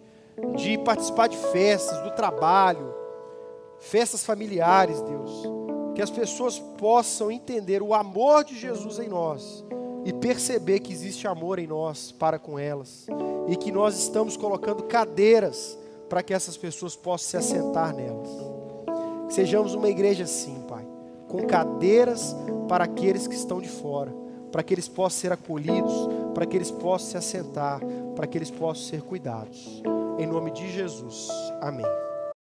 de 0.54 0.78
participar 0.78 1.26
de 1.26 1.36
festas, 1.36 2.00
do 2.02 2.12
trabalho, 2.12 2.94
festas 3.80 4.24
familiares, 4.24 5.02
Deus. 5.02 5.42
Que 5.96 6.00
as 6.00 6.10
pessoas 6.10 6.60
possam 6.78 7.28
entender 7.28 7.82
o 7.82 7.92
amor 7.92 8.44
de 8.44 8.56
Jesus 8.56 9.00
em 9.00 9.08
nós 9.08 9.64
e 10.04 10.12
perceber 10.12 10.78
que 10.78 10.92
existe 10.92 11.26
amor 11.26 11.58
em 11.58 11.66
nós 11.66 12.12
para 12.12 12.38
com 12.38 12.56
elas 12.56 13.08
e 13.48 13.56
que 13.56 13.72
nós 13.72 13.98
estamos 13.98 14.36
colocando 14.36 14.84
cadeiras 14.84 15.76
para 16.08 16.22
que 16.22 16.32
essas 16.32 16.56
pessoas 16.56 16.94
possam 16.94 17.30
se 17.30 17.36
assentar 17.36 17.92
nelas. 17.96 18.30
Que 19.26 19.34
sejamos 19.34 19.74
uma 19.74 19.88
igreja 19.88 20.22
assim, 20.22 20.62
Pai, 20.68 20.86
com 21.26 21.48
cadeiras 21.48 22.36
para 22.68 22.84
aqueles 22.84 23.26
que 23.26 23.34
estão 23.34 23.60
de 23.60 23.68
fora, 23.68 24.21
para 24.52 24.62
que 24.62 24.74
eles 24.74 24.88
possam 24.88 25.18
ser 25.18 25.32
acolhidos, 25.32 25.92
para 26.34 26.46
que 26.46 26.56
eles 26.56 26.70
possam 26.70 27.10
se 27.10 27.16
assentar, 27.16 27.80
para 28.14 28.26
que 28.26 28.36
eles 28.36 28.50
possam 28.50 28.84
ser 28.84 29.02
cuidados. 29.02 29.82
Em 30.18 30.26
nome 30.26 30.50
de 30.50 30.70
Jesus. 30.70 31.28
Amém. 31.60 32.11